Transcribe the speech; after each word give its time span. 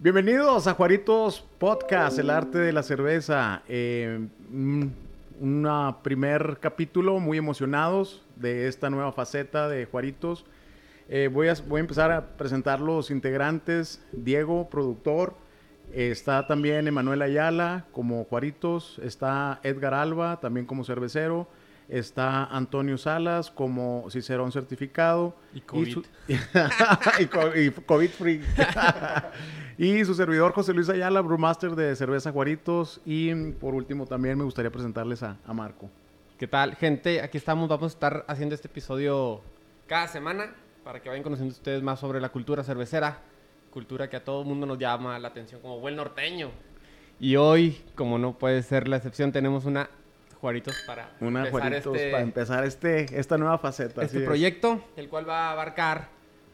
Bienvenidos 0.00 0.68
a 0.68 0.74
Juaritos 0.74 1.44
Podcast, 1.58 2.20
el 2.20 2.30
arte 2.30 2.58
de 2.58 2.72
la 2.72 2.84
cerveza. 2.84 3.62
Eh, 3.68 4.28
un 4.48 4.94
una 5.40 5.96
primer 6.04 6.58
capítulo, 6.60 7.18
muy 7.18 7.36
emocionados 7.36 8.22
de 8.36 8.68
esta 8.68 8.90
nueva 8.90 9.10
faceta 9.10 9.68
de 9.68 9.86
Juaritos. 9.86 10.44
Eh, 11.08 11.28
voy, 11.32 11.48
a, 11.48 11.54
voy 11.66 11.78
a 11.78 11.80
empezar 11.80 12.12
a 12.12 12.28
presentar 12.36 12.78
los 12.78 13.10
integrantes. 13.10 14.00
Diego, 14.12 14.68
productor. 14.70 15.34
está 15.92 16.46
también 16.46 16.86
Emanuel 16.86 17.20
Ayala 17.20 17.86
como 17.90 18.22
Juaritos. 18.22 19.00
Está 19.02 19.58
Edgar 19.64 19.94
Alba, 19.94 20.38
también 20.38 20.64
como 20.64 20.84
cervecero. 20.84 21.48
Está 21.88 22.44
Antonio 22.44 22.98
Salas 22.98 23.50
como 23.50 24.04
Cicerón 24.10 24.52
certificado. 24.52 25.34
Y 25.54 25.60
COVID. 25.62 25.98
Y, 27.18 27.70
COVID 27.70 28.10
free. 28.10 28.42
y 29.78 30.04
su 30.04 30.14
servidor 30.14 30.52
José 30.52 30.74
Luis 30.74 30.90
Ayala, 30.90 31.22
brewmaster 31.22 31.74
de 31.74 31.96
Cerveza 31.96 32.30
Juaritos. 32.30 33.00
Y 33.06 33.34
por 33.52 33.74
último 33.74 34.06
también 34.06 34.36
me 34.36 34.44
gustaría 34.44 34.70
presentarles 34.70 35.22
a, 35.22 35.38
a 35.46 35.52
Marco. 35.54 35.88
¿Qué 36.38 36.46
tal, 36.46 36.76
gente? 36.76 37.22
Aquí 37.22 37.38
estamos. 37.38 37.68
Vamos 37.68 37.92
a 37.92 37.94
estar 37.94 38.24
haciendo 38.28 38.54
este 38.54 38.68
episodio 38.68 39.40
cada 39.86 40.06
semana 40.08 40.54
para 40.84 41.00
que 41.00 41.08
vayan 41.08 41.22
conociendo 41.22 41.52
ustedes 41.52 41.82
más 41.82 41.98
sobre 41.98 42.20
la 42.20 42.28
cultura 42.28 42.62
cervecera. 42.62 43.22
Cultura 43.70 44.08
que 44.10 44.16
a 44.16 44.24
todo 44.24 44.42
el 44.42 44.46
mundo 44.46 44.66
nos 44.66 44.78
llama 44.78 45.18
la 45.18 45.28
atención 45.28 45.60
como 45.60 45.80
buen 45.80 45.96
norteño. 45.96 46.50
Y 47.18 47.36
hoy, 47.36 47.82
como 47.94 48.18
no 48.18 48.38
puede 48.38 48.62
ser 48.62 48.86
la 48.88 48.96
excepción, 48.96 49.32
tenemos 49.32 49.64
una 49.64 49.90
Juaritos 50.40 50.76
para 50.86 51.10
Una 51.20 51.46
empezar 51.48 51.74
este, 51.74 52.10
para 52.10 52.22
empezar 52.22 52.64
este, 52.64 53.18
esta 53.18 53.38
nueva 53.38 53.58
faceta. 53.58 54.02
Este 54.02 54.20
proyecto, 54.20 54.84
el 54.96 55.08
cual 55.08 55.28
va 55.28 55.48
a 55.48 55.52
abarcar 55.52 56.08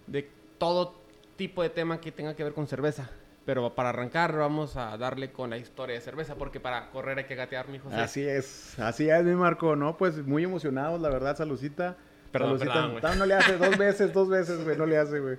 de 0.07 0.29
todo 0.59 0.95
tipo 1.37 1.63
de 1.63 1.71
tema 1.71 2.01
que 2.01 2.11
tenga 2.11 2.35
que 2.35 2.45
ver 2.45 2.55
con 2.55 2.67
cerveza. 2.67 3.11
Pero 3.45 3.75
para 3.75 3.91
arrancar 3.91 4.35
vamos 4.35 4.77
a 4.77 4.97
darle 4.97 5.31
con 5.31 5.51
la 5.51 5.59
historia 5.59 5.95
de 5.95 6.01
cerveza, 6.01 6.35
porque 6.37 6.61
para 6.61 6.91
correr 6.91 7.19
hay 7.19 7.25
que 7.25 7.35
gatear, 7.35 7.69
mi 7.69 7.79
José. 7.79 7.97
Así 7.97 8.27
es, 8.27 8.79
así 8.79 9.11
es, 9.11 9.23
mi 9.23 9.35
Marco, 9.35 9.77
¿no? 9.77 9.99
Pues 9.99 10.25
muy 10.25 10.45
emocionados, 10.45 10.99
la 11.01 11.11
verdad, 11.11 11.37
Salucita. 11.37 11.97
Perdón, 12.33 12.59
perdón, 12.59 13.19
no 13.19 13.27
le 13.27 13.35
hace 13.35 13.59
dos 13.59 13.77
veces, 13.77 14.13
dos 14.13 14.29
veces, 14.29 14.65
güey, 14.65 14.77
no 14.77 14.87
le 14.87 14.97
hace, 14.97 15.21
güey. 15.21 15.37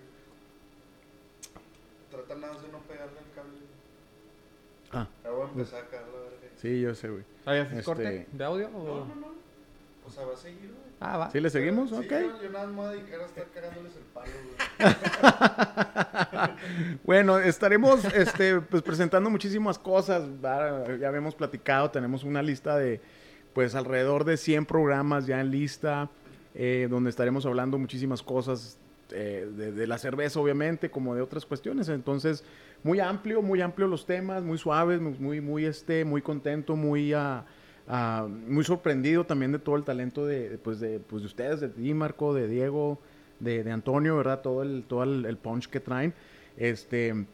Trata 2.11 2.35
nada 2.35 2.53
de 2.53 2.67
no 2.69 2.77
pegarle 2.79 3.19
el 3.19 3.35
cable. 3.35 3.59
Ah. 4.91 5.07
Ya 5.23 5.31
voy 5.31 5.47
a 5.47 5.49
empezar 5.49 5.83
a 5.83 5.87
Sí, 6.57 6.81
yo 6.81 6.95
sé, 6.95 7.09
güey. 7.09 7.23
¿Sabías 7.43 7.71
este... 7.71 7.83
corte 7.83 8.27
de 8.31 8.43
audio? 8.43 8.69
O... 8.69 8.83
No, 8.83 9.05
no, 9.05 9.15
no. 9.15 9.35
O 10.07 10.11
sea, 10.11 10.25
va 10.25 10.33
a 10.33 10.37
seguir, 10.37 10.69
güey. 10.69 10.85
Ah, 10.99 11.17
va. 11.17 11.31
¿Sí 11.31 11.39
le 11.39 11.49
seguimos? 11.49 11.89
Sí, 11.89 11.95
ok. 11.95 12.09
Yo, 12.09 12.43
yo, 12.43 12.49
nada 12.51 12.65
más 12.65 12.67
me 12.67 12.75
voy 12.75 12.85
a 12.85 12.89
dedicar 12.91 13.21
a 13.21 13.25
estar 13.25 13.45
cagándoles 13.53 13.93
el 13.95 14.03
palo, 14.13 14.31
güey. 14.79 14.95
bueno, 17.03 17.39
estaremos 17.39 18.05
este, 18.05 18.61
pues, 18.61 18.81
presentando 18.81 19.29
muchísimas 19.29 19.77
cosas. 19.77 20.23
Ya 20.41 21.07
habíamos 21.07 21.35
platicado, 21.35 21.91
tenemos 21.91 22.23
una 22.23 22.41
lista 22.41 22.77
de, 22.77 23.01
pues, 23.53 23.75
alrededor 23.75 24.23
de 24.23 24.37
100 24.37 24.65
programas 24.65 25.25
ya 25.25 25.41
en 25.41 25.51
lista, 25.51 26.09
eh, 26.53 26.87
donde 26.89 27.09
estaremos 27.09 27.45
hablando 27.45 27.77
muchísimas 27.77 28.23
cosas 28.23 28.77
eh, 29.11 29.49
de, 29.55 29.71
de, 29.71 29.87
la 29.87 29.97
cerveza, 29.97 30.39
obviamente, 30.39 30.89
como 30.89 31.13
de 31.13 31.21
otras 31.21 31.45
cuestiones. 31.45 31.89
Entonces, 31.89 32.43
muy 32.85 32.99
amplio, 32.99 33.41
muy 33.41 33.61
amplio 33.61 33.87
los 33.87 34.05
temas, 34.05 34.43
muy 34.43 34.59
suaves, 34.59 35.01
muy, 35.01 35.41
muy, 35.41 35.65
este, 35.65 36.05
muy 36.05 36.21
contento, 36.21 36.75
muy, 36.75 37.15
uh, 37.15 37.41
muy 38.47 38.63
sorprendido 38.63 39.25
también 39.25 39.51
de 39.51 39.57
todo 39.57 39.75
el 39.75 39.83
talento 39.83 40.23
de, 40.23 40.59
pues 40.63 40.79
de, 40.79 40.99
pues 40.99 41.23
de 41.23 41.25
ustedes, 41.25 41.61
de 41.61 41.69
ti, 41.69 41.95
Marco, 41.95 42.35
de 42.35 42.47
Diego, 42.47 42.99
de, 43.39 43.63
de 43.63 43.71
Antonio, 43.71 44.15
¿verdad? 44.17 44.41
Todo 44.41 44.61
el, 44.61 44.83
todo 44.87 45.01
el, 45.01 45.37
punch 45.37 45.67
que 45.67 45.79
traen. 45.79 46.13
Este, 46.57 47.25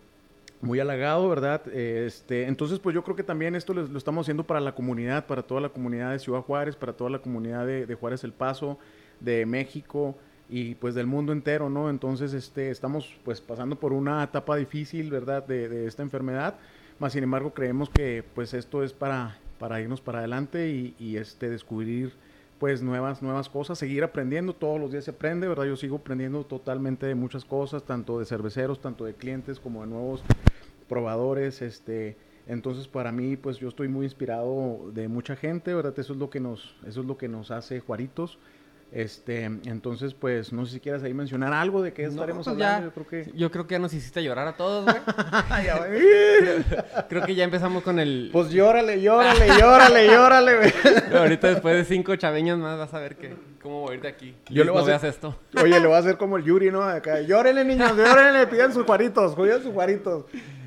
muy 0.62 0.80
halagado, 0.80 1.28
¿verdad? 1.28 1.68
Este, 1.68 2.46
entonces, 2.48 2.80
pues 2.80 2.96
yo 2.96 3.04
creo 3.04 3.18
que 3.18 3.24
también 3.24 3.54
esto 3.54 3.74
lo, 3.74 3.86
lo, 3.86 3.98
estamos 3.98 4.24
haciendo 4.24 4.46
para 4.46 4.62
la 4.62 4.74
comunidad, 4.74 5.26
para 5.26 5.44
toda 5.44 5.60
la 5.60 5.68
comunidad 5.68 6.14
de 6.14 6.20
Ciudad 6.20 6.44
Juárez, 6.44 6.78
para 6.78 6.94
toda 6.94 7.10
la 7.10 7.20
comunidad 7.20 7.68
de 7.68 7.98
Juárez 8.00 8.24
El 8.24 8.32
Paso, 8.32 8.80
de 9.20 9.46
México, 9.46 10.16
y 10.52 10.76
pues 10.76 10.94
del 10.94 11.08
mundo 11.08 11.32
entero, 11.32 11.70
¿no? 11.70 11.90
Entonces, 11.90 12.34
este, 12.34 12.70
estamos 12.72 13.18
pues 13.24 13.40
pasando 13.40 13.78
por 13.78 13.94
una 13.94 14.22
etapa 14.22 14.58
difícil, 14.58 15.10
¿verdad? 15.10 15.48
De, 15.48 15.70
de 15.70 15.88
esta 15.88 16.04
enfermedad, 16.04 16.56
más 17.00 17.14
sin 17.14 17.24
embargo 17.24 17.54
creemos 17.54 17.90
que 17.90 18.24
pues 18.36 18.54
esto 18.54 18.84
es 18.84 18.92
para, 18.92 19.40
para 19.58 19.80
irnos 19.80 20.02
para 20.02 20.20
adelante 20.20 20.70
y, 20.70 20.94
y, 21.00 21.16
este, 21.16 21.50
descubrir 21.50 22.14
pues 22.60 22.84
nuevas, 22.84 23.22
nuevas 23.22 23.48
cosas, 23.48 23.80
seguir 23.80 24.04
aprendiendo, 24.04 24.54
todos 24.54 24.78
los 24.80 24.92
días 24.92 25.06
se 25.06 25.12
aprende, 25.12 25.48
¿verdad? 25.48 25.64
Yo 25.64 25.78
sigo 25.78 25.96
aprendiendo 25.96 26.44
totalmente 26.44 27.06
de 27.06 27.16
muchas 27.16 27.46
cosas, 27.46 27.84
tanto 27.84 28.20
de 28.20 28.26
cerveceros, 28.26 28.82
tanto 28.82 29.06
de 29.06 29.14
clientes 29.16 29.60
como 29.60 29.82
de 29.82 29.88
nuevos 29.88 30.22
probadores, 30.88 31.62
este... 31.62 32.18
Entonces, 32.48 32.88
para 32.88 33.12
mí, 33.12 33.38
pues 33.38 33.60
yo 33.60 33.70
estoy 33.70 33.88
muy 33.88 34.06
inspirado 34.06 34.92
de 34.94 35.08
mucha 35.08 35.36
gente, 35.36 35.74
¿verdad? 35.74 35.98
Eso 35.98 36.14
es 36.14 36.20
lo 36.20 36.30
que 36.32 36.40
nos, 36.40 36.76
eso 36.86 37.02
es 37.02 37.06
lo 37.06 37.16
que 37.16 37.28
nos 37.30 37.52
hace 37.52 37.80
Juaritos. 37.80 38.40
Este, 38.92 39.46
entonces, 39.46 40.14
pues, 40.14 40.52
no 40.52 40.66
sé 40.66 40.74
si 40.74 40.80
quieras 40.82 41.02
ahí 41.04 41.14
mencionar 41.14 41.54
algo 41.54 41.82
de 41.82 41.94
qué 41.94 42.04
estaremos 42.04 42.46
pues 42.46 42.54
hablando. 42.54 42.80
Ya, 42.80 42.84
yo, 42.84 42.92
creo 42.92 43.08
que... 43.08 43.32
yo 43.34 43.50
creo 43.50 43.66
que 43.66 43.76
ya 43.76 43.80
nos 43.80 43.94
hiciste 43.94 44.22
llorar 44.22 44.50
a 44.50 44.58
todos, 44.58 44.84
güey. 44.84 44.98
creo, 46.40 46.64
creo, 47.08 47.22
que 47.26 47.34
ya 47.34 47.46
empezamos 47.46 47.84
con 47.84 48.00
el. 48.00 48.30
Pues 48.34 48.50
llórale, 48.50 49.02
llórale, 49.02 49.48
llórale, 49.60 50.08
llórale, 50.08 50.58
güey. 50.58 50.74
Ahorita 51.16 51.48
después 51.48 51.76
de 51.76 51.86
cinco 51.86 52.18
chaveños 52.18 52.60
más 52.60 52.78
vas 52.78 52.94
a 52.94 53.00
ver 53.00 53.16
que, 53.16 53.34
cómo 53.62 53.80
voy 53.80 53.94
a 53.94 53.96
ir 53.96 54.02
de 54.02 54.10
aquí. 54.10 54.36
Yo 54.50 54.66
le 54.66 54.72
voy 54.72 54.84
no 54.84 54.92
a 54.92 54.96
hacer... 54.98 55.10
esto. 55.10 55.40
Oye, 55.56 55.80
le 55.80 55.88
voy 55.88 55.96
a 55.96 56.00
hacer 56.00 56.18
como 56.18 56.36
el 56.36 56.44
Yuri, 56.44 56.70
¿no? 56.70 56.84
Acá, 56.84 57.22
llórenle, 57.22 57.64
niños, 57.64 57.96
llórenle, 57.96 58.46
pidan 58.48 58.74
sus 58.74 58.84
cuaritos, 58.84 59.36
cuiden 59.36 59.64
sus 59.64 59.72
cuaritos. 59.72 60.26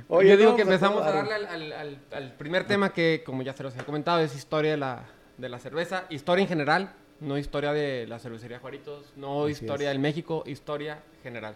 Oye, 0.08 0.30
yo 0.30 0.36
digo 0.38 0.50
no, 0.52 0.56
que 0.56 0.62
empezamos 0.62 1.02
a, 1.02 1.08
a 1.08 1.12
darle 1.12 1.34
al, 1.34 1.46
al, 1.46 1.72
al, 1.72 1.98
al, 2.10 2.32
primer 2.36 2.66
tema 2.66 2.90
que, 2.90 3.22
como 3.24 3.42
ya 3.42 3.52
se 3.52 3.62
los 3.62 3.76
he 3.76 3.84
comentado, 3.84 4.20
es 4.20 4.34
historia 4.34 4.70
de 4.70 4.76
la, 4.78 5.04
de 5.36 5.48
la 5.50 5.58
cerveza, 5.58 6.04
historia 6.08 6.42
en 6.42 6.48
general 6.48 6.94
no 7.24 7.38
historia 7.38 7.72
de 7.72 8.06
la 8.06 8.18
cervecería 8.18 8.58
Juaritos, 8.58 9.12
no 9.16 9.44
Así 9.44 9.52
historia 9.52 9.88
es. 9.88 9.94
del 9.94 9.98
México, 10.00 10.44
historia 10.46 11.02
general. 11.22 11.54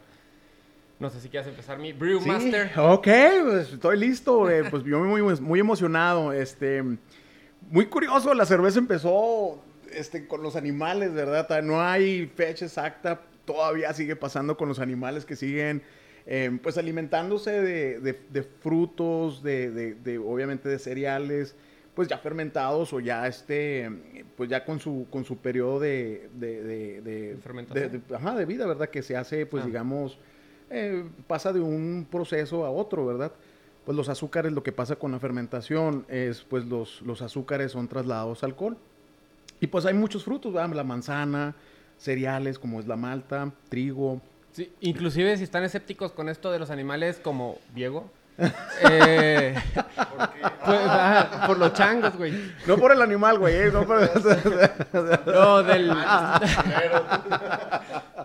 No 0.98 1.10
sé 1.10 1.20
si 1.20 1.28
quieres 1.28 1.48
empezar 1.48 1.78
mi 1.78 1.92
Brewmaster. 1.92 2.68
Sí, 2.74 2.80
ok, 2.80 3.08
pues 3.44 3.72
estoy 3.72 3.98
listo. 3.98 4.50
Eh, 4.50 4.64
pues 4.70 4.82
yo 4.84 4.98
muy, 4.98 5.22
muy 5.22 5.60
emocionado. 5.60 6.32
Este, 6.32 6.82
muy 7.70 7.86
curioso, 7.86 8.34
la 8.34 8.46
cerveza 8.46 8.78
empezó 8.78 9.62
este, 9.92 10.26
con 10.26 10.42
los 10.42 10.56
animales, 10.56 11.12
¿verdad? 11.12 11.62
No 11.62 11.80
hay 11.80 12.26
fecha 12.26 12.64
exacta, 12.64 13.20
todavía 13.44 13.92
sigue 13.92 14.16
pasando 14.16 14.56
con 14.56 14.68
los 14.68 14.80
animales 14.80 15.24
que 15.24 15.36
siguen, 15.36 15.82
eh, 16.26 16.58
pues 16.62 16.76
alimentándose 16.78 17.62
de, 17.62 18.00
de, 18.00 18.20
de 18.30 18.42
frutos, 18.42 19.42
de, 19.42 19.70
de, 19.70 20.18
obviamente 20.18 20.68
de 20.68 20.78
cereales 20.78 21.54
pues 21.98 22.06
ya 22.06 22.18
fermentados 22.18 22.92
o 22.92 23.00
ya 23.00 23.26
este, 23.26 23.90
pues 24.36 24.48
ya 24.48 24.64
con 24.64 24.78
su, 24.78 25.08
con 25.10 25.24
su 25.24 25.38
periodo 25.38 25.80
de, 25.80 26.30
de, 26.32 26.62
de, 26.62 27.02
de 27.02 27.36
fermentación. 27.42 28.04
De, 28.08 28.14
ajá, 28.14 28.36
de 28.36 28.44
vida, 28.44 28.68
¿verdad? 28.68 28.88
Que 28.88 29.02
se 29.02 29.16
hace, 29.16 29.46
pues 29.46 29.64
ah. 29.64 29.66
digamos, 29.66 30.16
eh, 30.70 31.04
pasa 31.26 31.52
de 31.52 31.58
un 31.58 32.06
proceso 32.08 32.64
a 32.64 32.70
otro, 32.70 33.04
¿verdad? 33.04 33.32
Pues 33.84 33.96
los 33.96 34.08
azúcares, 34.08 34.52
lo 34.52 34.62
que 34.62 34.70
pasa 34.70 34.94
con 34.94 35.10
la 35.10 35.18
fermentación 35.18 36.06
es, 36.08 36.42
pues 36.42 36.66
los, 36.66 37.02
los 37.02 37.20
azúcares 37.20 37.72
son 37.72 37.88
trasladados 37.88 38.44
al 38.44 38.50
alcohol. 38.50 38.76
Y 39.60 39.66
pues 39.66 39.84
hay 39.84 39.94
muchos 39.94 40.22
frutos, 40.22 40.52
¿verdad? 40.52 40.72
La 40.76 40.84
manzana, 40.84 41.56
cereales 41.96 42.60
como 42.60 42.78
es 42.78 42.86
la 42.86 42.94
malta, 42.94 43.52
trigo. 43.70 44.20
Sí, 44.52 44.72
inclusive 44.82 45.36
si 45.36 45.42
están 45.42 45.64
escépticos 45.64 46.12
con 46.12 46.28
esto 46.28 46.52
de 46.52 46.60
los 46.60 46.70
animales 46.70 47.18
como 47.18 47.58
Diego, 47.74 48.08
eh, 48.38 49.54
¿Por, 49.74 50.30
qué? 50.30 50.40
Pues, 50.64 50.80
ah, 50.86 51.44
por 51.46 51.58
los 51.58 51.72
changos, 51.72 52.16
güey. 52.16 52.54
No 52.66 52.76
por 52.78 52.92
el 52.92 53.02
animal, 53.02 53.38
güey. 53.38 53.54
Eh, 53.56 53.70
no, 53.72 53.84
por... 53.84 54.00
no, 55.26 55.62
del. 55.62 55.92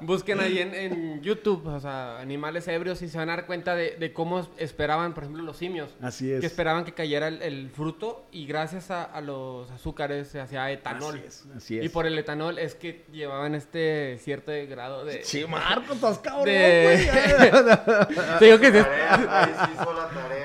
Busquen 0.02 0.40
ahí 0.40 0.60
en, 0.60 0.74
en, 0.74 1.22
YouTube, 1.22 1.66
o 1.68 1.80
sea, 1.80 2.20
animales 2.20 2.68
ebrios 2.68 3.02
y 3.02 3.10
se 3.10 3.18
van 3.18 3.30
a 3.30 3.36
dar 3.36 3.46
cuenta 3.46 3.76
de, 3.76 3.96
de, 3.98 4.14
cómo 4.14 4.48
esperaban, 4.58 5.14
por 5.14 5.24
ejemplo, 5.24 5.44
los 5.44 5.58
simios. 5.58 5.96
Así 6.02 6.32
es. 6.32 6.42
Que 6.42 6.48
esperaban 6.48 6.86
que 6.86 6.94
cayera 6.94 7.28
el, 7.28 7.42
el 7.42 7.70
fruto 7.70 8.28
y 8.32 8.46
gracias 8.46 8.92
a, 8.92 9.04
a, 9.04 9.22
los 9.22 9.70
azúcares 9.72 10.28
se 10.28 10.40
hacía 10.40 10.72
etanol. 10.72 11.16
Así 11.16 11.28
es, 11.28 11.46
así 11.56 11.80
es. 11.80 11.86
Y 11.86 11.90
por 11.90 12.06
el 12.06 12.18
etanol 12.18 12.60
es 12.60 12.76
que 12.76 13.06
llevaban 13.12 13.56
este 13.56 14.18
cierto 14.20 14.52
grado 14.70 15.06
de. 15.06 15.24
Sí, 15.24 15.46
Marco, 15.48 15.94
estás 15.94 16.20
cabrón, 16.20 16.46
güey. 16.46 16.54
Te 18.40 18.46
digo 18.46 18.60
que 18.60 18.72
se... 18.72 18.84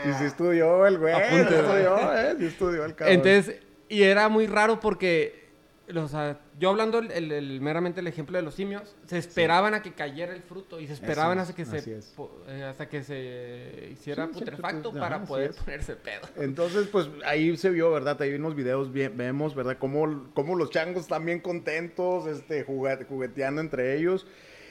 Sí, 0.04 0.12
sí 0.18 0.24
estudió 0.24 0.86
el 0.86 0.98
güey. 0.98 1.14
Apunte, 1.14 1.48
sí 1.48 1.54
estudió, 1.54 2.14
eh. 2.14 2.36
Sí 2.38 2.44
estudió 2.46 2.84
el 2.84 2.94
cabrón. 2.94 3.14
Entonces, 3.16 3.60
y 3.88 4.02
era 4.02 4.28
muy 4.28 4.46
raro 4.46 4.80
porque, 4.80 5.48
o 5.94 6.08
sea, 6.08 6.38
yo 6.58 6.70
hablando 6.70 6.98
el, 6.98 7.10
el, 7.12 7.30
el, 7.30 7.60
meramente 7.60 8.00
el 8.00 8.06
ejemplo 8.06 8.36
de 8.36 8.42
los 8.42 8.54
simios, 8.54 8.96
se 9.06 9.18
esperaban 9.18 9.74
sí. 9.74 9.78
a 9.78 9.82
que 9.82 9.92
cayera 9.92 10.32
el 10.32 10.42
fruto 10.42 10.80
y 10.80 10.86
se 10.86 10.94
esperaban 10.94 11.38
hasta 11.38 11.54
que 11.54 11.64
se 11.64 12.00
eh, 12.48 12.64
hasta 12.64 12.88
que 12.88 13.04
se 13.04 13.90
hiciera 13.92 14.26
sí, 14.26 14.32
putrefacto 14.32 14.92
sí, 14.92 14.98
para 14.98 15.24
poder 15.24 15.52
ponerse 15.54 15.94
pedo. 15.96 16.28
Entonces, 16.36 16.88
pues 16.88 17.08
ahí 17.24 17.56
se 17.56 17.70
vio, 17.70 17.92
¿verdad? 17.92 18.20
Ahí 18.20 18.30
en 18.30 18.42
los 18.42 18.54
videos 18.54 18.92
bien, 18.92 19.16
vemos, 19.16 19.54
¿verdad? 19.54 19.76
Cómo, 19.78 20.30
cómo 20.34 20.56
los 20.56 20.70
changos 20.70 21.02
están 21.02 21.24
bien 21.24 21.40
contentos, 21.40 22.26
este, 22.26 22.64
jugueteando 22.64 23.60
entre 23.60 23.96
ellos. 23.96 24.26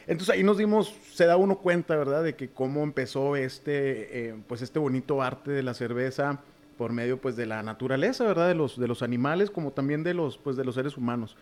Entonces 0.08 0.36
ahí 0.36 0.44
nos 0.44 0.58
dimos, 0.58 0.94
se 1.14 1.26
da 1.26 1.38
uno 1.38 1.58
cuenta, 1.58 1.96
¿verdad? 1.96 2.24
De 2.24 2.36
que 2.36 2.50
cómo 2.50 2.84
empezó 2.84 3.36
este, 3.36 4.30
eh, 4.30 4.36
pues 4.48 4.62
este 4.62 4.80
bonito 4.80 5.22
arte 5.22 5.52
de 5.52 5.64
la 5.64 5.74
cerveza 5.74 6.42
por 6.78 6.94
medio, 6.94 7.20
pues, 7.20 7.36
de 7.36 7.46
la 7.46 7.64
naturaleza, 7.64 8.24
¿verdad? 8.24 8.48
De 8.48 8.56
los, 8.56 8.80
de 8.80 8.88
los 8.88 9.02
animales, 9.02 9.50
como 9.50 9.72
también 9.72 10.04
de 10.04 10.14
los, 10.14 10.38
pues, 10.38 10.56
de 10.56 10.64
los 10.64 10.76
seres 10.76 10.96
humanos. 10.96 11.36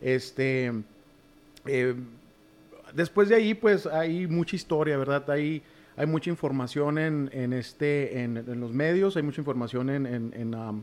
Este, 0.00 0.72
eh, 1.66 1.94
después 2.94 3.28
de 3.28 3.36
ahí, 3.36 3.54
pues, 3.54 3.86
hay 3.86 4.26
mucha 4.26 4.56
historia, 4.56 4.96
¿verdad? 4.96 5.28
Hay, 5.30 5.62
hay 5.96 6.06
mucha 6.06 6.30
información 6.30 6.98
en, 6.98 7.30
en 7.32 7.52
este, 7.52 8.22
en, 8.22 8.60
los 8.60 8.72
medios, 8.72 9.16
hay 9.16 9.22
mucha 9.22 9.40
información 9.40 9.90
en, 9.90 10.54
um, 10.54 10.82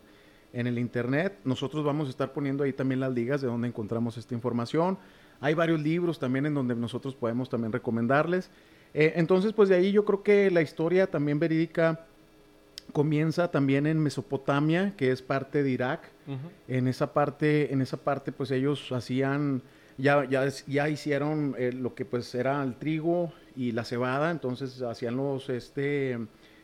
en 0.54 0.68
el 0.68 0.80
internet. 0.80 1.38
Nosotros 1.44 1.84
vamos 1.84 2.08
a 2.08 2.12
estar 2.12 2.34
poniendo 2.34 2.64
ahí 2.64 2.74
también 2.74 3.00
las 3.00 3.14
ligas 3.14 3.42
de 3.42 3.48
donde 3.48 3.68
encontramos 3.68 4.18
esta 4.18 4.34
información. 4.34 4.98
Hay 5.40 5.54
varios 5.54 5.82
libros 5.82 6.20
también 6.20 6.46
en 6.46 6.54
donde 6.54 6.76
nosotros 6.76 7.16
podemos 7.16 7.50
también 7.50 7.72
recomendarles. 7.72 8.50
Eh, 8.94 9.14
entonces, 9.16 9.54
pues 9.54 9.70
de 9.70 9.76
ahí 9.76 9.92
yo 9.92 10.06
creo 10.06 10.24
que 10.24 10.50
la 10.50 10.62
historia 10.62 11.08
también 11.08 11.40
verídica 11.40 12.07
comienza 12.98 13.52
también 13.52 13.86
en 13.86 14.00
Mesopotamia, 14.00 14.96
que 14.98 15.12
es 15.12 15.22
parte 15.22 15.62
de 15.62 15.70
Irak. 15.70 16.02
En 16.68 16.88
esa 16.88 17.14
parte, 17.14 17.72
en 17.72 17.84
esa 17.84 17.98
parte, 17.98 18.32
pues 18.32 18.50
ellos 18.50 18.92
hacían, 18.92 19.62
ya, 20.00 20.26
ya, 20.28 20.48
ya 20.66 20.90
hicieron 20.90 21.54
eh, 21.60 21.72
lo 21.74 21.94
que 21.94 22.06
pues 22.06 22.34
era 22.34 22.64
el 22.64 22.74
trigo 22.74 23.32
y 23.56 23.72
la 23.72 23.84
cebada, 23.84 24.32
entonces 24.32 24.82
hacían 24.82 25.16
los, 25.16 25.48
este, 25.50 26.14
eh, 26.14 26.18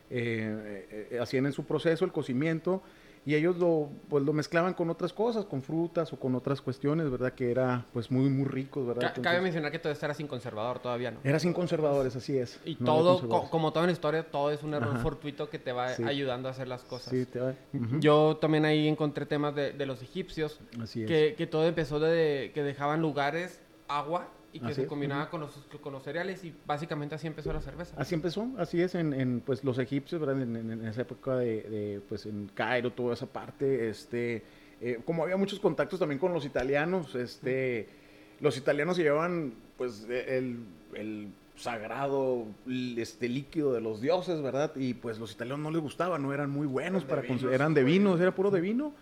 eh, 0.10 1.20
hacían 1.22 1.46
en 1.46 1.54
su 1.54 1.66
proceso 1.66 2.04
el 2.04 2.12
cocimiento 2.12 2.82
y 3.26 3.36
ellos 3.36 3.58
lo, 3.58 3.90
pues 4.10 4.24
lo 4.24 4.34
mezclaban 4.34 4.74
con 4.74 4.90
otras 4.90 5.14
cosas, 5.14 5.46
con 5.46 5.62
frutas 5.62 6.12
o 6.12 6.20
con 6.20 6.36
otras 6.36 6.62
cuestiones, 6.62 7.10
¿verdad? 7.10 7.34
Que 7.34 7.52
era 7.52 7.86
pues 7.94 8.12
muy, 8.12 8.30
muy 8.30 8.46
rico, 8.46 8.86
¿verdad? 8.86 9.02
Ca- 9.02 9.08
Entonces, 9.08 9.24
Cabe 9.32 9.42
mencionar 9.42 9.72
que 9.72 9.80
todo 9.80 9.94
esto 9.94 10.06
era 10.06 10.14
sin 10.14 10.28
conservador 10.28 10.80
todavía, 10.80 11.12
¿no? 11.12 11.20
era 11.24 11.40
sin 11.40 11.54
conservadores, 11.54 12.16
así 12.16 12.38
es. 12.38 12.60
Y 12.66 12.76
no 12.80 12.86
todo, 12.86 13.30
co- 13.30 13.50
como 13.50 13.72
todo 13.72 13.84
en 13.84 13.88
la 13.88 13.94
historia, 13.94 14.30
todo 14.30 14.52
es 14.52 14.62
un 14.64 14.74
error 14.74 14.96
Ajá. 14.96 15.00
fortuito 15.04 15.50
que 15.50 15.58
te 15.60 15.72
va 15.72 15.90
Sí. 15.90 16.04
ayudando 16.04 16.50
a 16.50 16.52
hacer 16.52 16.68
las 16.68 16.84
cosas. 16.84 17.12
Sí, 17.12 17.26
te 17.26 17.40
va- 17.40 17.54
Yo 18.00 18.38
también 18.42 18.66
ahí 18.66 18.88
encontré 18.88 19.26
temas 19.26 19.56
de, 19.56 19.72
de 19.72 19.86
los 19.86 20.02
egipcios, 20.02 20.60
Así 20.82 21.04
es. 21.04 21.08
que, 21.08 21.36
que 21.38 21.48
todo 21.48 21.66
empezó 21.66 22.00
de 22.00 22.52
que 22.54 22.62
dejaban 22.64 23.02
lugares, 23.02 23.62
agua, 23.88 24.28
y 24.54 24.60
que 24.60 24.68
Así 24.68 24.82
se 24.82 24.88
combinaba 24.88 25.30
con, 25.32 25.42
los, 25.42 25.52
con 25.82 25.92
los 25.94 26.04
cereales, 26.04 26.44
y 26.46 26.54
básicamente 26.66 27.16
así 27.16 27.26
empezó 27.28 27.52
la 27.52 27.60
cerveza. 27.62 27.96
Así 27.98 28.14
empezó, 28.16 28.48
así 28.58 28.80
es 28.82 28.94
en, 28.96 29.12
en, 29.14 29.42
pues 29.42 29.64
los 29.64 29.80
egipcios, 29.80 30.22
¿verdad? 30.22 30.40
En, 30.42 30.56
en- 30.56 30.72
en 30.72 30.88
esa 30.88 31.02
época 31.02 31.36
de, 31.38 31.64
de, 31.64 32.02
pues 32.08 32.26
en 32.28 32.50
Cairo, 32.54 32.92
toda 32.94 33.16
esa 33.16 33.26
parte, 33.26 33.90
este, 33.90 34.44
eh, 34.80 35.00
como 35.06 35.24
había 35.24 35.38
muchos 35.38 35.60
contactos 35.60 36.00
también 36.00 36.20
con 36.20 36.34
los 36.34 36.46
italianos, 36.46 37.16
este, 37.16 37.90
los 38.40 38.56
italianos 38.58 38.96
llevaban, 38.98 39.56
pues, 39.78 40.08
de- 40.08 40.38
el, 40.38 40.60
el 40.94 41.30
sagrado, 41.56 42.46
este, 42.98 43.30
líquido 43.30 43.74
de 43.74 43.82
los 43.82 44.02
dioses, 44.02 44.42
¿verdad? 44.42 44.72
Y 44.76 44.94
pues 44.96 45.20
los 45.20 45.32
italianos 45.32 45.60
no 45.64 45.72
les 45.72 45.82
gustaba, 45.82 46.18
no 46.20 46.34
eran 46.34 46.50
muy 46.50 46.66
buenos 46.68 47.04
Eran 47.04 47.10
para 47.16 47.28
consumir, 47.28 47.54
eran 47.56 47.74
de 47.74 47.84
vinos, 47.84 48.20
era 48.20 48.34
puro 48.36 48.50
de 48.52 48.60
vino. 48.62 48.94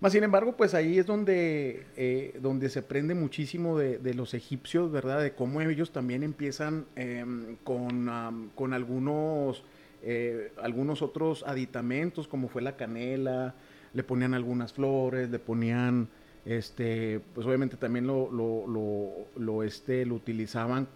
Más 0.00 0.12
sin 0.12 0.24
embargo, 0.24 0.56
pues 0.56 0.72
ahí 0.72 0.98
es 0.98 1.04
donde, 1.04 1.84
eh, 1.94 2.38
donde 2.40 2.70
se 2.70 2.78
aprende 2.78 3.14
muchísimo 3.14 3.78
de, 3.78 3.98
de 3.98 4.14
los 4.14 4.32
egipcios, 4.32 4.90
¿verdad? 4.90 5.20
De 5.20 5.32
cómo 5.32 5.60
ellos 5.60 5.92
también 5.92 6.22
empiezan 6.22 6.86
em, 6.96 7.56
con, 7.64 8.50
con 8.54 8.72
algunos, 8.72 9.62
eh, 10.02 10.52
algunos 10.62 11.02
otros 11.02 11.44
aditamentos, 11.46 12.28
como 12.28 12.48
fue 12.48 12.62
la 12.62 12.76
canela, 12.76 13.54
le 13.92 14.02
ponían 14.02 14.32
algunas 14.32 14.72
flores, 14.72 15.28
le 15.28 15.38
ponían, 15.38 16.08
este, 16.46 17.20
pues 17.34 17.46
obviamente 17.46 17.76
también 17.76 18.06
lo, 18.06 18.30
lo, 18.32 18.66
lo, 18.66 19.10
lo, 19.36 19.62
este, 19.62 20.06
lo 20.06 20.14
utilizaban 20.14 20.88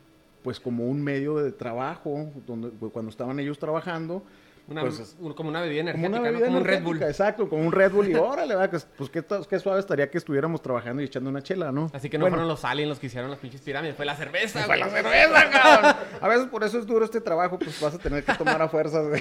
pues 0.43 0.61
como 0.61 0.87
un 0.87 1.03
medio 1.03 1.37
de 1.37 1.53
trabajo, 1.53 2.31
donde, 2.47 2.71
cuando 2.91 3.11
estaban 3.11 3.39
ellos 3.39 3.59
trabajando, 3.59 4.23
Una- 4.67 4.81
pues, 4.81 5.15
como 5.37 5.51
una 5.51 5.61
bebida 5.61 5.93
como 5.93 6.07
energética, 6.07 6.31
una 6.31 6.31
¿no? 6.39 6.45
como 6.47 6.59
un 6.59 6.65
Red 6.65 6.83
Bull. 6.83 7.03
Exacto, 7.03 7.49
como 7.51 7.67
un 7.67 7.73
Red 7.73 7.93
Bull 7.93 8.09
y 8.09 8.15
órale, 8.15 8.57
¿verdad? 8.57 8.71
Que, 8.71 8.87
pues 8.97 9.47
qué, 9.49 9.59
suave 9.59 9.79
estaría 9.81 10.11
que 10.11 10.17
estuviéramos 10.17 10.63
trabajando 10.63 11.03
y 11.03 11.05
echando 11.05 11.29
una 11.29 11.43
chela, 11.43 11.71
¿no? 11.71 11.91
Así 11.93 12.09
que 12.09 12.17
no 12.17 12.23
Bueno, 12.25 12.37
fueron 12.37 12.49
los 12.49 12.65
aliens 12.65 12.89
los 12.89 12.99
que 12.99 13.09
hicieron 13.09 13.31
las 13.31 13.39
pinches 13.41 13.61
pirámides, 13.61 13.95
fue 13.95 14.07
la 14.07 14.17
cerveza. 14.17 14.63
fue 14.63 14.79
la 14.79 14.89
cerveza, 14.89 15.51
cabrón. 15.53 15.97
A 16.19 16.29
veces 16.29 16.47
por 16.47 16.65
eso 16.65 16.79
es 16.79 16.87
duro 16.87 17.05
este 17.05 17.21
trabajo, 17.21 17.59
pues 17.59 17.79
vas 17.79 17.95
a 17.95 17.99
tener 17.99 18.25
que 18.25 18.33
tomar 18.35 18.63
a 18.63 18.69
fuerzas, 18.69 19.07
güey. 19.07 19.21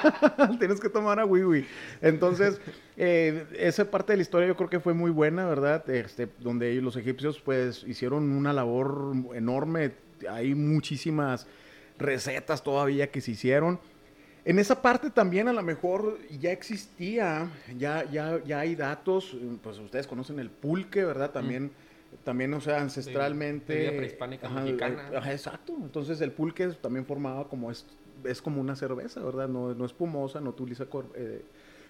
Tienes 0.58 0.80
que 0.80 0.90
tomar 0.90 1.18
a 1.18 1.24
wiwi. 1.24 1.66
Entonces, 2.02 2.60
eh, 2.98 3.46
esa 3.58 3.90
parte 3.90 4.12
de 4.12 4.18
la 4.18 4.22
historia 4.22 4.46
yo 4.48 4.56
creo 4.56 4.68
que 4.68 4.80
fue 4.80 4.92
muy 4.92 5.10
buena, 5.10 5.46
¿verdad? 5.46 5.88
Este, 5.88 6.28
donde 6.40 6.74
los 6.82 6.96
egipcios, 6.96 7.40
pues, 7.40 7.84
hicieron 7.84 8.30
una 8.32 8.52
labor 8.52 9.12
enorme. 9.34 9.92
Hay 10.28 10.54
muchísimas 10.54 11.46
recetas 11.98 12.62
todavía 12.62 13.10
que 13.10 13.20
se 13.20 13.30
hicieron. 13.32 13.80
En 14.44 14.58
esa 14.58 14.82
parte 14.82 15.10
también 15.10 15.48
a 15.48 15.52
lo 15.54 15.62
mejor 15.62 16.18
ya 16.38 16.52
existía, 16.52 17.48
ya, 17.78 18.04
ya, 18.10 18.42
ya 18.44 18.60
hay 18.60 18.74
datos, 18.74 19.34
pues 19.62 19.78
ustedes 19.78 20.06
conocen 20.06 20.38
el 20.38 20.50
pulque, 20.50 21.02
¿verdad? 21.02 21.30
También, 21.30 21.70
también 22.24 22.52
o 22.52 22.60
sea, 22.60 22.80
ancestralmente... 22.82 23.90
prehispánica 23.92 24.48
mexicana. 24.50 25.10
ajá, 25.16 25.32
exacto. 25.32 25.74
Entonces 25.80 26.20
el 26.20 26.30
pulque 26.32 26.66
también 26.68 27.06
formaba 27.06 27.48
como 27.48 27.70
es, 27.70 27.86
es 28.24 28.42
como 28.42 28.60
una 28.60 28.76
cerveza, 28.76 29.22
¿verdad? 29.22 29.48
No, 29.48 29.74
no 29.74 29.84
espumosa, 29.86 30.40
no 30.42 30.50
utiliza 30.50 30.84
eh, 31.14 31.42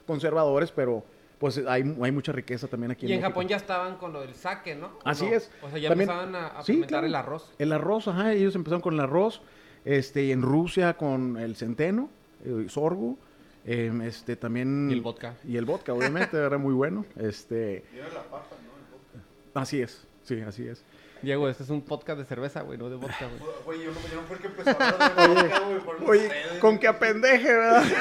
conservadores, 0.07 0.71
pero 0.71 1.05
pues 1.39 1.59
hay, 1.67 1.83
hay 2.01 2.13
mucha 2.13 2.31
riqueza 2.31 2.69
también 2.69 2.93
aquí 2.93 3.07
Y 3.07 3.13
en. 3.15 3.21
Japón 3.21 3.49
ya 3.49 3.57
estaban 3.57 3.97
con 3.97 4.13
lo 4.13 4.21
del 4.21 4.35
sake, 4.35 4.77
¿no? 4.77 4.87
¿O 4.87 5.09
Así 5.09 5.27
no? 5.27 5.33
es. 5.35 5.51
O 5.61 5.69
sea, 5.69 5.79
ya 5.79 5.89
También- 5.89 6.09
empezaban 6.09 6.35
a, 6.37 6.47
a 6.47 6.63
sí, 6.63 6.73
fermentar 6.75 6.89
claro. 6.91 7.07
el 7.09 7.15
arroz. 7.17 7.53
El 7.59 7.73
arroz, 7.73 8.07
ajá, 8.07 8.33
ellos 8.33 8.55
empezaron 8.55 8.81
con 8.81 8.95
el 8.95 9.01
arroz, 9.01 9.43
este, 9.85 10.23
y 10.23 10.31
en 10.33 10.43
Rusia 10.43 10.97
con 10.97 11.37
el 11.37 11.57
centeno, 11.57 12.09
eh, 12.45 12.67
sorgo, 12.69 13.19
em, 13.65 14.03
este, 14.03 14.37
también... 14.37 14.89
Y 14.91 14.95
el 14.95 15.01
vodka. 15.01 15.37
Y 15.45 15.57
el 15.57 15.65
vodka, 15.65 15.93
obviamente, 15.93 16.37
era 16.37 16.59
muy 16.59 16.75
bueno, 16.75 17.05
este, 17.17 17.85
Y 17.93 17.99
era 17.99 18.09
la 18.09 18.23
papa, 18.23 18.57
¿no? 18.65 19.19
El 19.19 19.23
vodka. 19.23 19.61
así 19.61 19.81
es, 19.81 20.07
sí, 20.23 20.41
así 20.41 20.67
es. 20.67 20.85
Diego, 21.23 21.49
este 21.49 21.63
es 21.63 21.71
un 21.71 21.81
podcast 21.81 22.19
de 22.19 22.27
cerveza, 22.27 22.61
güey, 22.63 22.79
no 22.79 22.91
de 22.91 22.97
vodka, 22.97 23.27
güey. 23.27 23.53
Güey, 23.65 23.83
yo 23.85 23.93
no, 23.93 24.01
yo 24.09 24.21
no 24.21 24.23
fue 24.27 24.37
el 24.37 24.43
que 24.43 24.49
empezó 24.49 24.71
a 24.71 24.89
hablar 24.89 25.17
de 25.17 25.29
vodka, 25.29 25.59
güey. 25.61 25.81
fueron 25.81 26.09
Oye, 26.09 26.27
ustedes, 26.27 26.59
con 26.61 26.79
que 26.79 26.87
apendeje, 26.87 27.53
¿verdad? 27.53 27.85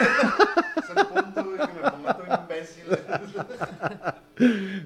Es 0.77 0.89
el 0.89 1.07
punto, 1.07 1.43
güey, 1.45 1.57
que 1.57 1.73
me 1.73 1.91
ponga 1.91 2.17
todo 2.17 2.41
imbécil. 2.41 2.83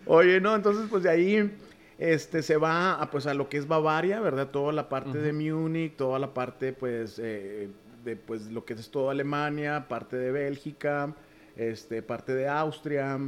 Oye, 0.05 0.39
no, 0.39 0.55
entonces 0.55 0.85
pues 0.89 1.03
de 1.03 1.09
ahí 1.09 1.51
este 1.97 2.43
se 2.43 2.57
va 2.57 2.93
a 2.93 3.09
pues 3.09 3.25
a 3.25 3.33
lo 3.33 3.49
que 3.49 3.57
es 3.57 3.67
Bavaria, 3.67 4.19
¿verdad? 4.19 4.49
Toda 4.49 4.71
la 4.71 4.89
parte 4.89 5.17
de 5.17 5.33
Múnich, 5.33 5.95
toda 5.95 6.19
la 6.19 6.33
parte 6.33 6.73
pues 6.73 7.19
eh, 7.19 7.69
de 8.03 8.15
pues 8.15 8.51
lo 8.51 8.65
que 8.65 8.73
es 8.73 8.89
toda 8.89 9.11
Alemania, 9.11 9.87
parte 9.87 10.17
de 10.17 10.31
Bélgica, 10.31 11.13
este 11.55 12.01
parte 12.01 12.33
de 12.33 12.47
Austria, 12.47 13.19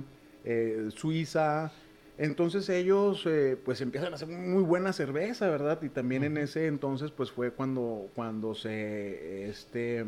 eh, 0.43 0.89
Suiza. 0.95 1.71
Entonces 2.17 2.67
ellos 2.69 3.25
eh, 3.25 3.57
pues 3.63 3.79
empiezan 3.81 4.11
a 4.11 4.15
hacer 4.15 4.27
muy 4.27 4.63
buena 4.63 4.91
cerveza, 4.91 5.49
¿verdad? 5.49 5.81
Y 5.81 5.89
también 5.89 6.23
en 6.23 6.37
ese 6.37 6.67
entonces 6.67 7.11
pues 7.11 7.31
fue 7.31 7.51
cuando 7.51 8.09
cuando 8.13 8.55
se 8.55 9.49
este 9.49 10.05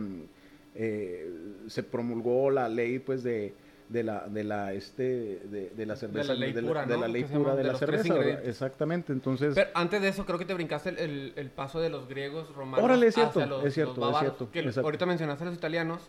eh, 0.75 1.32
se 1.68 1.84
promulgó 1.84 2.50
la 2.50 2.70
ley 2.70 3.00
pues 3.00 3.24
de 3.24 3.53
de 3.91 4.03
la 4.03 4.27
de 4.27 4.43
la 4.43 4.74
este 4.74 5.03
de, 5.03 5.69
de 5.75 5.86
la 5.86 5.95
cerveza 5.95 6.33
ley 6.33 6.53
de, 6.53 6.63
pura, 6.63 6.86
de 6.86 6.95
¿no? 6.95 7.01
la 7.01 7.07
ley 7.07 7.24
se 7.24 7.27
pura 7.29 7.39
llama 7.39 7.51
de 7.51 7.57
de 7.57 7.63
la 7.63 7.71
los 7.71 7.79
tres 7.79 7.89
cerveza 7.89 8.03
¿verdad? 8.13 8.17
ingredientes. 8.25 8.50
exactamente 8.50 9.13
entonces 9.13 9.53
Pero 9.55 9.69
antes 9.74 10.01
de 10.01 10.07
eso, 10.07 10.25
creo 10.25 10.39
que 10.39 10.45
te 10.45 10.53
brincaste 10.53 10.89
el, 10.89 10.98
el- 10.98 11.33
el 11.36 11.50
paso 11.50 11.79
de 11.79 11.89
los 11.89 12.07
griegos 12.07 12.53
romanos 12.55 12.83
Órale, 12.86 13.07
es 13.07 13.15
cierto, 13.15 13.39
hacia 13.39 13.45
los, 13.48 13.65
es 13.65 13.74
cierto, 13.74 13.91
los 13.93 14.00
bávaros, 14.00 14.31
es 14.33 14.38
cierto, 14.38 14.51
que 14.74 14.79
ahorita 14.79 15.05
mencionaste 15.05 15.43
a 15.43 15.48
los 15.48 15.55
italianos, 15.55 16.01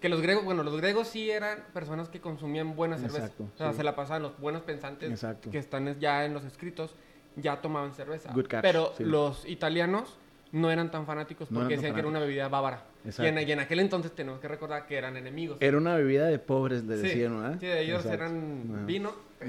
que 0.00 0.08
los 0.08 0.20
griegos, 0.20 0.44
bueno, 0.44 0.62
los 0.62 0.76
griegos 0.76 1.08
sí 1.08 1.30
eran 1.30 1.64
personas 1.72 2.08
que 2.08 2.20
consumían 2.20 2.76
buena 2.76 2.98
cerveza. 2.98 3.18
Exacto, 3.26 3.48
o 3.54 3.58
sea, 3.58 3.70
sí. 3.72 3.78
se 3.78 3.84
la 3.84 3.94
pasaban 3.96 4.22
los 4.22 4.38
buenos 4.38 4.62
pensantes 4.62 5.10
Exacto. 5.10 5.50
que 5.50 5.58
están 5.58 5.88
es- 5.88 5.98
ya 5.98 6.24
en 6.24 6.34
los 6.34 6.44
escritos, 6.44 6.94
ya 7.36 7.60
tomaban 7.60 7.94
cerveza. 7.94 8.32
Good 8.32 8.46
catch, 8.48 8.62
Pero 8.62 8.92
sí. 8.96 9.04
los 9.04 9.44
italianos 9.46 10.16
no 10.52 10.70
eran 10.70 10.90
tan 10.90 11.04
fanáticos 11.06 11.50
No 11.50 11.60
porque 11.60 11.74
tan 11.74 11.80
decían 11.82 11.94
que 11.94 12.00
era 12.00 12.08
una 12.08 12.20
bebida 12.20 12.48
bávara. 12.48 12.84
Y 13.04 13.08
en, 13.08 13.10
Exacto. 13.10 13.40
y 13.40 13.52
en 13.52 13.60
aquel 13.60 13.80
entonces 13.80 14.12
tenemos 14.14 14.40
que 14.40 14.48
recordar 14.48 14.86
que 14.86 14.96
eran 14.96 15.16
enemigos. 15.16 15.58
era 15.60 15.76
una 15.76 15.94
bebida 15.96 16.26
de 16.26 16.38
pobres 16.38 16.84
le 16.84 16.96
Sí, 16.96 17.02
decían 17.02 17.40
¿verdad? 17.40 17.56
sí, 17.60 17.66
de 17.66 17.80
ellos 17.82 18.04
Exacto. 18.04 18.24
eran 18.24 18.86
vino. 18.86 19.12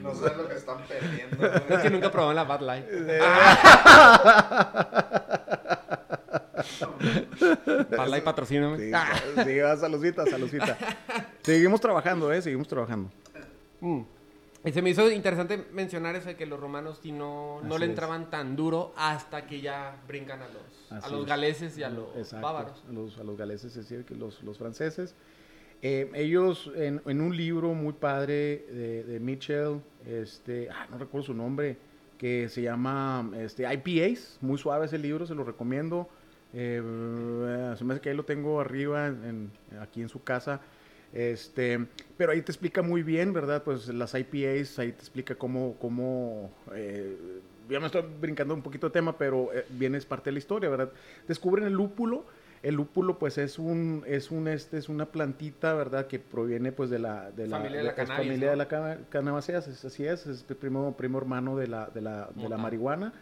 No 0.00 0.14
saben 0.14 0.38
lo 0.38 0.48
que 0.48 0.54
están 0.54 0.78
perdiendo, 0.88 1.46
Es 1.68 1.78
que 1.82 1.90
nunca 1.90 2.10
probaban 2.10 2.36
la 2.36 2.44
Bad 2.44 2.60
Light. 2.62 2.86
Bad 7.96 8.08
Light 8.08 8.24
patrocíname. 8.24 8.78
Sí, 8.78 8.90
Ah. 8.94 9.08
sí, 9.44 9.58
va, 9.58 9.76
saludcita, 9.76 10.26
saludcita. 10.26 10.76
Seguimos 11.42 11.80
trabajando, 11.80 12.32
¿eh? 12.32 12.42
Seguimos 12.42 12.68
trabajando. 12.68 13.10
Mm. 13.80 14.02
Y 14.64 14.72
se 14.72 14.82
me 14.82 14.90
hizo 14.90 15.10
interesante 15.10 15.64
mencionar 15.72 16.16
eso 16.16 16.28
de 16.28 16.36
que 16.36 16.44
los 16.44 16.60
romanos 16.60 17.00
sí 17.02 17.12
no, 17.12 17.60
no 17.62 17.70
Así 17.70 17.78
le 17.78 17.84
es. 17.86 17.90
entraban 17.90 18.28
tan 18.28 18.56
duro 18.56 18.92
hasta 18.96 19.46
que 19.46 19.60
ya 19.62 19.96
brincan 20.06 20.42
a 20.42 20.48
los, 20.48 21.02
a 21.04 21.08
los 21.08 21.22
es. 21.22 21.26
galeses 21.26 21.78
y 21.78 21.82
a 21.82 21.88
los 21.88 22.14
Exacto, 22.14 22.46
bávaros. 22.46 22.84
A 22.88 22.92
los, 22.92 23.18
a 23.18 23.24
los 23.24 23.38
galeses, 23.38 23.74
es 23.76 23.88
decir, 23.88 24.04
que 24.04 24.14
los, 24.14 24.42
los 24.42 24.58
franceses. 24.58 25.14
Eh, 25.82 26.10
ellos, 26.14 26.70
en, 26.76 27.00
en 27.06 27.20
un 27.22 27.34
libro 27.34 27.72
muy 27.72 27.94
padre 27.94 28.66
de, 28.70 29.04
de 29.04 29.18
Mitchell, 29.18 29.80
este, 30.06 30.68
ah, 30.70 30.86
no 30.90 30.98
recuerdo 30.98 31.28
su 31.28 31.34
nombre, 31.34 31.78
que 32.18 32.50
se 32.50 32.60
llama 32.60 33.30
este, 33.38 33.62
IPAs, 33.72 34.36
muy 34.42 34.58
suave 34.58 34.84
ese 34.84 34.98
libro, 34.98 35.24
se 35.26 35.34
lo 35.34 35.42
recomiendo. 35.42 36.06
Eh, 36.52 36.82
se 37.78 37.84
me 37.84 37.94
hace 37.94 38.02
que 38.02 38.10
ahí 38.10 38.16
lo 38.16 38.24
tengo 38.26 38.60
arriba, 38.60 39.06
en- 39.06 39.50
aquí 39.80 40.02
en 40.02 40.10
su 40.10 40.22
casa. 40.22 40.60
Este, 41.12 41.86
pero 42.16 42.32
ahí 42.32 42.42
te 42.42 42.52
explica 42.52 42.82
muy 42.82 43.02
bien, 43.02 43.32
¿verdad? 43.32 43.62
Pues 43.64 43.88
las 43.88 44.14
IPAs, 44.14 44.78
ahí 44.78 44.92
te 44.92 45.00
explica 45.00 45.34
cómo, 45.34 45.76
cómo 45.80 46.52
eh, 46.74 47.16
ya 47.68 47.80
me 47.80 47.86
estoy 47.86 48.04
brincando 48.20 48.54
un 48.54 48.62
poquito 48.62 48.88
de 48.88 48.92
tema, 48.92 49.18
pero 49.18 49.52
eh, 49.52 49.64
bien 49.70 49.94
es 49.94 50.06
parte 50.06 50.30
de 50.30 50.32
la 50.34 50.38
historia, 50.38 50.68
¿verdad? 50.70 50.90
Descubren 51.26 51.66
el 51.66 51.72
lúpulo. 51.72 52.24
El 52.62 52.74
lúpulo, 52.74 53.18
pues, 53.18 53.38
es 53.38 53.58
un, 53.58 54.04
es 54.06 54.30
un, 54.30 54.46
este, 54.46 54.76
es 54.76 54.90
una 54.90 55.06
plantita, 55.06 55.72
¿verdad? 55.72 56.06
Que 56.08 56.18
proviene, 56.18 56.72
pues, 56.72 56.90
de 56.90 56.98
la, 56.98 57.30
de 57.30 57.46
la, 57.46 57.56
Familia 57.56 57.78
de 57.78 57.84
la 57.84 57.94
cannabis, 57.94 58.16
familia 58.26 58.46
¿no? 58.48 58.50
de 58.50 58.56
la 58.58 58.68
cana- 58.68 58.98
cannabaceas, 59.08 59.66
es- 59.66 59.82
así 59.86 60.04
es, 60.04 60.26
es 60.26 60.44
el 60.46 60.56
primo, 60.56 60.94
primo 60.94 61.16
hermano 61.16 61.56
de 61.56 61.68
la, 61.68 61.86
de 61.86 62.02
la, 62.02 62.28
de 62.34 62.48
la 62.50 62.58
marihuana, 62.58 63.14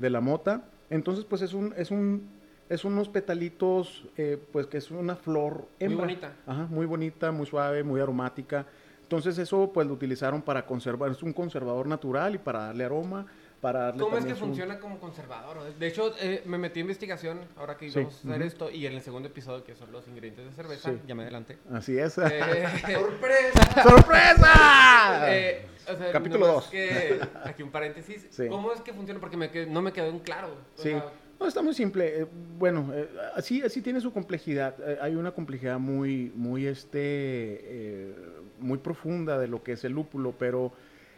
de 0.00 0.10
la 0.10 0.20
mota. 0.20 0.64
Entonces, 0.90 1.24
pues, 1.24 1.40
es 1.42 1.54
un, 1.54 1.72
es 1.76 1.92
un, 1.92 2.28
es 2.70 2.84
unos 2.86 3.08
petalitos, 3.10 4.04
eh, 4.16 4.38
pues, 4.52 4.66
que 4.66 4.78
es 4.78 4.90
una 4.90 5.16
flor 5.16 5.54
Muy 5.58 5.66
hembra. 5.80 6.06
bonita. 6.06 6.32
Ajá, 6.46 6.66
muy 6.70 6.86
bonita, 6.86 7.30
muy 7.32 7.44
suave, 7.46 7.82
muy 7.82 8.00
aromática. 8.00 8.64
Entonces 9.02 9.36
eso 9.38 9.70
pues 9.74 9.86
lo 9.88 9.92
utilizaron 9.94 10.40
para 10.40 10.64
conservar, 10.64 11.10
es 11.10 11.22
un 11.22 11.32
conservador 11.32 11.86
natural 11.88 12.36
y 12.36 12.38
para 12.38 12.66
darle 12.66 12.84
aroma, 12.84 13.26
para 13.60 13.80
darle 13.86 14.00
¿Cómo 14.02 14.16
es 14.16 14.24
que 14.24 14.34
su- 14.34 14.38
funciona 14.38 14.78
como 14.78 15.00
conservador? 15.00 15.74
De 15.76 15.86
hecho, 15.88 16.14
eh, 16.20 16.42
me 16.46 16.58
metí 16.58 16.78
a 16.78 16.82
investigación 16.82 17.40
ahora 17.56 17.76
que 17.76 17.90
Sí, 17.90 17.98
íbamos 17.98 18.14
a 18.14 18.18
hacer 18.18 18.36
ujú. 18.36 18.42
esto 18.46 18.70
y 18.70 18.86
en 18.86 18.92
el 18.94 19.00
segundo 19.02 19.28
episodio, 19.28 19.64
que 19.64 19.74
son 19.74 19.90
los 19.90 20.06
ingredientes 20.06 20.46
de 20.46 20.52
cerveza, 20.52 20.92
Sí. 20.92 21.00
ya 21.08 21.16
me 21.16 21.24
adelanté. 21.24 21.58
Así 21.72 21.98
es. 21.98 22.16
Eh, 22.18 22.20
¡Sorpresa! 22.94 23.82
¡Sorpresa! 23.82 25.34
eh, 25.34 25.66
o 25.92 25.96
sea, 25.96 26.12
Capítulo 26.12 26.46
nomás 26.46 26.54
dos. 26.62 26.70
que- 26.70 27.20
aquí 27.44 27.62
un 27.64 27.70
paréntesis. 27.70 28.26
Sí. 28.30 28.46
¿Cómo 28.48 28.72
es 28.72 28.80
que 28.80 28.92
funciona? 28.92 29.18
Porque 29.20 29.36
me 29.36 29.50
no 29.66 29.82
me 29.82 29.92
quedó 29.92 30.06
en 30.06 30.20
claro. 30.20 30.48
O 30.78 30.82
Sí. 30.82 30.90
sea, 30.90 31.04
No, 31.40 31.46
está 31.48 31.62
muy 31.62 31.72
simple. 31.72 32.20
eh, 32.20 32.26
bueno, 32.58 32.90
eh, 32.92 33.08
así, 33.34 33.62
así 33.62 33.80
tiene 33.80 34.02
su 34.02 34.12
complejidad. 34.12 34.74
Eh, 34.86 34.98
hay 35.00 35.16
una 35.16 35.32
complejidad 35.32 35.78
muy, 35.78 36.30
muy, 36.36 36.66
este, 36.66 38.14
muy 38.60 38.76
profunda 38.76 39.38
de 39.38 39.48
lo 39.48 39.62
que 39.62 39.72
es 39.72 39.84
el 39.84 39.92
lúpulo, 39.92 40.34
pero 40.38 40.72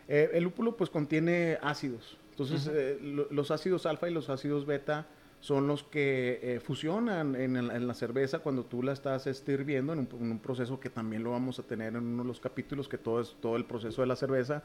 el 0.08 0.44
lúpulo 0.44 0.76
pues 0.76 0.90
contiene 0.90 1.58
ácidos. 1.62 2.18
Entonces, 2.30 2.70
lo- 3.02 3.28
los 3.30 3.50
ácidos 3.50 3.86
alfa 3.86 4.10
y 4.10 4.12
los 4.12 4.28
ácidos 4.30 4.66
beta 4.66 5.06
son 5.40 5.66
los 5.66 5.84
que 5.84 6.60
fusionan 6.64 7.34
en, 7.34 7.86
la 7.86 7.94
cerveza 7.94 8.40
cuando 8.40 8.64
tú 8.64 8.82
la 8.82 8.92
estás 8.92 9.26
este, 9.26 9.52
hirviendo 9.52 9.92
en 9.92 10.00
un, 10.00 10.08
en 10.20 10.32
un 10.32 10.38
proceso 10.38 10.78
que 10.78 10.90
también 10.90 11.24
lo 11.24 11.30
vamos 11.30 11.58
a 11.58 11.62
tener 11.62 11.94
en 11.94 12.04
uno 12.04 12.24
de 12.24 12.28
los 12.28 12.40
capítulos, 12.40 12.88
que 12.88 12.98
todo 12.98 13.20
es 13.20 13.36
todo 13.40 13.56
el 13.56 13.64
proceso 13.64 14.02
de 14.02 14.06
la 14.08 14.16
cerveza. 14.16 14.62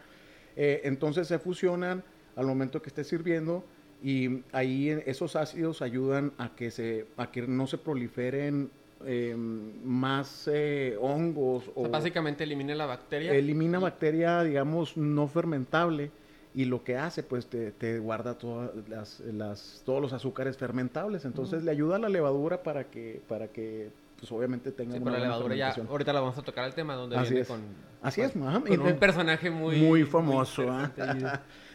Entonces 0.56 1.28
se 1.28 1.40
fusionan 1.40 2.04
al 2.36 2.46
momento 2.46 2.82
que 2.82 2.90
esté 2.90 3.04
sirviendo 3.04 3.64
y 4.04 4.44
ahí 4.52 4.90
esos 5.06 5.36
ácidos 5.36 5.82
ayudan 5.82 6.32
a 6.38 6.50
que, 6.56 6.72
se, 6.72 7.06
a 7.18 7.32
que 7.32 7.42
no 7.48 7.66
se 7.68 7.78
proliferen 7.78 8.70
eh, 9.06 9.36
más 9.38 10.50
eh, 10.52 10.98
hongos 11.00 11.66
o 11.76 11.82
sea, 11.82 11.90
básicamente 11.90 12.44
elimina 12.44 12.76
la 12.76 12.86
bacteria. 12.86 13.34
elimina 13.34 13.80
bacteria, 13.80 14.44
digamos, 14.44 14.98
no 14.98 15.28
fermentable 15.28 16.12
y 16.56 16.66
lo 16.66 16.84
que 16.84 16.98
hace, 16.98 17.22
pues 17.22 17.46
te, 17.48 17.72
te 17.72 18.00
guarda 18.00 18.34
todas 18.36 18.72
las, 18.90 19.20
las- 19.20 19.82
todos 19.86 20.02
los 20.02 20.14
azúcares 20.14 20.58
fermentables. 20.58 21.26
Entonces 21.26 21.64
le 21.64 21.70
ayuda 21.72 21.98
a 21.98 22.00
la 22.00 22.10
levadura 22.10 22.64
para 22.64 22.86
que, 22.86 23.22
para 23.28 23.48
que 23.50 23.90
pues 24.20 24.32
obviamente 24.32 24.72
tenga 24.72 24.94
Sí, 24.96 25.00
una 25.00 25.12
pero 25.12 25.18
la 25.18 25.24
levadura 25.24 25.56
ya, 25.56 25.76
ahorita 25.88 26.14
la 26.14 26.22
vamos 26.22 26.38
a 26.40 26.42
tocar 26.42 26.66
el 26.66 26.74
tema 26.74 26.96
donde 26.96 27.18
Así 27.18 27.34
viene 27.34 27.42
es. 27.42 27.48
con, 27.48 27.60
Así 28.02 28.22
es, 28.22 28.32
con 28.32 28.82
un 28.82 28.98
personaje 28.98 29.52
muy... 29.52 29.78
muy 29.78 30.04
famoso, 30.04 30.64
¿ah? 30.72 30.92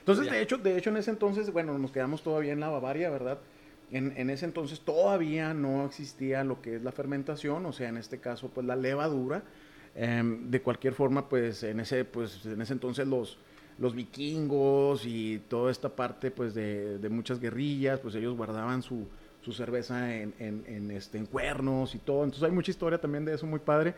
Entonces, 0.03 0.27
Ya. 0.27 0.33
de 0.33 0.43
hecho, 0.43 0.59
de 0.59 0.77
hecho, 0.77 0.91
en 0.91 0.97
ese 0.97 1.11
entonces, 1.13 1.53
bueno, 1.53 1.79
nos 1.79 1.93
quedamos 1.93 2.23
todavía 2.23 2.53
en 2.53 2.59
la 2.61 2.69
Bavaria, 2.69 3.09
¿verdad? 3.09 3.39
En, 3.93 4.13
en 4.17 4.31
ese 4.31 4.47
entonces 4.47 4.81
todavía 4.81 5.55
no 5.55 5.85
existía 5.87 6.43
lo 6.45 6.61
que 6.61 6.77
es 6.77 6.83
la 6.83 6.91
fermentación, 6.93 7.65
o 7.67 7.73
sea, 7.73 7.89
en 7.89 7.97
este 7.99 8.19
caso, 8.19 8.49
pues 8.49 8.67
la 8.67 8.75
levadura. 8.77 9.43
Em, 9.95 10.51
de 10.51 10.61
cualquier 10.63 10.95
forma, 10.95 11.29
pues 11.29 11.63
en 11.63 11.79
ese, 11.79 12.05
pues, 12.05 12.47
en 12.47 12.61
ese 12.63 12.73
entonces 12.73 13.07
los, 13.07 13.37
los 13.79 13.95
vikingos 13.95 15.05
y 15.07 15.41
toda 15.49 15.71
esta 15.71 15.91
parte, 15.91 16.31
pues, 16.31 16.55
de, 16.55 16.99
de 16.99 17.09
muchas 17.11 17.39
guerrillas, 17.39 18.01
pues 18.01 18.15
ellos 18.15 18.35
guardaban 18.37 18.83
su, 18.83 19.07
su 19.43 19.53
cerveza 19.53 20.15
en, 20.17 20.33
en, 20.39 20.65
en, 20.67 20.91
este, 20.91 21.19
en 21.19 21.27
cuernos 21.27 21.95
y 21.95 21.99
todo. 21.99 22.25
Entonces 22.25 22.43
hay 22.45 22.53
mucha 22.53 22.71
historia 22.71 22.99
también 23.01 23.25
de 23.25 23.35
eso 23.35 23.47
muy 23.47 23.61
padre 23.61 23.95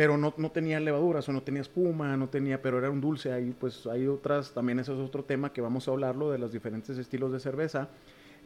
pero 0.00 0.16
no, 0.16 0.32
no 0.38 0.50
tenía 0.50 0.80
levaduras 0.80 1.28
o 1.28 1.32
no 1.32 1.42
tenía 1.42 1.60
espuma, 1.60 2.16
no 2.16 2.30
tenía, 2.30 2.62
pero 2.62 2.78
era 2.78 2.88
un 2.88 3.02
dulce. 3.02 3.34
Ahí 3.34 3.54
pues 3.60 3.86
hay 3.86 4.06
otras, 4.06 4.54
también 4.54 4.78
eso 4.78 4.94
es 4.94 4.98
otro 4.98 5.24
tema 5.24 5.52
que 5.52 5.60
vamos 5.60 5.86
a 5.86 5.90
hablarlo 5.90 6.30
de 6.30 6.38
los 6.38 6.52
diferentes 6.52 6.96
estilos 6.96 7.30
de 7.32 7.38
cerveza. 7.38 7.90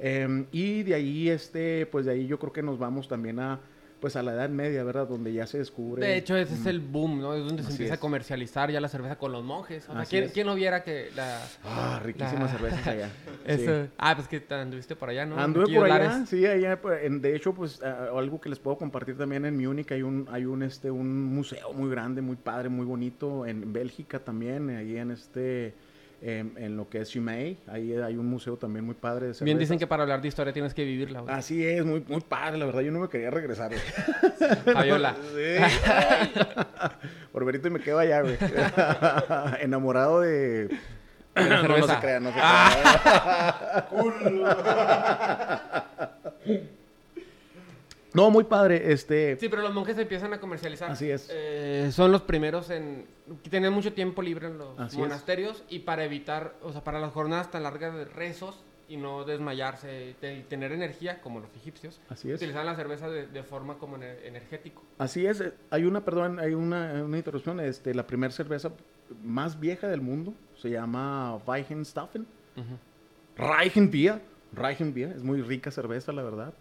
Em, 0.00 0.46
y 0.50 0.82
de 0.82 0.94
ahí, 0.94 1.28
este, 1.28 1.86
pues 1.86 2.06
de 2.06 2.10
ahí 2.10 2.26
yo 2.26 2.40
creo 2.40 2.52
que 2.52 2.60
nos 2.60 2.76
vamos 2.80 3.06
también 3.06 3.38
a, 3.38 3.60
pues 4.04 4.16
a 4.16 4.22
la 4.22 4.34
Edad 4.34 4.50
Media, 4.50 4.84
¿verdad? 4.84 5.08
Donde 5.08 5.32
ya 5.32 5.46
se 5.46 5.56
descubre. 5.56 6.04
De 6.06 6.18
hecho, 6.18 6.36
ese 6.36 6.52
es 6.52 6.60
Mm. 6.64 6.68
el 6.68 6.80
boom, 6.80 7.22
¿no? 7.22 7.32
Es 7.32 7.42
donde 7.42 7.62
se 7.62 7.70
empieza 7.70 7.94
es. 7.94 7.98
a 7.98 8.00
comercializar 8.02 8.70
ya 8.70 8.78
la 8.78 8.88
cerveza 8.88 9.16
con 9.16 9.32
los 9.32 9.42
monjes. 9.42 9.88
O 9.88 9.94
sea, 9.94 10.04
¿quién, 10.04 10.28
quién 10.28 10.46
no 10.46 10.54
viera 10.54 10.82
que 10.84 11.08
la... 11.16 11.40
Ah, 11.64 12.02
riquísimas 12.04 12.52
La- 12.52 12.58
cervezas 12.58 12.86
allá. 12.86 13.08
Sí. 13.48 13.90
Ah, 13.96 14.14
pues 14.14 14.28
que 14.28 14.40
te 14.40 14.54
anduviste 14.56 14.94
por 14.94 15.08
allá, 15.08 15.24
¿no? 15.24 15.38
Anduve 15.40 15.74
por 15.74 15.86
allá, 15.86 15.98
Lares. 16.10 16.28
sí, 16.28 16.44
allá, 16.44 16.78
pues, 16.82 17.02
en- 17.02 17.22
de 17.22 17.34
hecho, 17.34 17.54
pues, 17.54 17.80
ah, 17.82 18.08
algo 18.14 18.38
que 18.42 18.50
les 18.50 18.58
puedo 18.58 18.76
compartir 18.76 19.16
también 19.16 19.46
en 19.46 19.56
Múnich, 19.56 19.90
hay 19.92 20.02
un, 20.02 20.28
hay 20.30 20.44
un, 20.44 20.62
este, 20.62 20.90
un 20.90 21.24
museo 21.24 21.72
muy 21.72 21.88
grande, 21.90 22.20
muy 22.20 22.36
padre, 22.36 22.68
muy 22.68 22.84
bonito, 22.84 23.46
en 23.46 23.72
Bélgica 23.72 24.18
también, 24.18 24.68
ahí 24.68 24.98
en 24.98 25.12
este, 25.12 25.72
en 26.26 26.76
lo 26.76 26.88
que 26.88 27.00
es 27.02 27.10
Chimay, 27.10 27.58
ahí 27.66 27.92
hay 27.94 28.16
un 28.16 28.26
museo 28.26 28.56
tambi't 28.56 28.84
muy 28.84 28.94
padre 28.94 29.32
de 29.32 29.44
Bien 29.44 29.58
dicen 29.58 29.78
que 29.78 29.86
para 29.86 30.04
hablar 30.04 30.22
de 30.22 30.28
historia 30.28 30.52
tienes 30.54 30.72
que 30.72 30.82
vivirla, 30.84 31.20
güey. 31.20 31.34
Así 31.34 31.66
es, 31.66 31.84
muy, 31.84 32.02
muy 32.08 32.20
padre, 32.22 32.56
la 32.56 32.64
verdad, 32.66 32.80
yo 32.80 32.92
no 32.92 33.00
me 33.00 33.08
quería 33.08 33.30
regresar. 33.30 33.72
Fabiola. 34.72 35.14
Sí. 35.34 35.56
Por 37.32 37.44
verito 37.44 37.68
y 37.68 37.70
me 37.72 37.80
quedo 37.80 37.98
allá, 37.98 38.22
güey. 38.22 38.36
Enamorado 39.60 40.20
de... 40.20 40.68
no, 41.34 41.62
no 41.68 41.86
se 41.88 41.96
crean, 41.98 42.22
no 42.24 42.32
se 42.32 42.38
Ah. 42.40 43.86
crean. 43.90 45.64
No, 48.14 48.30
muy 48.30 48.44
padre, 48.44 48.92
este... 48.92 49.36
Sí, 49.38 49.48
pero 49.48 49.60
los 49.62 49.74
monjes 49.74 49.98
empiezan 49.98 50.32
a 50.32 50.40
comercializar. 50.40 50.90
Así 50.90 51.10
es. 51.10 51.28
Eh, 51.32 51.90
son 51.92 52.12
los 52.12 52.22
primeros 52.22 52.70
en... 52.70 53.06
Tenían 53.50 53.72
mucho 53.72 53.92
tiempo 53.92 54.22
libre 54.22 54.46
en 54.46 54.56
los 54.58 54.78
Así 54.78 54.96
es. 54.96 55.00
monasterios 55.00 55.64
y 55.68 55.80
para 55.80 56.04
evitar, 56.04 56.54
o 56.62 56.70
sea, 56.72 56.84
para 56.84 57.00
las 57.00 57.12
jornadas 57.12 57.50
tan 57.50 57.64
largas 57.64 57.92
de 57.94 58.04
rezos 58.04 58.62
y 58.88 58.98
no 58.98 59.24
desmayarse 59.24 60.10
y 60.10 60.12
te- 60.14 60.34
y 60.36 60.42
tener 60.42 60.70
energía, 60.70 61.20
como 61.22 61.40
los 61.40 61.48
egipcios, 61.56 62.00
Así 62.08 62.30
es. 62.30 62.36
utilizaban 62.36 62.66
la 62.66 62.76
cerveza 62.76 63.08
de, 63.08 63.26
de 63.26 63.42
forma 63.42 63.78
como 63.78 63.96
ener- 63.96 64.18
energético. 64.24 64.82
Así 64.98 65.26
es, 65.26 65.40
eh, 65.40 65.52
hay 65.70 65.84
una, 65.84 66.04
perdón, 66.04 66.38
hay 66.38 66.52
una, 66.54 67.02
una 67.02 67.16
interrupción, 67.16 67.58
este, 67.60 67.94
la 67.94 68.06
primera 68.06 68.30
cerveza 68.32 68.70
más 69.24 69.58
vieja 69.58 69.88
del 69.88 70.02
mundo 70.02 70.34
se 70.60 70.68
llama 70.70 71.36
Weihenstephan, 71.46 72.26
Reichenbier, 73.36 74.20
Reichenbier, 74.52 75.10
es 75.16 75.22
muy 75.22 75.42
rica 75.42 75.70
cerveza, 75.70 76.12
la 76.12 76.22
verdad. 76.22 76.54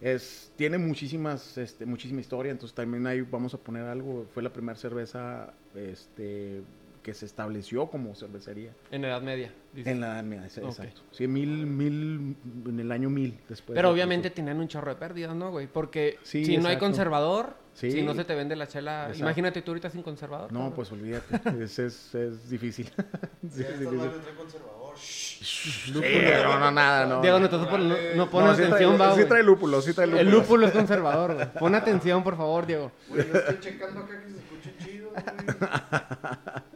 Es, 0.00 0.52
tiene 0.56 0.76
muchísimas, 0.78 1.56
este, 1.56 1.86
muchísima 1.86 2.20
historia, 2.20 2.52
entonces 2.52 2.74
también 2.74 3.06
ahí 3.06 3.22
vamos 3.22 3.54
a 3.54 3.58
poner 3.58 3.84
algo, 3.84 4.26
fue 4.34 4.42
la 4.42 4.52
primera 4.52 4.76
cerveza, 4.78 5.54
este, 5.74 6.62
que 7.02 7.14
se 7.14 7.26
estableció 7.26 7.86
como 7.88 8.14
cervecería 8.14 8.72
En 8.90 9.04
Edad 9.04 9.20
Media. 9.22 9.52
dice. 9.74 9.90
en 9.90 10.00
la 10.00 10.14
Edad 10.14 10.24
Media, 10.24 10.44
exacto. 10.46 11.02
Sí, 11.10 11.26
mil, 11.28 11.66
mil, 11.66 12.36
en 12.66 12.80
el 12.80 12.90
año 12.92 13.08
mil 13.10 13.38
después. 13.48 13.74
Pero 13.76 13.88
de 13.88 13.94
obviamente 13.94 14.28
Cristo. 14.28 14.36
tenían 14.36 14.58
un 14.60 14.68
chorro 14.68 14.90
de 14.90 14.96
pérdidas, 14.96 15.34
¿no, 15.36 15.50
güey? 15.50 15.66
Porque 15.68 16.18
Sí, 16.22 16.44
si 16.44 16.56
no 16.58 16.68
hay 16.68 16.78
conservador, 16.78 17.56
Sí. 17.74 17.90
si 17.90 18.02
no 18.02 18.14
se 18.14 18.24
te 18.24 18.34
vende 18.36 18.54
la 18.56 18.68
chela... 18.68 19.02
Exacto. 19.08 19.20
Imagínate 19.24 19.60
tú 19.62 19.72
ahorita 19.72 19.90
sin 19.90 20.02
conservador. 20.02 20.52
No, 20.52 20.72
pues 20.74 20.92
olvídate, 20.92 21.40
es, 21.64 21.78
es, 21.78 22.14
es 22.14 22.48
difícil. 22.48 22.86
Sí, 23.50 23.62
es 23.62 23.80
difícil. 23.80 24.10
conservador. 24.36 24.83
Shh. 24.96 25.34
Sí, 25.44 25.92
no, 25.92 26.58
no, 26.58 26.70
nada, 26.70 27.06
no. 27.06 27.20
Diego, 27.20 27.38
no. 27.38 27.48
no, 27.48 27.58
no, 27.58 27.78
no, 27.78 27.88
no 27.88 27.96
No, 28.16 28.30
pones 28.30 28.56
sí 28.56 28.62
atención, 28.62 28.96
trae, 28.96 29.08
va, 29.08 29.14
sí 29.16 29.24
trae 29.26 29.42
lúpulo, 29.42 29.82
sí 29.82 29.92
trae 29.92 30.06
lúpulo. 30.06 30.20
El 30.22 30.30
lúpulo 30.30 30.66
es 30.66 30.72
conservador, 30.80 31.34
güey. 31.34 31.52
Pon 31.54 31.74
atención, 31.74 32.22
por 32.24 32.36
favor, 32.36 32.66
Diego. 32.66 32.90
Güey, 33.08 33.26
yo 33.30 33.38
estoy 33.38 33.60
checando 33.60 34.00
acá 34.00 34.20
que 34.20 34.30
se 34.30 34.38
escuche 34.38 34.74
chido, 34.84 35.10
güey. 35.10 35.24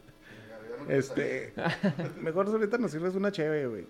Este, 0.89 1.53
mejor 2.19 2.47
ahorita 2.47 2.79
nos 2.79 2.89
sirves 2.91 3.13
una 3.13 3.31
chévere, 3.31 3.67
güey. 3.67 3.85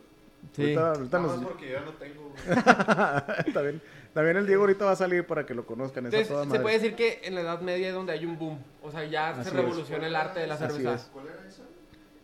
Sí. 0.52 0.74
Ahorita, 0.76 0.92
ahorita 0.92 1.20
nos... 1.20 1.44
porque 1.44 1.68
yo 1.70 1.74
ya 1.76 1.82
no 1.82 1.94
tengo, 1.94 2.34
güey. 2.34 3.54
también, 3.54 3.82
también 4.14 4.38
el 4.38 4.46
Diego 4.46 4.64
ahorita 4.64 4.84
va 4.86 4.92
a 4.92 4.96
salir 4.98 5.26
para 5.26 5.46
que 5.46 5.54
lo 5.54 5.66
conozcan. 5.66 6.06
Entonces, 6.06 6.28
toda 6.28 6.44
se 6.44 6.48
madre. 6.50 6.62
puede 6.62 6.76
decir 6.80 6.96
que 6.96 7.22
en 7.24 7.36
la 7.36 7.42
Edad 7.42 7.62
Media 7.62 7.88
es 7.88 7.94
donde 7.94 8.12
hay 8.12 8.26
un 8.26 8.38
boom. 8.38 8.60
O 8.82 8.92
sea, 8.92 9.06
ya 9.06 9.30
Así 9.30 9.44
se 9.44 9.50
es. 9.50 9.56
revoluciona 9.56 10.08
el 10.08 10.16
arte 10.16 10.42
de 10.42 10.48
la 10.48 10.58
cerveza. 10.58 10.94
es. 10.96 11.10
¿Cuál 11.14 11.28
era 11.28 11.48
esa? 11.48 11.64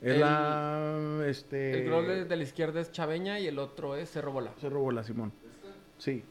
Es 0.01 0.13
el- 0.13 0.19
la... 0.19 1.23
Este... 1.27 1.85
El 1.85 2.07
de, 2.07 2.25
de 2.25 2.35
la 2.35 2.43
izquierda 2.43 2.81
es 2.81 2.91
Chaveña 2.91 3.39
y 3.39 3.47
el 3.47 3.59
otro 3.59 3.95
es 3.95 4.11
Cerro 4.11 4.31
Bola. 4.31 4.51
Se 4.59 4.69
robó 4.69 4.91
la 4.91 5.03
Simón. 5.03 5.31
Sí. 5.97 6.23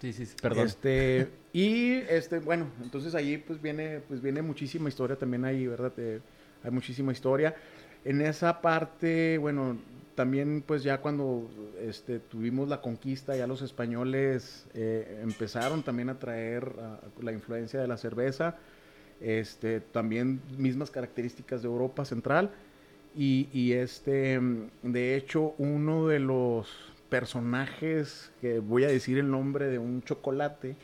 Sí, 0.00 0.12
sí, 0.12 0.28
Este, 0.54 1.28
y 1.52 1.94
este, 2.08 2.38
bueno, 2.38 2.68
entonces 2.80 3.16
ahí 3.16 3.36
pues 3.36 3.60
viene, 3.60 4.00
pues 4.06 4.22
viene 4.22 4.42
muchísima 4.42 4.88
historia 4.88 5.16
también 5.16 5.44
ahí, 5.44 5.66
¿verdad? 5.66 5.92
Eh, 5.96 6.20
hay 6.62 6.70
muchísima 6.70 7.10
historia. 7.10 7.56
En 8.04 8.20
esa 8.20 8.60
parte, 8.60 9.38
bueno, 9.38 9.76
también 10.14 10.62
pues 10.64 10.84
ya 10.84 11.00
cuando 11.00 11.50
este, 11.80 12.20
tuvimos 12.20 12.68
la 12.68 12.80
conquista, 12.80 13.34
ya 13.36 13.48
los 13.48 13.60
españoles 13.60 14.66
eh, 14.72 15.18
empezaron 15.22 15.82
también 15.82 16.10
a 16.10 16.18
traer 16.20 16.72
la 17.20 17.32
influencia 17.32 17.80
de 17.80 17.88
la 17.88 17.96
cerveza, 17.96 18.54
este, 19.20 19.80
también 19.80 20.40
mismas 20.56 20.92
características 20.92 21.62
de 21.62 21.66
Europa 21.66 22.04
Central. 22.04 22.52
Y, 23.18 23.48
y, 23.52 23.72
este, 23.72 24.40
de 24.84 25.16
hecho, 25.16 25.52
uno 25.58 26.06
de 26.06 26.20
los 26.20 26.68
personajes, 27.08 28.30
que 28.40 28.60
voy 28.60 28.84
a 28.84 28.88
decir 28.88 29.18
el 29.18 29.28
nombre 29.30 29.66
de 29.66 29.78
un 29.78 30.02
chocolate, 30.04 30.76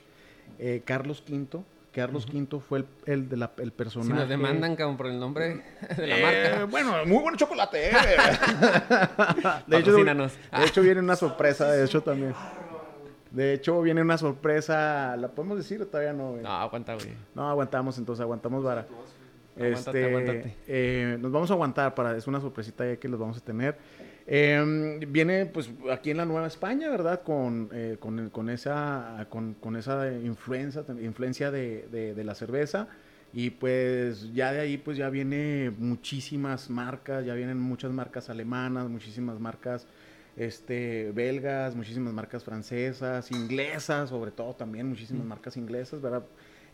eh, 0.59 0.83
Carlos 0.85 1.23
V, 1.29 1.63
Carlos 1.93 2.27
V 2.27 2.59
fue 2.61 2.79
el, 2.81 2.87
el, 3.07 3.29
de 3.29 3.37
la, 3.37 3.53
el 3.59 3.71
personaje. 3.71 4.11
Si 4.11 4.19
nos 4.19 4.29
demandan 4.29 4.75
como 4.75 4.97
por 4.97 5.07
el 5.07 5.21
nombre 5.21 5.63
de 5.97 6.07
la 6.09 6.19
Eh, 6.19 6.23
marca. 6.51 6.65
bueno, 6.65 7.07
muy 7.07 7.23
buen 7.23 7.37
chocolate, 7.37 7.91
¿eh? 7.91 7.93
de, 9.69 9.79
hecho, 9.79 9.93
de 9.93 10.65
hecho, 10.67 10.83
viene 10.83 11.01
una 11.01 11.15
sorpresa, 11.17 11.71
de 11.71 11.85
hecho, 11.85 12.03
también. 12.03 12.35
De 13.31 13.53
hecho, 13.53 13.81
viene 13.83 14.01
una 14.03 14.19
sorpresa. 14.19 15.17
¿La 15.17 15.29
podemos 15.29 15.57
decir 15.59 15.81
o 15.83 15.87
todavía 15.87 16.13
no? 16.13 16.33
güey? 16.33 16.43
No, 16.43 16.51
aguanta, 16.51 16.95
güey. 16.95 17.11
No, 17.35 17.49
aguantamos, 17.49 17.97
entonces 17.99 18.23
aguantamos 18.23 18.63
vara. 18.65 18.87
Aguántate, 19.57 19.99
Este, 19.99 20.05
aguántate. 20.05 20.55
eh, 20.67 21.19
nos 21.21 21.31
vamos 21.33 21.51
a 21.51 21.55
aguantar 21.55 21.95
para, 21.95 22.17
es 22.17 22.27
una 22.27 22.41
sorpresita 22.41 22.87
ya 22.87 22.97
que 22.97 23.09
los 23.09 23.21
vamos 23.21 23.37
a 23.39 23.41
tener. 23.41 23.77
Eh, 24.27 24.99
viene 25.09 25.47
pues 25.47 25.71
aquí 25.93 26.11
en 26.11 26.17
la 26.17 26.25
Nueva 26.25 26.47
España, 26.47 26.91
¿verdad? 26.91 27.23
Con, 27.23 27.69
eh, 27.73 27.97
con, 28.01 28.31
con 28.31 28.49
esa, 28.49 29.27
con, 29.29 29.55
con 29.55 29.77
esa 29.77 30.11
influencia, 30.13 30.83
influencia 31.01 31.51
de, 31.51 31.87
de- 31.93 32.15
de 32.15 32.25
la 32.25 32.35
cerveza. 32.35 32.89
Y 33.33 33.51
pues 33.51 34.33
ya 34.33 34.53
de 34.53 34.61
ahí 34.61 34.79
pues 34.79 34.97
ya 34.97 35.11
viene 35.11 35.73
muchísimas 35.77 36.71
marcas, 36.71 37.25
ya 37.27 37.35
vienen 37.35 37.59
muchas 37.59 37.91
marcas 37.91 38.31
alemanas, 38.31 38.89
muchísimas 38.89 39.41
marcas 39.41 39.87
este, 40.37 41.11
belgas, 41.13 41.75
muchísimas 41.75 42.13
marcas 42.13 42.45
francesas, 42.45 43.31
inglesas, 43.31 44.11
sobre 44.11 44.31
todo 44.31 44.55
también 44.55 44.89
muchísimas 44.89 45.27
marcas 45.27 45.57
inglesas, 45.57 46.01
¿verdad? 46.01 46.25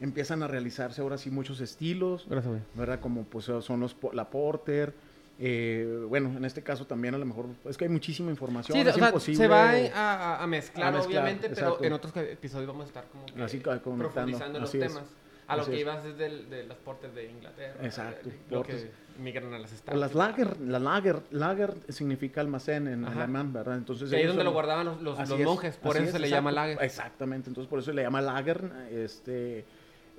Empiezan 0.00 0.42
a 0.42 0.48
realizarse 0.48 1.02
ahora 1.02 1.18
sí 1.18 1.30
muchos 1.30 1.60
estilos, 1.60 2.26
Gracias. 2.28 2.54
¿verdad? 2.74 3.00
Como 3.00 3.24
pues 3.24 3.44
son 3.44 3.80
los 3.80 3.94
la 4.12 4.30
Porter. 4.30 4.94
eh, 5.38 6.04
bueno, 6.08 6.34
en 6.36 6.44
este 6.44 6.62
caso 6.62 6.86
también 6.86 7.14
a 7.14 7.18
lo 7.18 7.24
mejor 7.26 7.46
es 7.64 7.76
que 7.78 7.84
hay 7.84 7.90
muchísima 7.90 8.30
información. 8.30 8.74
Sí, 8.76 8.80
es 8.86 8.94
o 8.94 8.98
sea, 8.98 9.08
imposible. 9.08 9.36
se 9.38 9.48
va 9.48 9.70
a, 9.70 9.72
mezclar, 9.72 10.40
a 10.42 10.46
mezclar, 10.46 10.96
obviamente, 10.96 11.48
pero 11.50 11.82
en 11.82 11.92
otros 11.94 12.14
episodios 12.16 12.66
vamos 12.68 12.84
a 12.84 12.88
estar 12.88 13.04
como 13.08 13.26
que 13.26 13.42
Así 13.42 13.58
profundizando 13.58 14.56
en 14.58 14.62
los 14.62 14.74
es. 14.74 14.80
temas. 14.88 15.04
A 15.48 15.56
lo 15.56 15.62
Así 15.62 15.72
que 15.72 15.80
ibas 15.80 16.04
es 16.04 16.16
del- 16.16 16.48
de 16.48 16.62
las 16.64 16.76
portes 16.78 17.12
de 17.14 17.28
Inglaterra. 17.28 17.74
Exacto, 17.82 18.28
de- 18.28 18.36
Lo 18.50 18.58
portes. 18.58 18.84
que 18.84 19.20
migran 19.20 19.52
a 19.52 19.58
las 19.58 19.72
estados. 19.72 19.98
las 19.98 20.14
lager, 20.14 20.60
la 20.60 20.78
lager, 20.78 21.22
lager 21.32 21.74
significa 21.88 22.40
almacén 22.40 22.86
en 22.86 23.04
Ajá. 23.04 23.24
alemán, 23.24 23.52
¿verdad? 23.52 23.76
Entonces 23.76 24.12
ahí 24.12 24.20
es 24.20 24.26
donde 24.28 24.40
son- 24.40 24.44
lo 24.46 24.52
guardaban 24.52 24.86
los, 24.86 25.02
los- 25.02 25.18
los 25.18 25.30
es, 25.40 25.44
monjes, 25.44 25.76
por 25.78 25.96
eso 25.96 26.04
es, 26.04 26.12
se 26.12 26.18
le 26.20 26.30
llama 26.30 26.52
lager. 26.52 26.78
Exactamente, 26.82 27.48
entonces 27.50 27.68
por 27.68 27.80
eso 27.80 27.86
se 27.90 27.94
le 27.94 28.02
llama 28.02 28.20
lager. 28.20 28.70
Este, 28.92 29.64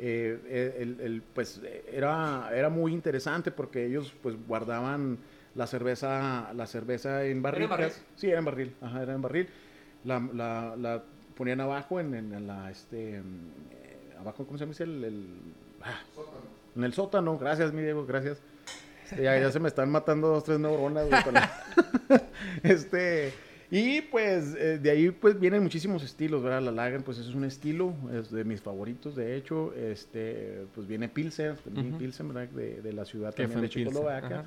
eh, 0.03 0.77
el, 0.79 1.00
el- 1.00 1.22
pues 1.22 1.62
eh, 1.63 1.84
era, 1.93 2.50
era 2.53 2.70
muy 2.70 2.91
interesante 2.93 3.51
porque 3.51 3.86
ellos 3.86 4.13
pues 4.24 4.36
guardaban 4.48 5.17
la 5.55 5.67
cerveza, 5.67 6.51
la 6.55 6.65
cerveza 6.65 7.24
en 7.25 7.41
barril. 7.41 7.63
en 7.63 7.70
barril? 7.70 7.89
Sí, 8.15 8.29
era 8.29 8.39
en 8.39 8.46
barril, 8.46 8.75
ajá, 8.81 9.03
era 9.03 9.13
en 9.13 9.22
barril. 9.22 9.48
La, 10.03 10.20
la, 10.34 10.75
la 10.75 11.03
ponían 11.36 11.62
abajo 11.62 12.00
en, 12.00 12.13
en 12.15 12.48
la, 12.48 12.72
este, 12.72 13.17
eh, 13.17 13.22
abajo, 14.20 14.46
¿cómo 14.46 14.58
se 14.58 14.65
llama? 14.65 14.75
El, 14.79 15.03
el- 15.03 15.27
ah, 15.84 16.00
en 16.75 16.84
el 16.84 16.93
sótano, 16.93 17.38
gracias, 17.38 17.72
mi 17.74 17.81
Diego, 17.81 18.05
gracias. 18.05 18.42
Este, 19.03 19.24
Ya, 19.24 19.37
ya 19.37 19.51
se 19.51 19.59
me 19.59 19.68
están 19.68 19.92
matando 19.92 20.29
dos, 20.29 20.44
tres 20.46 20.57
neuronas. 20.59 21.05
güey, 21.07 21.22
este, 22.64 23.33
y 23.72 24.01
pues 24.01 24.53
eh, 24.55 24.77
de 24.77 24.92
ahí 24.92 25.12
pues 25.12 25.40
vienen 25.40 25.64
muchísimos 25.64 26.03
estilos, 26.03 26.44
¿verdad? 26.44 26.62
La 26.62 26.72
Lager 26.72 27.03
pues 27.03 27.18
es 27.18 27.34
un 27.34 27.46
estilo, 27.46 27.96
es 28.14 28.29
de 28.29 28.44
mis 28.44 28.62
favoritos 28.62 29.16
de 29.16 29.36
hecho. 29.38 29.74
Este, 29.74 30.66
pues 30.75 30.86
viene 30.86 31.07
Pilsen, 31.07 31.55
también. 31.55 31.98
Pilsen, 31.98 32.27
¿verdad? 32.27 32.50
De, 32.50 32.81
de 32.81 32.94
la 32.94 33.05
ciudad 33.05 33.34
también 33.34 33.62
de 33.62 34.10
ajá. 34.10 34.46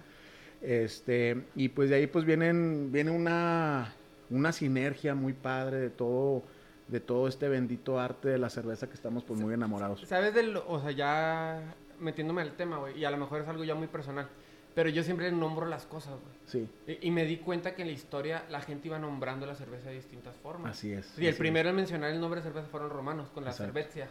Este, 0.61 1.43
y 1.57 1.69
pues 1.69 1.91
de 1.91 1.97
ahí 1.97 2.07
pues 2.07 2.25
vienen, 2.25 2.91
viene 2.93 3.11
una, 3.11 3.95
una 4.31 4.53
sinergia 4.53 5.15
muy 5.15 5.33
padre 5.33 5.79
de 5.79 5.91
todo, 5.91 6.43
de 6.89 7.01
todo 7.01 7.27
este 7.29 7.49
bendito 7.49 7.99
arte 7.99 8.29
de 8.29 8.39
la 8.39 8.51
cerveza 8.51 8.89
que 8.89 8.95
estamos 8.95 9.25
pues 9.25 9.41
muy 9.41 9.53
enamorados. 9.53 10.03
¿Sabes 10.07 10.35
del, 10.35 10.57
o 10.57 10.81
sea, 10.81 10.91
ya 10.91 11.75
metiéndome 12.01 12.43
al 12.43 12.57
tema, 12.57 12.79
güey, 12.79 12.99
y 12.99 13.05
a 13.05 13.11
lo 13.11 13.19
mejor 13.19 13.43
es 13.43 13.49
algo 13.49 13.65
ya 13.65 13.75
muy 13.75 13.89
personal, 13.89 14.29
pero 14.75 14.89
yo 14.91 15.03
siempre 15.03 15.31
nombro 15.31 15.67
las 15.67 15.87
cosas, 15.87 16.15
güey. 16.21 16.35
Sí, 16.47 16.69
Y, 16.87 17.09
y 17.09 17.11
me 17.11 17.25
di 17.25 17.39
cuenta 17.39 17.75
que 17.75 17.83
en 17.83 17.89
la 17.89 17.95
historia 17.95 18.45
la 18.51 18.61
gente 18.61 18.89
iba 18.89 18.99
nombrando 18.99 19.47
la 19.47 19.55
cerveza 19.55 19.89
de 19.89 19.95
distintas 19.97 20.37
formas. 20.37 20.73
así 20.73 20.93
es. 20.93 21.19
Y 21.19 21.27
el 21.27 21.35
primero 21.37 21.71
en 21.71 21.77
mencionar 21.77 22.11
el 22.11 22.21
nombre 22.21 22.41
de 22.41 22.45
cerveza 22.45 22.67
fueron 22.69 22.91
romanos, 22.91 23.31
con 23.31 23.45
la. 23.45 23.53
Cervezia. 23.53 24.09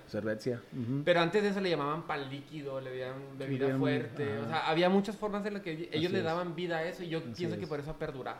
ujú. 0.71 1.01
Pero 1.03 1.19
antes 1.19 1.43
de 1.43 1.49
eso 1.49 1.59
le 1.61 1.69
llamaban 1.69 2.03
pan 2.07 2.29
líquido, 2.29 2.79
le 2.81 2.91
dieron 2.93 3.37
bebida 3.37 3.77
fuerte. 3.77 4.37
O 4.39 4.47
sea, 4.47 4.69
había 4.69 4.89
muchas 4.89 5.17
formas 5.17 5.45
en 5.45 5.55
las 5.55 5.63
que 5.63 5.71
ellos 5.71 5.89
Así 5.93 6.07
le 6.07 6.21
daban 6.21 6.55
vida 6.55 6.77
a 6.77 6.83
eso 6.85 7.03
y 7.03 7.09
yo 7.09 7.19
Así 7.19 7.29
pienso 7.35 7.57
que 7.59 7.67
por 7.67 7.79
eso 7.79 7.91
ha 7.91 7.97
perdurado. 7.99 8.39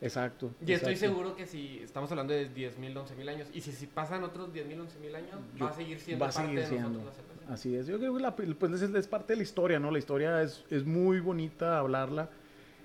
Exacto. 0.00 0.50
Y 0.66 0.72
estoy 0.72 0.96
seguro 0.96 1.34
que 1.36 1.46
si 1.46 1.78
estamos 1.78 2.10
hablando 2.10 2.32
de 2.34 2.50
10.000, 2.52 2.94
11.000 2.94 3.28
años, 3.28 3.48
y 3.54 3.60
si, 3.60 3.72
si 3.72 3.86
pasan 3.86 4.22
otros 4.22 4.52
10.000, 4.52 4.78
11.000 4.80 5.14
años, 5.14 5.30
Yo- 5.56 5.64
va 5.64 5.70
a 5.70 5.74
seguir 5.74 5.98
siendo 6.00 6.24
va 6.24 6.30
a 6.30 6.32
parte 6.32 6.46
seguir 6.48 6.60
de 6.60 6.66
siendo. 6.68 6.88
nosotros 6.90 7.14
la. 7.46 7.54
Así 7.54 7.74
es, 7.76 7.86
yo 7.86 7.98
creo 7.98 8.14
que 8.14 8.20
la, 8.22 8.34
pues 8.36 8.82
es, 8.82 8.82
es 8.82 9.08
parte 9.08 9.32
de 9.32 9.36
la 9.38 9.42
historia, 9.42 9.78
¿no? 9.78 9.90
La 9.90 9.98
historia 9.98 10.42
es, 10.42 10.64
es 10.70 10.84
muy 10.84 11.20
bonita 11.20 11.78
hablarla 11.78 12.28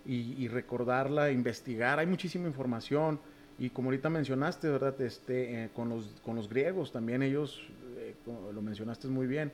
y, 0.06 0.34
y 0.42 0.48
recordarla, 0.48 1.32
investigar, 1.32 2.00
hay 2.00 2.08
muchísima 2.08 2.48
información 2.48 3.20
y 3.58 3.70
como 3.70 3.88
ahorita 3.90 4.10
mencionaste, 4.10 4.70
¿verdad? 4.70 5.00
Este, 5.02 5.66
eh, 5.66 5.70
con, 5.74 5.90
los, 5.90 6.06
con 6.24 6.36
los 6.36 6.48
griegos 6.48 6.92
también 6.94 7.22
ellos, 7.24 7.62
eh, 7.98 8.16
lo 8.54 8.62
mencionaste 8.62 9.08
muy 9.10 9.28
bien, 9.28 9.52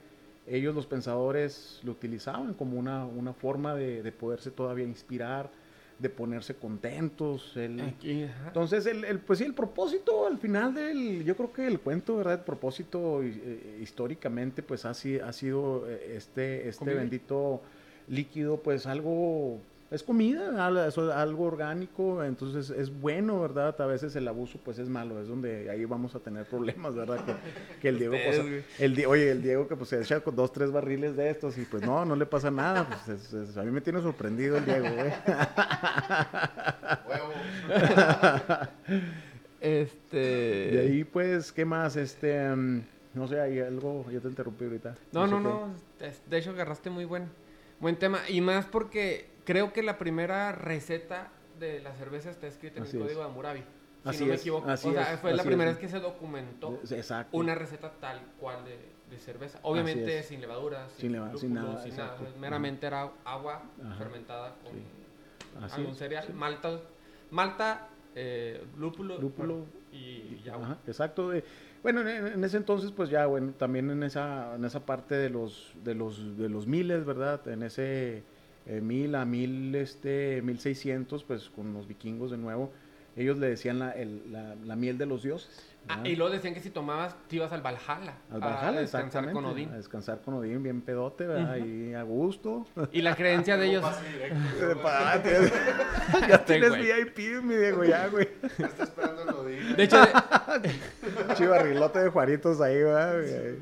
ellos 0.47 0.75
los 0.75 0.85
pensadores 0.85 1.79
lo 1.83 1.91
utilizaban 1.93 2.53
como 2.53 2.77
una, 2.77 3.05
una 3.05 3.33
forma 3.33 3.73
de, 3.73 4.03
de 4.03 4.11
poderse 4.11 4.51
todavía 4.51 4.85
inspirar, 4.85 5.49
de 5.99 6.09
ponerse 6.09 6.55
contentos, 6.55 7.55
el, 7.55 7.79
Aquí, 7.79 8.27
entonces, 8.47 8.85
el, 8.85 9.05
el- 9.05 9.19
pues 9.19 9.39
sí, 9.39 9.45
el 9.45 9.53
propósito 9.53 10.27
al 10.27 10.37
final 10.37 10.73
del, 10.73 11.23
yo 11.23 11.35
creo 11.37 11.53
que 11.53 11.65
el 11.67 11.79
cuento, 11.79 12.17
¿verdad? 12.17 12.33
El 12.33 12.39
propósito 12.41 13.21
eh, 13.23 13.79
históricamente, 13.81 14.61
pues 14.61 14.83
ha, 14.85 14.89
ha 14.89 14.93
sido 15.33 15.89
eh, 15.89 16.15
este, 16.17 16.67
este 16.67 16.83
bendito 16.95 17.61
líquido, 18.09 18.57
pues 18.61 18.85
algo, 18.87 19.59
es 19.95 20.03
comida, 20.03 20.87
eso, 20.87 21.11
algo 21.13 21.45
orgánico, 21.45 22.23
entonces 22.23 22.69
es 22.69 22.89
bueno, 23.01 23.39
¿verdad? 23.41 23.79
A 23.81 23.85
veces 23.85 24.15
el 24.15 24.27
abuso, 24.27 24.59
pues 24.63 24.77
es 24.77 24.89
malo, 24.89 25.19
es 25.21 25.27
donde 25.27 25.69
ahí 25.69 25.85
vamos 25.85 26.13
a 26.15 26.19
tener 26.19 26.45
problemas, 26.45 26.93
¿verdad? 26.95 27.23
Que, 27.25 27.33
que 27.81 27.89
el 27.89 27.97
Diego, 27.99 28.13
pues, 28.23 28.37
Ustedes, 28.39 28.65
el, 28.79 29.05
oye, 29.05 29.31
el 29.31 29.41
Diego 29.41 29.67
que 29.67 29.75
pues 29.75 29.89
se 29.89 30.01
echa 30.01 30.19
con 30.19 30.35
dos, 30.35 30.51
tres 30.53 30.71
barriles 30.71 31.15
de 31.15 31.29
estos 31.29 31.57
y 31.57 31.61
pues 31.65 31.83
no, 31.83 32.05
no 32.05 32.15
le 32.15 32.25
pasa 32.25 32.51
nada, 32.51 32.87
pues 32.87 33.07
es- 33.19 33.33
es- 33.33 33.57
a 33.57 33.63
mí 33.63 33.71
me 33.71 33.81
tiene 33.81 34.01
sorprendido 34.01 34.57
el 34.57 34.65
Diego, 34.65 34.85
güey. 34.93 35.11
Huevo. 37.09 37.31
Este. 39.61 40.17
De 40.17 40.79
ahí, 40.79 41.03
pues, 41.03 41.51
¿qué 41.51 41.65
más? 41.65 41.95
Este, 41.95 42.47
mm, 42.55 42.81
no 43.15 43.27
sé, 43.27 43.39
hay 43.41 43.59
algo, 43.59 44.05
ya 44.11 44.19
te 44.19 44.27
interrumpí 44.27 44.65
ahorita. 44.65 44.95
No, 45.11 45.25
no, 45.25 45.39
no. 45.39 45.73
es- 45.99 46.21
De 46.29 46.37
hecho, 46.37 46.51
agarraste 46.51 46.89
muy 46.89 47.05
buen, 47.05 47.29
buen 47.79 47.95
tema. 47.95 48.19
Y 48.29 48.41
más 48.41 48.65
porque 48.65 49.27
creo 49.45 49.71
que 49.73 49.81
la 49.83 49.97
primera 49.97 50.51
receta 50.51 51.29
de 51.59 51.79
la 51.81 51.93
cerveza 51.95 52.29
está 52.31 52.47
escrita 52.47 52.77
en 52.77 52.83
Así 52.83 52.97
el 52.97 53.03
es. 53.03 53.07
código 53.07 53.21
de 53.21 53.27
Hammurabi. 53.27 53.59
Si 54.03 54.09
Así 54.09 54.19
no 54.21 54.25
me 54.27 54.33
es, 54.35 54.41
equivoco. 54.41 54.69
así 54.69 54.87
o 54.89 54.93
sea, 54.93 55.13
es, 55.13 55.19
fue 55.19 55.33
la 55.33 55.43
primera 55.43 55.71
vez 55.71 55.79
que 55.79 55.87
se 55.87 55.99
documentó 55.99 56.79
Exacto. 56.91 57.35
una 57.37 57.55
receta 57.55 57.91
tal 57.99 58.21
cual 58.39 58.63
de, 58.65 58.77
de 59.09 59.17
cerveza. 59.17 59.57
Obviamente 59.63 60.21
sin 60.23 60.41
levadura, 60.41 60.87
sin, 60.89 60.99
Sin 61.01 61.11
leva- 61.13 61.35
sin 61.37 61.53
nada, 61.53 61.81
sin 61.81 61.95
nada. 61.95 62.13
exacto. 62.15 62.39
Meramente 62.39 62.85
era 62.85 63.09
agua 63.23 63.63
Ajá. 63.83 63.95
fermentada 63.95 64.55
con 64.63 64.73
Sí. 64.73 65.73
Algún 65.75 65.95
cereal, 65.95 66.25
sí. 66.27 66.33
malta, 66.33 66.81
malta 67.31 67.87
eh, 68.13 68.63
lúpulo, 68.77 69.17
Lúpulo 69.19 69.65
y, 69.91 70.41
y 70.43 70.49
agua. 70.51 70.65
Ajá, 70.65 70.77
exacto. 70.87 71.33
eh, 71.33 71.43
bueno, 71.81 72.01
en, 72.01 72.27
en 72.27 72.43
ese 72.43 72.57
entonces, 72.57 72.91
pues 72.91 73.09
ya, 73.09 73.25
bueno, 73.25 73.53
también 73.57 73.89
en 73.89 74.03
esa, 74.03 74.55
en 74.55 74.65
esa 74.65 74.85
parte 74.85 75.15
de 75.15 75.29
los, 75.29 75.71
de 75.83 75.95
los, 75.95 76.37
de 76.37 76.49
los 76.49 76.67
miles, 76.67 77.05
¿verdad? 77.05 77.47
En 77.47 77.63
ese 77.63 78.23
eh, 78.67 78.81
mil 78.81 79.15
a 79.15 79.25
mil, 79.25 79.73
este, 79.75 80.41
mil 80.43 80.59
seiscientos, 80.59 81.23
pues 81.23 81.49
con 81.49 81.73
los 81.73 81.87
vikingos 81.87 82.31
de 82.31 82.37
nuevo, 82.37 82.71
ellos 83.15 83.37
le 83.37 83.47
decían 83.49 83.79
la, 83.79 83.91
el- 83.91 84.31
la, 84.31 84.55
la 84.55 84.75
miel 84.75 84.97
de 84.97 85.05
los 85.05 85.23
dioses. 85.23 85.71
Ah, 85.87 86.01
y 86.03 86.15
luego 86.15 86.33
decían 86.33 86.55
que 86.55 86.61
si 86.61 86.71
tomabas, 86.71 87.15
te 87.27 87.35
ibas 87.35 87.51
al 87.51 87.61
Valhalla. 87.61 88.15
Al 88.31 88.41
a 88.41 88.45
Valhalla, 88.47 88.79
descansar 88.81 89.23
exactamente. 89.23 89.33
con 89.33 89.45
Odín. 89.45 89.69
A 89.69 89.75
descansar 89.77 90.19
con 90.21 90.33
Odín, 90.33 90.63
bien 90.63 90.81
pedote, 90.81 91.27
¿verdad? 91.27 91.57
Y 91.57 91.93
a 91.93 92.01
gusto. 92.01 92.65
Y 92.91 93.03
la 93.03 93.15
creencia 93.15 93.55
de 93.55 93.67
ellos. 93.67 93.85
Tienes- 95.23 95.53
ya 96.27 96.43
tienes 96.43 96.69
güey. 96.69 97.03
VIP, 97.03 97.43
mi 97.43 97.55
Diego, 97.55 97.83
ya, 97.83 98.07
güey. 98.07 98.27
Ya 98.57 98.65
está 98.65 98.83
esperando 98.83 99.21
el 99.21 99.29
Odín. 99.29 99.75
De 99.75 99.83
hecho, 99.83 99.97
de- 100.01 101.33
Chivarrilote 101.35 101.99
de 101.99 102.09
Juaritos 102.09 102.59
ahí, 102.61 102.77
¿verdad? 102.81 103.13
güey? 103.21 103.55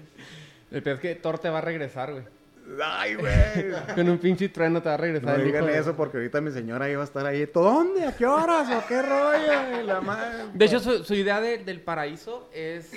el 0.72 0.82
peor 0.82 0.96
es 0.96 1.02
que 1.02 1.16
Thor 1.16 1.40
te 1.40 1.50
va 1.50 1.58
a 1.58 1.62
regresar, 1.62 2.12
güey. 2.14 2.24
Ay, 2.84 3.16
güey. 3.16 3.34
Con 3.96 4.10
un 4.10 4.18
pinche 4.18 4.50
trueno 4.50 4.82
te 4.82 4.90
va 4.90 4.96
a 4.96 4.98
regresar 4.98 5.38
No 5.38 5.44
digan 5.44 5.70
eso 5.70 5.96
porque 5.96 6.18
ahorita 6.18 6.42
mi 6.42 6.52
señora 6.52 6.90
iba 6.90 7.02
a 7.02 7.06
estar 7.06 7.26
ahí. 7.26 7.46
¿Todo 7.48 7.66
dónde? 7.74 8.06
¿A 8.06 8.16
qué 8.16 8.26
horas? 8.26 8.68
¿O 8.72 8.88
qué 8.88 9.02
rollo? 9.02 9.82
Y 9.82 9.86
la 9.86 10.02
madre- 10.02 10.46
De 10.54 10.66
hecho, 10.66 10.80
su, 10.80 11.04
su 11.04 11.14
idea 11.14 11.40
de- 11.42 11.58
del 11.60 11.82
paraíso 11.82 12.50
es 12.54 12.92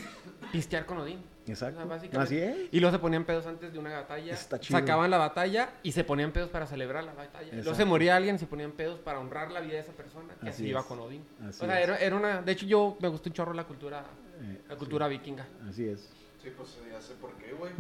pistear 0.52 0.86
con 0.86 0.98
Odín. 0.98 1.22
Exacto. 1.48 1.78
O 1.78 1.82
sea, 1.82 1.88
básicamente. 1.88 2.18
Así 2.34 2.38
es. 2.38 2.68
Y 2.72 2.80
luego 2.80 2.96
se 2.96 2.98
ponían 3.00 3.24
pedos 3.24 3.46
antes 3.46 3.72
de 3.72 3.78
una 3.78 3.92
batalla. 3.92 4.32
Está 4.32 4.58
chido. 4.58 4.78
Sacaban 4.80 5.10
la 5.10 5.18
batalla 5.18 5.70
y 5.84 5.92
se 5.92 6.02
ponían 6.02 6.32
pedos 6.32 6.48
para 6.50 6.66
celebrar 6.66 7.04
la 7.04 7.12
batalla. 7.14 7.46
Y 7.46 7.50
Luego 7.56 7.62
se 7.64 7.70
Exacto. 7.70 7.86
moría 7.86 8.16
alguien 8.16 8.34
y 8.36 8.38
se 8.38 8.46
ponían 8.46 8.72
pedos 8.72 8.98
para 9.00 9.20
honrar 9.20 9.52
la 9.52 9.60
vida 9.60 9.74
de 9.74 9.80
esa 9.80 9.92
persona 9.92 10.34
que 10.40 10.48
Así 10.48 10.62
así 10.62 10.68
iba 10.70 10.82
con 10.84 10.98
Odín. 11.00 11.22
Así 11.48 11.62
o 11.62 11.66
sea, 11.66 11.80
es. 11.80 11.86
era, 11.88 11.96
era 11.98 12.16
una. 12.16 12.42
De 12.42 12.50
hecho, 12.52 12.66
yo 12.66 12.96
me 13.00 13.06
gustó 13.08 13.28
un 13.28 13.34
chorro 13.34 13.52
la 13.52 13.62
cultura, 13.64 14.04
Eh, 14.40 14.60
la 14.68 14.76
cultura 14.76 15.06
vikinga. 15.06 15.46
Así 15.68 15.86
es. 15.88 16.08
Sí, 16.46 16.52
pues 16.56 16.78
ya 16.92 17.00
sé 17.00 17.14
por 17.14 17.32
qué, 17.38 17.52
güey. 17.54 17.72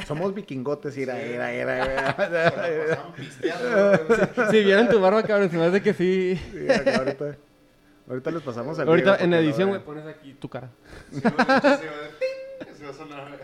Somos 0.06 0.32
vikingotes, 0.34 0.96
ira, 0.96 1.14
Sí. 1.20 1.26
ira, 1.28 1.52
ira, 1.52 1.84
ira. 1.84 3.04
güey. 3.14 4.48
si 4.50 4.64
vieron 4.64 4.88
tu 4.88 4.98
barba, 4.98 5.22
cabrón, 5.22 5.50
se 5.50 5.58
me 5.58 5.66
hace 5.66 5.82
que 5.82 5.92
sí. 5.92 6.40
Sí, 6.52 6.66
ahorita, 6.90 7.36
ahorita 8.08 8.30
les 8.30 8.42
pasamos 8.42 8.78
al 8.78 8.88
Ahorita 8.88 9.16
en 9.16 9.34
edición, 9.34 9.68
güey, 9.68 9.82
vean. 9.82 9.84
pones 9.84 10.06
aquí 10.06 10.32
tu 10.40 10.48
cara. 10.48 10.70
Sí, 11.12 11.20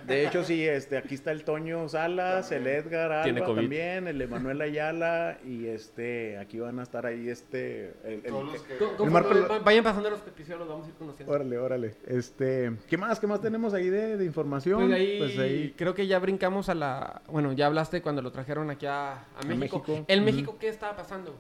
de 0.07 0.27
hecho, 0.27 0.45
sí, 0.45 0.67
este, 0.67 0.97
aquí 0.97 1.15
está 1.15 1.33
el 1.33 1.45
Toño 1.45 1.89
Salas, 1.89 2.51
el 2.53 2.67
Edgar 2.67 3.13
Alba 3.13 3.25
Tiene 3.25 3.43
COVID. 3.43 3.61
también, 3.61 4.09
el 4.09 4.21
Emanuel 4.21 4.61
Ayala 4.61 5.39
y 5.45 5.67
este, 5.67 6.39
aquí 6.39 6.59
van 6.59 6.79
a 6.79 6.83
estar 6.83 7.07
ahí 7.07 7.29
este, 7.29 7.95
el, 8.05 8.13
el- 8.15 8.23
Todos 8.25 8.45
los 8.53 8.63
que... 8.63 9.05
Marco 9.11 9.31
vayan 9.65 9.85
pasando 9.85 10.11
los 10.11 10.21
los 10.25 10.69
vamos 10.69 10.87
a 10.87 10.89
ir 10.89 10.95
conociendo. 10.97 11.33
Órale, 11.33 11.59
órale. 11.59 11.95
Este, 12.07 12.73
¿qué 12.89 12.97
más? 12.97 13.21
¿Qué 13.21 13.27
más 13.27 13.41
tenemos 13.41 13.75
ahí 13.75 13.89
de, 13.89 14.17
de 14.17 14.25
información? 14.25 14.89
Pues 14.89 14.93
ahí, 14.95 15.19
Pues 15.19 15.39
ahí- 15.39 15.75
creo 15.77 15.95
que 15.95 16.07
ya 16.07 16.19
brincamos 16.19 16.69
a 16.69 16.75
la... 16.75 17.23
Bueno, 17.29 17.53
ya 17.53 17.67
hablaste 17.67 18.03
cuando 18.03 18.23
lo 18.23 18.33
trajeron 18.33 18.71
aquí 18.71 18.87
a, 18.87 19.13
a 19.13 19.43
México. 19.47 19.79
México. 19.87 20.05
¿En 20.09 20.21
Ujú. 20.21 20.27
México 20.27 20.57
qué 20.61 20.69
estaba 20.69 20.97
pasando? 20.97 21.35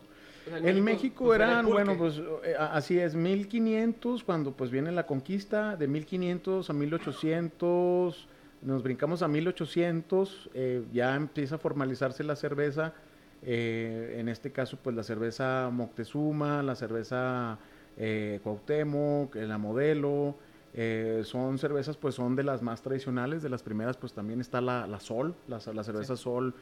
O 0.46 0.50
sea, 0.50 0.59
En 0.59 0.85
México 0.85 1.26
pues, 1.26 1.40
eran, 1.40 1.66
bueno, 1.66 1.96
pues 1.96 2.20
eh, 2.44 2.54
así 2.59 2.98
es, 2.98 3.14
1500 3.14 4.24
cuando 4.24 4.52
pues 4.52 4.70
viene 4.70 4.92
la 4.92 5.07
conquista, 5.07 5.76
de 5.76 5.88
1500 5.88 6.68
a 6.68 6.72
1800, 6.72 8.28
nos 8.62 8.83
brincamos 8.83 9.22
a 9.22 9.28
1800, 9.28 10.50
eh, 10.54 10.83
ya 10.92 11.14
empieza 11.14 11.57
a 11.57 11.59
formalizarse 11.59 12.24
la 12.24 12.37
cerveza, 12.37 12.94
eh, 13.42 14.16
en 14.18 14.28
este 14.28 14.52
caso 14.52 14.78
pues 14.83 14.94
la 14.96 15.02
cerveza 15.02 15.70
Moctezuma, 15.72 16.62
la 16.62 16.74
cerveza 16.74 17.59
eh, 17.96 18.40
Cuauhtémoc, 18.42 19.37
eh, 19.37 19.46
la 19.46 19.59
Modelo, 19.59 20.35
eh, 20.74 21.22
son 21.24 21.59
cervezas 21.59 21.96
pues 21.96 22.16
son 22.16 22.35
de 22.35 22.42
las 22.42 22.62
más 22.62 22.83
tradicionales, 22.83 23.42
de 23.42 23.48
las 23.48 23.62
primeras 23.62 23.96
pues 23.96 24.12
también 24.12 24.40
está 24.40 24.61
la, 24.61 24.87
la 24.87 24.98
Sol, 24.98 25.35
la, 25.46 25.61
la 25.72 25.85
cerveza 25.85 26.16
Sol 26.16 26.54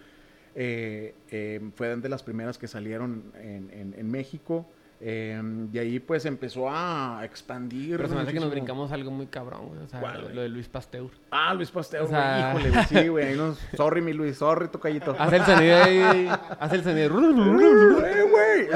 eh, 0.55 1.15
eh, 1.31 1.61
fue 1.75 1.95
de 1.97 2.09
las 2.09 2.23
primeras 2.23 2.59
que 2.59 2.69
salieron 2.69 3.33
en, 3.41 3.71
en- 3.73 3.95
en 3.99 4.11
México. 4.11 4.67
Eh, 5.05 5.37
de 5.43 5.81
ahí 5.81 5.99
pues 5.99 6.25
empezó 6.27 6.71
a 6.71 7.23
expandir. 7.25 7.97
Pero 7.97 8.09
se 8.09 8.15
me 8.15 8.21
hace 8.21 8.33
que 8.33 8.39
nos 8.39 8.53
brincamos 8.53 8.93
algo 8.93 9.11
muy 9.11 9.27
cabrón, 9.27 9.67
güey. 9.67 9.81
O 9.81 9.89
sea, 9.89 9.99
¿Cuál, 9.99 10.33
lo, 10.33 10.43
de 10.43 10.49
Luis 10.49 10.69
Pasteur. 10.69 11.11
Ah, 11.33 11.53
Luis 11.55 11.73
Pasteur, 11.73 12.03
O 12.05 12.07
sea- 12.09 12.53
güey, 12.53 12.67
híjole, 12.67 12.71
güey, 12.87 13.03
sí, 13.03 13.09
güey, 13.09 13.27
ahí 13.27 13.37
nos... 13.37 13.59
Sorry, 13.77 14.01
mi 14.01 14.13
Luis, 14.13 14.37
sorry, 14.37 14.69
tocallito. 14.69 15.17
Hace 15.19 15.37
el 15.37 15.45
sonido 15.45 15.83
ahí, 15.83 16.29
hace 16.61 16.77
el 16.77 16.85
sonido. 16.85 17.15
Güey. 18.33 18.69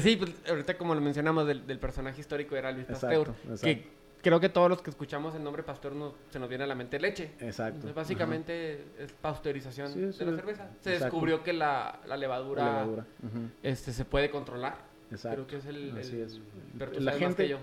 Sí, 0.00 0.16
pues, 0.16 0.30
ahorita 0.48 0.76
como 0.78 0.94
lo 0.94 1.00
mencionamos 1.00 1.46
del, 1.46 1.66
del 1.66 1.78
personaje 1.78 2.20
histórico 2.20 2.54
era 2.56 2.70
Luis 2.72 2.86
Pasteur. 2.86 3.28
Exacto, 3.28 3.48
exacto. 3.52 3.66
Que 3.66 3.99
creo 4.22 4.40
que 4.40 4.48
todos 4.48 4.68
los 4.68 4.82
que 4.82 4.90
escuchamos 4.90 5.34
el 5.34 5.42
nombre 5.42 5.62
Pasteur 5.62 5.94
nos- 5.94 6.14
se 6.30 6.38
nos 6.38 6.48
viene 6.48 6.64
a 6.64 6.66
la 6.66 6.74
mente 6.74 6.98
leche. 7.00 7.32
Exacto. 7.40 7.74
Entonces, 7.76 7.94
básicamente 7.94 8.84
es 8.98 9.12
pasteurización 9.12 9.88
Sí, 9.88 10.00
de 10.00 10.06
la 10.30 10.36
cerveza. 10.36 10.70
Se 10.80 10.92
exacto. 10.94 11.04
descubrió 11.04 11.42
que 11.42 11.52
la, 11.52 12.00
la 12.06 12.16
levadura, 12.16 12.64
La 12.64 12.72
levadura. 12.72 13.06
ujú. 13.22 13.48
este, 13.62 13.92
se 13.92 14.04
puede 14.04 14.30
controlar. 14.30 14.76
Exacto. 15.10 15.44
Creo 15.44 15.46
que 15.46 15.56
es 15.56 15.66
el... 15.66 15.98
Así 15.98 16.16
el- 16.16 16.22
es. 16.22 16.40
pero 16.78 16.92
tú 16.92 17.00
La 17.00 17.12
sabes 17.12 17.20
más 17.20 17.28
gente- 17.28 17.42
que 17.44 17.48
yo. 17.50 17.58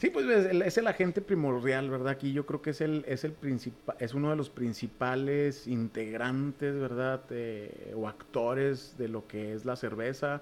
Sí, 0.00 0.08
pues 0.08 0.24
es 0.26 0.46
el, 0.46 0.62
es 0.62 0.78
el 0.78 0.86
agente 0.86 1.20
primordial, 1.20 1.90
¿verdad? 1.90 2.08
Aquí 2.08 2.32
yo 2.32 2.46
creo 2.46 2.62
que 2.62 2.70
es 2.70 2.80
el, 2.80 3.04
es 3.06 3.22
el 3.24 3.32
principal, 3.32 3.96
es 3.98 4.14
uno 4.14 4.30
de 4.30 4.36
los 4.36 4.48
principales 4.48 5.66
integrantes, 5.68 6.74
¿verdad? 6.74 7.20
Eh, 7.30 7.92
o 7.94 8.08
actores 8.08 8.96
de 8.96 9.08
lo 9.08 9.26
que 9.26 9.52
es 9.52 9.66
la 9.66 9.76
cerveza 9.76 10.40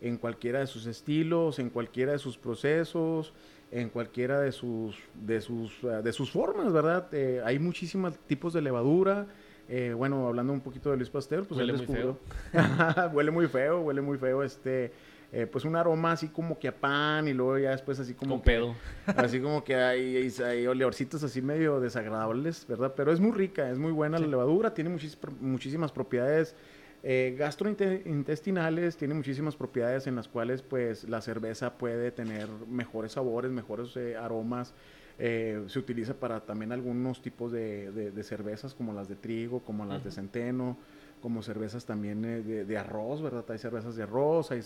en 0.00 0.16
cualquiera 0.16 0.60
de 0.60 0.66
sus 0.66 0.86
estilos, 0.86 1.58
en 1.58 1.70
cualquiera 1.70 2.12
de 2.12 2.18
sus 2.18 2.38
procesos, 2.38 3.32
en 3.70 3.88
cualquiera 3.90 4.40
de 4.40 4.52
sus, 4.52 4.96
de 5.14 5.40
sus, 5.40 5.72
eh, 5.84 6.00
de 6.02 6.12
sus 6.12 6.30
formas, 6.30 6.72
¿verdad? 6.72 7.08
Eh, 7.12 7.42
hay 7.44 7.58
muchísimos 7.58 8.18
tipos 8.26 8.52
de 8.52 8.62
levadura. 8.62 9.26
Eh, 9.68 9.92
bueno, 9.94 10.26
hablando 10.26 10.52
un 10.52 10.60
poquito 10.60 10.90
de 10.90 10.96
Luis 10.96 11.10
Pasteur, 11.10 11.44
pues 11.46 11.58
Huele 11.58 11.72
él 11.72 11.78
muy 11.78 11.86
descubrió. 11.86 12.18
huele 13.12 13.30
muy 13.30 13.46
feo, 13.48 13.80
huele 13.80 14.00
muy 14.00 14.16
feo. 14.16 14.42
Este, 14.42 14.92
eh, 15.30 15.46
pues 15.46 15.66
un 15.66 15.76
aroma 15.76 16.12
así 16.12 16.28
como 16.28 16.58
que 16.58 16.68
a 16.68 16.74
pan 16.74 17.28
y 17.28 17.34
luego 17.34 17.58
ya 17.58 17.72
después 17.72 18.00
así 18.00 18.14
como 18.14 18.36
Con 18.36 18.40
que- 18.42 18.50
pedo. 18.50 18.74
Así 19.16 19.40
como 19.40 19.62
que 19.64 19.74
hay, 19.74 20.32
hay, 20.42 20.66
oleorcitos 20.66 21.22
así 21.22 21.42
medio 21.42 21.80
desagradables, 21.80 22.66
¿verdad? 22.66 22.94
Pero 22.96 23.12
es 23.12 23.20
muy 23.20 23.32
rica, 23.32 23.70
es 23.70 23.78
muy 23.78 23.92
buena 23.92 24.18
la 24.18 24.26
levadura, 24.26 24.72
tiene 24.72 24.88
muchis- 24.88 25.18
muchísimas 25.40 25.92
propiedades 25.92 26.54
eh, 27.02 27.34
gastrointestinales, 27.38 28.96
tiene 28.96 29.14
muchísimas 29.14 29.56
propiedades 29.56 30.06
en 30.06 30.16
las 30.16 30.28
cuales 30.28 30.62
pues 30.62 31.04
la 31.08 31.20
cerveza 31.20 31.78
puede 31.78 32.10
tener 32.10 32.48
mejores 32.68 33.12
sabores, 33.12 33.50
mejores 33.50 33.96
eh, 33.96 34.16
aromas. 34.16 34.74
Eh, 35.20 35.64
se 35.66 35.78
utiliza 35.80 36.14
para 36.14 36.40
también 36.46 36.70
algunos 36.70 37.20
tipos 37.20 37.50
de, 37.50 37.90
de- 37.90 38.10
de 38.12 38.22
cervezas 38.22 38.72
como 38.74 38.92
las 38.92 39.08
de 39.08 39.16
trigo, 39.16 39.60
como 39.64 39.84
las 39.84 40.04
de 40.04 40.12
centeno, 40.12 40.78
como 41.20 41.42
cervezas 41.42 41.84
también 41.84 42.24
eh, 42.24 42.42
de, 42.42 42.64
de 42.64 42.78
arroz, 42.78 43.20
¿verdad? 43.20 43.44
Hay 43.48 43.58
cervezas 43.58 43.96
de 43.96 44.04
arroz, 44.04 44.52
hay 44.52 44.62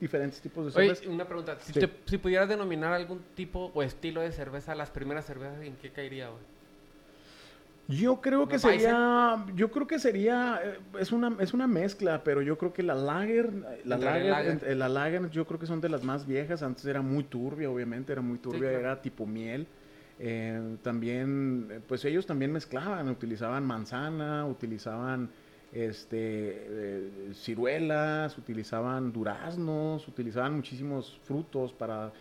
diferentes 0.00 0.40
tipos 0.40 0.66
de 0.72 0.78
Oye, 0.80 0.94
cervezas. 0.94 1.12
una 1.12 1.26
pregunta. 1.26 1.58
Si, 1.58 1.72
Sí. 1.72 1.80
te- 1.80 1.90
si 2.06 2.18
pudieras 2.18 2.48
denominar 2.48 2.92
algún 2.92 3.20
tipo 3.34 3.72
o 3.74 3.82
estilo 3.82 4.20
de 4.20 4.30
cerveza, 4.30 4.76
las 4.76 4.90
primeras 4.90 5.24
cervezas, 5.26 5.60
¿en 5.62 5.74
qué 5.74 5.90
caería, 5.90 6.28
güey? 6.28 6.42
Yo 7.88 8.20
creo 8.20 8.48
que 8.48 8.58
sería, 8.58 9.46
yo 9.54 9.70
creo 9.70 9.86
que 9.86 10.00
sería, 10.00 10.60
es 10.98 11.12
una, 11.12 11.36
es 11.38 11.54
una 11.54 11.68
mezcla, 11.68 12.24
pero 12.24 12.42
yo 12.42 12.58
creo 12.58 12.72
que 12.72 12.82
la 12.82 12.94
lager, 12.96 13.52
la 13.84 13.96
lager, 13.96 14.26
lager. 14.30 14.60
ent- 14.60 14.74
la 14.74 14.88
lager, 14.88 15.30
yo 15.30 15.46
creo 15.46 15.60
que 15.60 15.66
son 15.66 15.80
de 15.80 15.88
las 15.88 16.02
más 16.02 16.26
viejas. 16.26 16.62
Antes 16.62 16.84
era 16.86 17.00
muy 17.00 17.22
turbia, 17.24 17.70
obviamente, 17.70 18.12
era 18.12 18.22
muy 18.22 18.38
turbia, 18.38 18.60
claro. 18.70 18.78
era 18.78 19.02
tipo 19.02 19.24
miel. 19.24 19.68
Eh, 20.18 20.76
también, 20.82 21.68
eh, 21.70 21.80
pues 21.86 22.04
ellos 22.04 22.26
también 22.26 22.50
mezclaban, 22.50 23.08
utilizaban 23.08 23.64
manzana, 23.64 24.46
utilizaban 24.46 25.30
este 25.72 26.64
eh, 26.68 27.10
ciruelas, 27.34 28.36
utilizaban 28.38 29.12
duraznos, 29.12 30.08
utilizaban 30.08 30.54
muchísimos 30.54 31.20
frutos 31.22 31.72
para, 31.72 32.12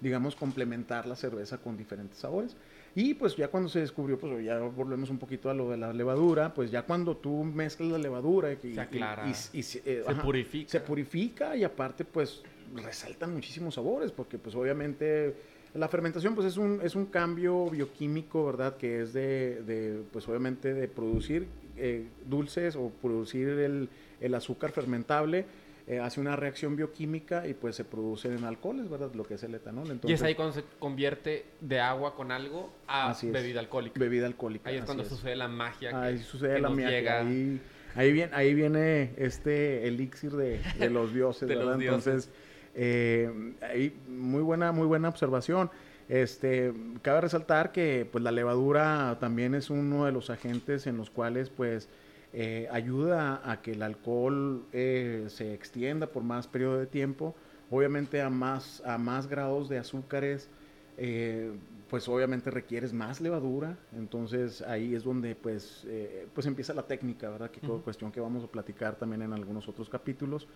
digamos, 0.00 0.36
complementar 0.36 1.06
la 1.06 1.16
cerveza 1.16 1.58
con 1.58 1.76
diferentes 1.76 2.18
sabores. 2.18 2.56
Y 2.94 3.14
pues 3.14 3.36
ya 3.36 3.48
cuando 3.48 3.68
se 3.68 3.80
descubrió, 3.80 4.18
pues 4.18 4.44
ya 4.44 4.58
volvemos 4.58 5.10
un 5.10 5.18
poquito 5.18 5.48
a 5.48 5.54
lo 5.54 5.70
de 5.70 5.76
la 5.76 5.92
levadura, 5.92 6.52
pues 6.52 6.70
ya 6.70 6.82
cuando 6.82 7.16
tú 7.16 7.44
mezclas 7.44 7.90
la 7.92 7.98
levadura 7.98 8.52
y, 8.52 8.74
Se 8.74 8.80
aclara. 8.80 9.26
y- 9.28 9.30
y- 9.56 9.60
y 9.60 9.62
se- 9.62 9.78
eh, 9.84 10.02
Se 10.04 10.10
ajá, 10.10 10.22
purifica. 10.22 10.68
se 10.70 10.80
purifica 10.80 11.56
y 11.56 11.62
aparte 11.64 12.04
pues 12.04 12.42
resaltan 12.74 13.32
muchísimos 13.32 13.74
sabores 13.74 14.10
porque 14.12 14.38
pues 14.38 14.54
obviamente 14.54 15.34
la 15.74 15.88
fermentación 15.88 16.34
pues 16.34 16.46
es 16.48 16.56
un, 16.56 16.80
es 16.82 16.96
un 16.96 17.06
cambio 17.06 17.66
bioquímico, 17.70 18.44
¿verdad? 18.46 18.76
Que 18.76 19.02
es 19.02 19.12
de, 19.12 19.62
de, 19.62 20.02
pues 20.12 20.28
obviamente 20.28 20.74
de 20.74 20.88
producir 20.88 21.46
eh, 21.76 22.06
dulces 22.26 22.74
o 22.74 22.90
producir 23.00 23.48
el, 23.50 23.88
el 24.20 24.34
azúcar 24.34 24.72
fermentable, 24.72 25.46
eh, 25.90 25.98
hace 25.98 26.20
una 26.20 26.36
reacción 26.36 26.76
bioquímica 26.76 27.48
y 27.48 27.54
pues 27.54 27.74
se 27.74 27.84
producen 27.84 28.32
en 28.38 28.44
alcoholes, 28.44 28.88
¿verdad? 28.88 29.10
Lo 29.14 29.24
que 29.24 29.34
es 29.34 29.42
el 29.42 29.54
etanol. 29.56 29.88
y 29.88 29.90
Entonces, 29.90 30.20
es 30.20 30.24
ahí 30.24 30.34
cuando 30.36 30.54
se 30.54 30.62
convierte 30.78 31.46
de 31.60 31.80
agua 31.80 32.14
con 32.14 32.30
algo 32.30 32.72
a 32.86 33.12
bebida 33.22 33.58
alcohólica. 33.58 33.98
bebida 33.98 34.26
alcohólica. 34.26 34.70
Ahí 34.70 34.76
es 34.76 34.84
cuando 34.84 35.04
sucede 35.04 35.34
la 35.34 35.48
magia. 35.48 35.90
que- 35.90 35.96
Ahí 35.96 36.18
sucede 36.18 36.54
que 36.54 36.60
la 36.60 36.68
nos 36.68 36.76
magia. 36.78 36.90
llega. 36.90 37.20
Ahí, 37.20 37.60
ahí, 37.96 38.12
viene, 38.12 38.32
ahí 38.34 38.54
viene 38.54 39.10
este 39.16 39.88
elixir 39.88 40.30
de, 40.32 40.60
de 40.78 40.90
los 40.90 41.12
dioses, 41.14 41.48
De 41.48 41.56
los 41.56 41.64
¿verdad? 41.64 41.78
dioses. 41.80 42.06
Entonces, 42.06 42.30
eh, 42.76 43.54
ahí, 43.62 43.96
muy 44.08 44.42
buena, 44.42 44.70
muy 44.70 44.86
buena 44.86 45.08
observación. 45.08 45.70
Este, 46.08 46.72
cabe 47.02 47.20
resaltar 47.22 47.72
que 47.72 48.06
pues 48.10 48.22
la 48.22 48.30
levadura 48.32 49.18
también 49.20 49.54
es 49.54 49.70
uno 49.70 50.04
de 50.06 50.12
los 50.12 50.30
agentes 50.30 50.86
en 50.86 50.96
los 50.96 51.08
cuales 51.10 51.50
pues 51.50 51.88
eh, 52.32 52.68
ayuda 52.70 53.40
a 53.44 53.60
que 53.60 53.72
el 53.72 53.82
alcohol 53.82 54.64
eh, 54.72 55.26
se 55.28 55.52
extienda 55.54 56.06
por 56.06 56.22
más 56.22 56.46
periodo 56.46 56.78
de 56.78 56.86
tiempo, 56.86 57.34
obviamente 57.70 58.20
a 58.22 58.30
más, 58.30 58.82
a 58.84 58.98
más 58.98 59.26
grados 59.26 59.68
de 59.68 59.78
azúcares, 59.78 60.48
eh, 60.96 61.52
pues 61.88 62.08
obviamente 62.08 62.50
requieres 62.50 62.92
más 62.92 63.20
levadura, 63.20 63.76
entonces 63.96 64.62
ahí 64.62 64.94
es 64.94 65.02
donde 65.02 65.34
pues, 65.34 65.84
eh, 65.88 66.28
pues 66.34 66.46
empieza 66.46 66.72
la 66.74 66.82
técnica, 66.86 67.30
¿verdad? 67.30 67.50
Que 67.50 67.64
Ujú. 67.66 67.80
cuestión 67.82 68.12
que 68.12 68.20
vamos 68.20 68.44
a 68.44 68.46
platicar 68.46 68.96
también 68.96 69.22
en 69.22 69.32
algunos 69.32 69.66
otros 69.68 69.88
capítulos. 69.88 70.46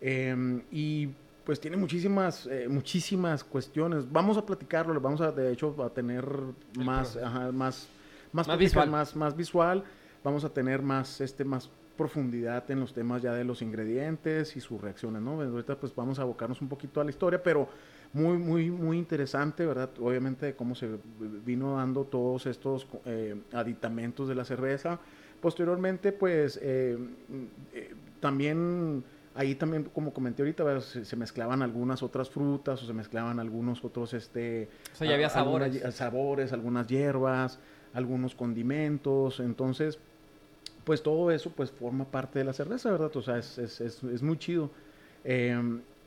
Em, 0.00 0.62
y 0.70 1.08
pues 1.44 1.60
tiene 1.60 1.76
muchísimas, 1.76 2.46
eh, 2.46 2.68
muchísimas 2.68 3.44
cuestiones. 3.44 4.10
Vamos 4.10 4.36
a 4.36 4.46
platicarlo, 4.46 4.98
vamos 5.00 5.20
a 5.20 5.32
de 5.32 5.52
hecho 5.52 5.74
a 5.82 5.90
tener 5.90 6.24
más, 6.76 7.16
ajá, 7.16 7.52
más, 7.52 7.88
más, 8.32 8.46
Más 8.48 8.58
visual. 8.58 8.90
más, 8.90 9.16
más 9.16 9.36
visual. 9.36 9.84
Vamos 10.24 10.44
a 10.44 10.50
tener 10.50 10.82
más, 10.82 11.20
este, 11.20 11.44
más 11.44 11.70
profundidad 11.96 12.70
en 12.70 12.80
los 12.80 12.92
temas 12.94 13.22
ya 13.22 13.32
de 13.34 13.44
los 13.44 13.62
ingredientes 13.62 14.56
y 14.56 14.60
sus 14.60 14.80
reacciones, 14.80 15.22
¿no? 15.22 15.40
Ahorita 15.40 15.76
pues 15.76 15.94
vamos 15.94 16.18
a 16.18 16.22
abocarnos 16.22 16.60
un 16.60 16.68
poquito 16.68 17.00
a 17.00 17.04
la 17.04 17.10
historia, 17.10 17.42
pero 17.42 17.68
muy, 18.12 18.36
muy, 18.38 18.70
muy 18.70 18.98
interesante, 18.98 19.64
¿verdad? 19.64 19.90
Obviamente 20.00 20.46
de 20.46 20.54
cómo 20.54 20.74
se 20.74 20.88
vino 21.44 21.76
dando 21.76 22.04
todos 22.04 22.46
estos 22.46 22.86
eh, 23.04 23.36
aditamentos 23.52 24.28
de 24.28 24.34
la 24.34 24.44
cerveza. 24.44 24.98
Posteriormente, 25.40 26.12
pues 26.12 26.58
eh, 26.62 26.96
eh, 27.72 27.94
también 28.20 29.04
ahí 29.34 29.54
también, 29.54 29.84
como 29.84 30.12
comenté 30.12 30.42
ahorita, 30.42 30.80
se, 30.80 31.04
se 31.04 31.16
mezclaban 31.16 31.62
algunas 31.62 32.02
otras 32.02 32.28
frutas 32.28 32.82
o 32.82 32.86
se 32.86 32.92
mezclaban 32.92 33.40
algunos 33.40 33.84
otros, 33.84 34.12
este... 34.14 34.68
O 34.92 34.96
sea, 34.96 35.08
ya 35.08 35.14
había 35.14 35.28
algunas 35.28 35.72
sabores. 35.72 35.94
sabores, 35.94 36.52
algunas 36.52 36.86
hierbas, 36.86 37.58
algunos 37.94 38.34
condimentos, 38.34 39.40
entonces, 39.40 39.98
pues 40.84 41.02
todo 41.02 41.30
eso 41.30 41.54
pues 41.54 41.70
forma 41.70 42.10
parte 42.10 42.38
de 42.40 42.44
la 42.44 42.52
cerveza, 42.52 42.90
¿verdad? 42.90 43.14
O 43.16 43.22
sea, 43.22 43.38
es, 43.38 43.58
es, 43.58 43.80
es, 43.80 44.02
es 44.04 44.22
muy 44.22 44.38
chido. 44.38 44.70
Eh, 45.24 45.54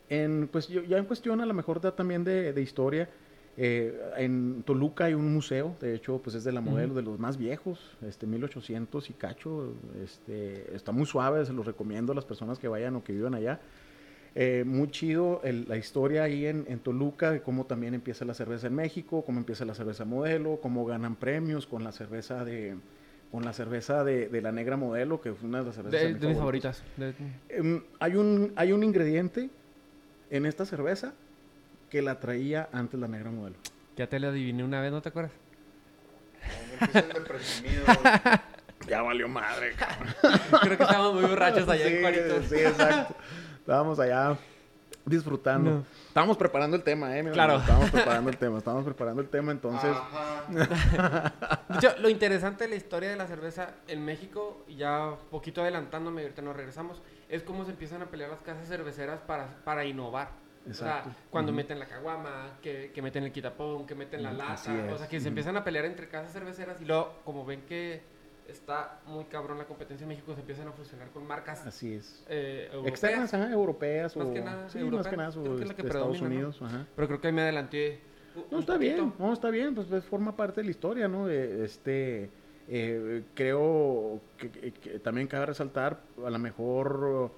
en, 0.08 0.48
pues 0.48 0.68
ya 0.68 0.98
en 0.98 1.04
cuestión 1.06 1.40
a 1.40 1.46
lo 1.46 1.54
mejor 1.54 1.80
da 1.80 1.96
también 1.96 2.22
de, 2.24 2.52
de 2.52 2.62
historia, 2.62 3.10
eh, 3.56 3.98
en 4.18 4.62
Toluca 4.64 5.06
hay 5.06 5.14
un 5.14 5.32
museo, 5.32 5.76
de 5.80 5.94
hecho, 5.94 6.20
pues 6.22 6.36
es 6.36 6.44
de 6.44 6.52
la 6.52 6.60
modelo, 6.60 6.94
de 6.94 7.02
los 7.02 7.18
más 7.18 7.36
viejos, 7.38 7.96
este 8.02 8.26
1800 8.26 9.10
y 9.10 9.14
cacho, 9.14 9.74
este, 10.02 10.74
está 10.76 10.92
muy 10.92 11.06
suave, 11.06 11.44
se 11.46 11.52
los 11.52 11.66
recomiendo 11.66 12.12
a 12.12 12.14
las 12.14 12.24
personas 12.26 12.58
que 12.58 12.68
vayan 12.68 12.94
o 12.96 13.02
que 13.04 13.12
vivan 13.14 13.34
allá. 13.34 13.60
Eh, 14.34 14.64
muy 14.66 14.90
chido 14.90 15.40
el- 15.44 15.66
la 15.68 15.78
historia 15.78 16.24
ahí 16.24 16.44
en, 16.46 16.66
en 16.68 16.80
Toluca, 16.80 17.30
de 17.32 17.42
cómo 17.42 17.66
también 17.66 17.94
empieza 17.94 18.24
la 18.26 18.34
cerveza 18.34 18.66
en 18.66 18.74
México, 18.74 19.24
cómo 19.24 19.38
empieza 19.38 19.64
la 19.64 19.74
cerveza 19.74 20.04
modelo, 20.04 20.60
cómo 20.60 20.84
ganan 20.84 21.16
premios 21.16 21.66
con 21.66 21.82
la 21.84 21.92
cerveza 21.92 22.44
de 22.44 22.76
con 23.30 23.44
la 23.44 23.52
cerveza 23.52 24.04
de, 24.04 24.28
de 24.28 24.40
la 24.42 24.52
negra 24.52 24.76
modelo, 24.76 25.20
que 25.20 25.32
fue 25.34 25.48
una 25.48 25.58
de 25.60 25.64
las 25.66 25.74
cervezas 25.74 26.00
De, 26.00 26.08
mis 26.12 26.20
de 26.20 26.28
mis 26.28 26.36
favoritas. 26.38 26.82
De- 26.96 27.14
Em, 27.48 27.82
hay, 28.00 28.16
un, 28.16 28.52
hay 28.56 28.72
un 28.72 28.82
ingrediente 28.84 29.50
en 30.30 30.46
esta 30.46 30.64
cerveza 30.64 31.12
que 31.90 32.02
la 32.02 32.18
traía 32.20 32.68
antes 32.72 32.98
la 32.98 33.08
negra 33.08 33.30
modelo. 33.30 33.56
ya 33.96 34.06
te 34.08 34.18
lo 34.20 34.28
adiviné 34.28 34.64
una 34.64 34.80
vez, 34.80 34.90
¿no 34.92 35.02
te 35.02 35.08
acuerdas? 35.10 35.32
De. 36.92 37.04
Ya 38.88 39.02
valió 39.02 39.26
madre, 39.26 39.72
Creo 40.62 40.76
que 40.76 40.84
estábamos 40.84 41.14
muy 41.20 41.24
borrachos 41.28 41.68
allá 41.68 41.86
sí, 41.88 41.94
en 41.94 42.00
Juaritos. 42.02 42.44
sí, 42.46 42.54
exacto. 42.56 43.16
Estábamos 43.58 43.98
allá 43.98 44.36
disfrutando. 45.06 45.70
No. 45.70 45.84
Estábamos 46.08 46.36
preparando 46.36 46.76
el 46.76 46.82
tema, 46.82 47.16
¿eh? 47.16 47.22
mi 47.22 47.30
Claro. 47.30 47.54
amigo? 47.54 47.62
Estábamos 47.64 47.90
preparando 47.90 48.30
el 48.30 48.36
tema, 48.36 48.58
estábamos 48.58 48.84
preparando 48.84 49.22
el 49.22 49.28
tema, 49.28 49.52
entonces... 49.52 49.90
Ajá. 49.96 51.32
De 51.68 51.76
hecho, 51.76 51.94
lo 52.00 52.08
interesante 52.08 52.64
de 52.64 52.70
la 52.70 52.76
historia 52.76 53.10
de 53.10 53.16
la 53.16 53.26
cerveza 53.26 53.70
en 53.88 54.04
México, 54.04 54.64
y 54.68 54.76
ya 54.76 55.14
poquito 55.30 55.62
adelantándome, 55.62 56.22
ahorita 56.22 56.42
nos 56.42 56.56
regresamos, 56.56 57.00
es 57.28 57.42
cómo 57.42 57.64
se 57.64 57.70
empiezan 57.70 58.02
a 58.02 58.06
pelear 58.06 58.30
las 58.30 58.40
casas 58.40 58.66
cerveceras 58.68 59.20
para, 59.20 59.46
para 59.64 59.84
innovar. 59.84 60.28
Exacto. 60.66 61.10
O 61.10 61.12
sea, 61.12 61.22
cuando 61.30 61.52
meten 61.52 61.78
la 61.78 61.86
caguama, 61.86 62.58
que, 62.60 62.90
que 62.92 63.00
meten 63.00 63.22
el 63.22 63.30
quitapón, 63.32 63.86
que 63.86 63.94
meten 63.94 64.22
la 64.24 64.32
lata. 64.32 64.54
O 64.92 64.98
sea, 64.98 65.08
que 65.08 65.20
se 65.20 65.28
empiezan 65.28 65.56
a 65.56 65.62
pelear 65.62 65.84
entre 65.84 66.08
casas 66.08 66.32
cerveceras 66.32 66.80
y 66.80 66.84
luego, 66.84 67.20
como 67.24 67.44
ven 67.44 67.62
que 67.62 68.02
está 68.48 69.00
muy 69.06 69.24
cabrón 69.24 69.58
la 69.58 69.64
competencia 69.66 70.04
en 70.04 70.08
México, 70.08 70.34
se 70.34 70.40
empiezan 70.40 70.68
a 70.68 70.72
fusionar 70.72 71.08
con 71.10 71.26
marcas 71.26 71.66
Así 71.66 71.94
es. 71.94 72.24
eh, 72.28 72.68
europeas. 72.72 72.88
Externas, 73.02 73.34
ajá, 73.34 73.52
europeas 73.52 74.16
Más 74.16 74.26
o... 74.28 74.32
que 74.32 74.40
nada, 74.40 74.68
sí, 74.68 74.78
más 74.80 75.06
que 75.06 75.16
nada, 75.16 75.30
Creo 75.32 75.52
o 75.54 75.56
que 75.56 75.62
es 75.62 75.68
la 75.68 75.74
que 75.74 75.82
de 75.82 75.88
Estados 75.88 76.18
predomina, 76.18 76.28
¿no? 76.28 76.34
Unidos, 76.34 76.62
ajá. 76.62 76.86
Pero 76.94 77.08
creo 77.08 77.20
que 77.20 77.26
ahí 77.28 77.32
me 77.32 77.42
adelanté. 77.42 78.00
un- 78.34 78.44
No, 78.50 78.58
está 78.60 78.74
poquito. 78.74 78.78
bien, 78.78 79.12
no, 79.18 79.32
está 79.32 79.50
bien, 79.50 79.74
pues, 79.74 79.86
pues, 79.88 80.04
forma 80.04 80.36
parte 80.36 80.60
de 80.60 80.64
la 80.64 80.70
historia, 80.70 81.08
¿no? 81.08 81.28
Eh, 81.28 81.64
este, 81.64 82.30
eh, 82.68 83.24
creo 83.34 84.20
que, 84.36 84.50
que- 84.50 84.72
que 84.72 84.98
también 85.00 85.26
cabe 85.26 85.46
resaltar, 85.46 86.00
a 86.24 86.30
lo 86.30 86.38
mejor 86.38 87.32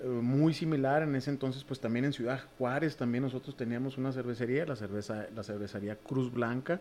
eh, 0.00 0.04
muy 0.06 0.54
similar 0.54 1.02
en 1.02 1.14
ese 1.16 1.30
entonces, 1.30 1.64
pues 1.64 1.80
también 1.80 2.04
en 2.04 2.12
Ciudad 2.12 2.40
Juárez 2.56 2.96
también 2.96 3.24
nosotros 3.24 3.56
teníamos 3.56 3.98
una 3.98 4.12
cervecería, 4.12 4.64
la 4.64 4.76
cerveza, 4.76 5.26
la 5.34 5.42
cervecería 5.42 5.96
Cruz 5.96 6.32
Blanca 6.32 6.80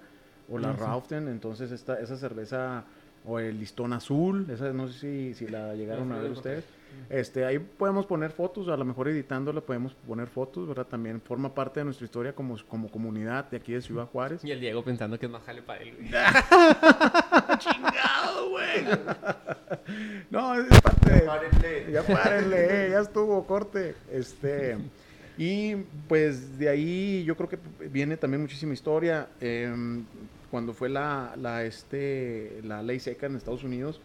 o 0.50 0.58
la 0.60 0.70
Ah, 0.70 0.76
sí. 0.78 0.82
Rauften, 0.84 1.28
entonces 1.28 1.72
esta, 1.72 2.00
esa 2.00 2.16
cerveza 2.16 2.86
o 3.28 3.40
el 3.40 3.60
listón 3.60 3.94
azul, 3.94 4.48
esa 4.50 4.72
no 4.72 4.88
sé 4.88 5.00
si, 5.00 5.34
si 5.34 5.48
la 5.48 5.76
llegaron 5.76 6.12
a 6.14 6.18
ver 6.18 6.32
ustedes. 6.32 6.64
Este, 7.10 7.46
ahí 7.46 7.60
podemos 7.60 8.06
poner 8.06 8.32
fotos, 8.32 8.70
a 8.70 8.78
lo 8.78 8.84
mejor 8.84 9.08
editándola 9.10 9.62
podemos 9.62 9.94
poner 9.94 10.28
fotos, 10.28 10.68
¿verdad? 10.68 10.88
También 10.88 11.22
forma 11.22 11.54
parte 11.54 11.80
de 11.82 11.86
nuestra 11.86 12.06
historia 12.06 12.34
como, 12.34 12.58
como 12.68 12.90
comunidad 12.90 13.50
de 13.50 13.58
aquí 13.58 13.74
de 13.74 13.82
Ciudad 13.82 14.08
Juárez. 14.08 14.44
Y 14.44 14.52
el 14.52 14.60
Diego 14.60 14.84
pensando 14.84 15.20
que 15.20 15.26
es 15.28 15.32
más 15.32 15.44
jale 15.44 15.62
para 15.62 15.84
él. 15.84 15.94
güey. 15.96 16.10
¡Chingado, 17.60 18.50
güey! 18.50 18.86
no, 20.30 20.56
es 20.56 20.82
parte 20.82 21.14
de... 21.14 21.22
Párenle. 21.22 21.92
Ya 21.92 22.04
párenle, 22.04 22.88
eh, 22.88 22.90
ya 22.92 23.00
estuvo, 23.02 23.46
corte. 23.46 23.96
Este, 24.12 24.78
y 25.38 25.76
pues 26.08 26.58
de 26.58 26.70
ahí 26.70 27.24
yo 27.26 27.36
creo 27.36 27.50
que 27.50 27.60
viene 27.90 28.18
también 28.18 28.42
muchísima 28.42 28.74
historia. 28.74 29.28
Em, 29.40 30.04
cuando 30.52 30.74
fue 30.74 30.90
la, 30.90 31.34
la, 31.38 31.64
este, 31.64 32.62
la 32.64 32.82
ley 32.84 33.00
seca 33.00 33.26
en 33.26 33.36
Estados 33.36 33.64
Unidos, 33.64 34.02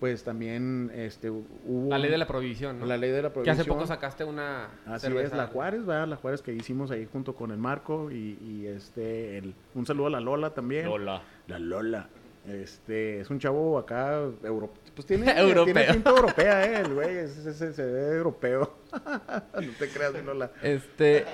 pues 0.00 0.24
también 0.24 0.90
este, 0.94 1.30
hubo... 1.30 1.90
La 1.90 1.98
ley 1.98 2.10
de 2.10 2.18
la 2.18 2.26
prohibición, 2.26 2.80
¿no? 2.80 2.86
la 2.86 2.96
ley 2.96 3.10
de 3.10 3.22
la 3.22 3.28
que 3.28 3.34
prohibición. 3.34 3.60
hace 3.60 3.68
poco 3.68 3.86
sacaste 3.86 4.24
una 4.24 4.68
Así 4.86 5.06
cerveza. 5.06 5.26
es, 5.28 5.32
la 5.34 5.46
Juárez, 5.48 5.84
¿verdad? 5.86 6.08
La 6.08 6.16
Juárez 6.16 6.42
que 6.42 6.52
hicimos 6.52 6.90
ahí 6.90 7.06
junto 7.12 7.34
con 7.34 7.50
el 7.50 7.58
Marco 7.58 8.10
y, 8.10 8.38
y, 8.42 8.66
este, 8.66 9.38
el, 9.38 9.54
un 9.74 9.86
saludo 9.86 10.06
a 10.06 10.10
la 10.10 10.20
Lola 10.20 10.50
también. 10.54 10.86
Lola. 10.86 11.22
La 11.46 11.58
Lola. 11.58 12.08
Este, 12.48 13.20
es 13.20 13.30
un 13.30 13.38
chavo 13.38 13.78
acá, 13.78 14.20
euro, 14.42 14.72
pues 14.96 15.06
tiene, 15.06 15.30
Europeo. 15.38 15.64
tiene 15.64 15.84
pinta 15.92 16.10
europea, 16.10 16.64
eh, 16.64 16.80
el 16.80 16.92
güey, 16.94 17.18
es- 17.18 17.36
es- 17.46 17.60
es- 17.60 17.76
se 17.76 17.84
ve 17.86 18.16
europeo. 18.16 18.78
no 19.54 19.72
te 19.78 19.88
creas, 19.88 20.12
Lola. 20.24 20.50
Este, 20.60 21.24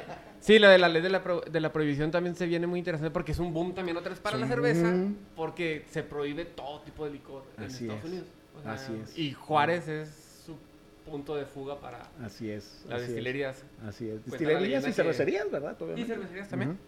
sí, 0.40 0.58
lo 0.58 0.68
de 0.68 0.78
la 0.78 0.88
ley 0.88 1.02
de 1.02 1.10
la, 1.10 1.22
pro- 1.22 1.40
de 1.42 1.60
la 1.60 1.72
prohibición 1.72 2.10
también 2.10 2.34
se 2.36 2.46
viene 2.46 2.66
muy 2.66 2.78
interesante 2.78 3.10
porque 3.10 3.32
es 3.32 3.38
un 3.38 3.52
boom 3.52 3.74
también 3.74 3.96
otra 3.96 4.10
vez 4.10 4.20
para 4.20 4.36
Es 4.36 4.40
la 4.42 4.48
cerveza 4.48 4.94
porque 5.36 5.84
se 5.90 6.02
prohíbe 6.02 6.44
todo 6.44 6.80
tipo 6.80 7.04
de 7.04 7.12
licor 7.12 7.44
en 7.56 7.64
Así 7.64 7.84
Estados 7.84 8.04
es. 8.04 8.10
Unidos. 8.10 8.28
O 8.58 8.62
sea, 8.62 8.72
Así 8.72 8.92
es. 9.02 9.18
Y 9.18 9.32
Juárez 9.32 9.88
es 9.88 10.42
su 10.46 10.56
punto 11.08 11.36
de 11.36 11.46
fuga 11.46 11.80
para 11.80 12.02
Así 12.24 12.50
es. 12.50 12.82
las 12.86 12.94
así 12.94 13.02
es, 13.02 13.08
destilerías. 13.08 13.64
Así 13.86 14.08
es. 14.08 14.16
La 14.26 14.30
Destilerías 14.32 14.82
y 14.82 14.86
que- 14.86 14.92
cervecerías, 14.92 15.50
¿verdad? 15.50 15.76
Y 15.78 15.82
Obviamente. 15.84 16.12
cervecerías 16.12 16.48
también. 16.48 16.78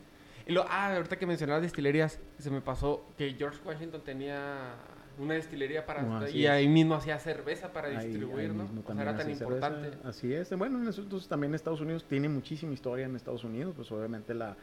Y 0.46 0.52
lo, 0.52 0.64
ah, 0.68 0.94
ahorita 0.96 1.16
que 1.18 1.26
mencionabas 1.26 1.62
destilerías, 1.62 2.18
se 2.38 2.50
me 2.50 2.60
pasó 2.60 3.04
que 3.16 3.32
George 3.34 3.60
Washington 3.64 4.00
tenía 4.04 4.74
una 5.20 5.35
destilería 5.35 5.85
para... 5.87 6.02
No, 6.02 6.28
y 6.28 6.44
es. 6.44 6.50
ahí 6.50 6.68
mismo 6.68 6.94
hacía 6.94 7.18
cerveza 7.18 7.72
para 7.72 7.88
Ahí- 7.88 8.06
distribuir, 8.09 8.50
ahí 8.50 8.56
¿no? 8.56 8.64
O 8.64 8.92
sea, 8.92 9.02
era 9.02 9.16
tan 9.16 9.26
cerveza. 9.26 9.44
importante. 9.44 9.90
Así 10.04 10.33
es. 10.33 10.50
Bueno, 10.56 10.80
en 10.83 10.88
eso, 10.88 11.02
entonces 11.02 11.28
también 11.28 11.54
Estados 11.54 11.80
Unidos 11.80 12.04
tiene 12.09 12.28
muchísima 12.28 12.72
historia 12.72 13.06
en 13.06 13.16
Estados 13.16 13.44
Unidos, 13.44 13.74
pues 13.76 13.90
obviamente 13.92 14.35
la 14.35 14.56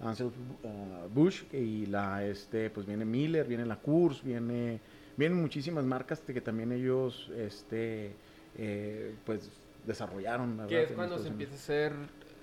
Ansel 0.00 0.26
uh, 0.62 1.08
Bush 1.12 1.44
y 1.52 1.86
la 1.86 2.24
este 2.24 2.68
pues 2.70 2.84
viene 2.86 3.04
Miller, 3.04 3.46
viene 3.46 3.64
la 3.64 3.76
Coors, 3.76 4.22
viene 4.24 4.80
vienen 5.16 5.40
muchísimas 5.40 5.84
marcas 5.84 6.20
que 6.20 6.40
también 6.40 6.72
ellos 6.72 7.30
este 7.36 8.16
eh, 8.58 9.14
pues 9.24 9.50
desarrollaron, 9.86 10.56
¿verdad? 10.56 10.68
Que 10.68 10.82
es 10.82 10.92
cuando 10.92 11.18
se 11.18 11.28
empieza 11.28 11.52
a 11.52 11.56
hacer. 11.56 11.92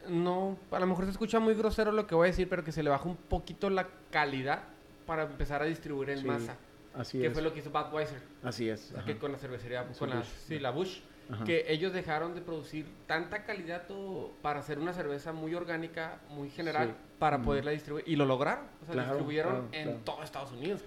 No, 0.09 0.57
a 0.71 0.79
lo 0.79 0.87
mejor 0.87 1.05
se 1.05 1.11
escucha 1.11 1.39
muy 1.39 1.53
grosero 1.53 1.91
lo 1.91 2.07
que 2.07 2.15
voy 2.15 2.27
a 2.27 2.31
decir, 2.31 2.47
pero 2.49 2.63
que 2.63 2.71
se 2.71 2.81
le 2.83 2.89
baja 2.89 3.07
un 3.07 3.17
poquito 3.17 3.69
la 3.69 3.87
calidad 4.09 4.63
para 5.05 5.23
empezar 5.23 5.61
a 5.61 5.65
distribuir 5.65 6.09
en 6.11 6.19
Sí, 6.19 6.25
masa. 6.25 6.55
Así 6.93 7.19
Que 7.19 7.27
es. 7.27 7.33
fue 7.33 7.41
lo 7.41 7.53
que 7.53 7.59
hizo 7.59 7.69
Budweiser. 7.71 8.19
Así 8.43 8.67
es. 8.69 8.93
que 9.05 9.17
con 9.17 9.31
la 9.31 9.37
cervecería, 9.37 9.85
con 9.97 10.09
la, 10.09 10.23
sí, 10.23 10.59
la 10.59 10.71
Bush. 10.71 10.99
Ajá. 11.29 11.45
Que 11.45 11.63
ellos 11.71 11.93
dejaron 11.93 12.35
de 12.35 12.41
producir 12.41 12.85
tanta 13.07 13.45
calidad 13.45 13.87
todo 13.87 14.33
para 14.41 14.59
hacer 14.59 14.77
una 14.79 14.91
cerveza 14.91 15.31
muy 15.31 15.55
orgánica, 15.55 16.19
muy 16.29 16.49
general, 16.49 16.89
Sí. 16.89 16.93
para 17.19 17.41
poderla 17.41 17.71
distribuir. 17.71 18.03
Y 18.05 18.17
lo 18.17 18.25
lograron. 18.25 18.65
O 18.81 18.85
sea, 18.85 18.93
Claro, 18.93 19.09
distribuyeron 19.11 19.51
claro, 19.53 19.69
en 19.71 19.83
claro. 19.83 19.99
todo 20.03 20.23
Estados 20.23 20.51
Unidos. 20.51 20.81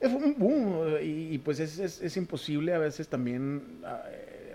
Es 0.00 0.10
un 0.10 0.34
boom 0.38 0.96
y, 1.02 1.34
y, 1.34 1.38
pues 1.38 1.60
es, 1.60 1.78
es, 1.78 2.00
es 2.00 2.16
imposible 2.16 2.72
a 2.72 2.78
veces 2.78 3.06
también 3.08 3.82
ah, 3.84 4.02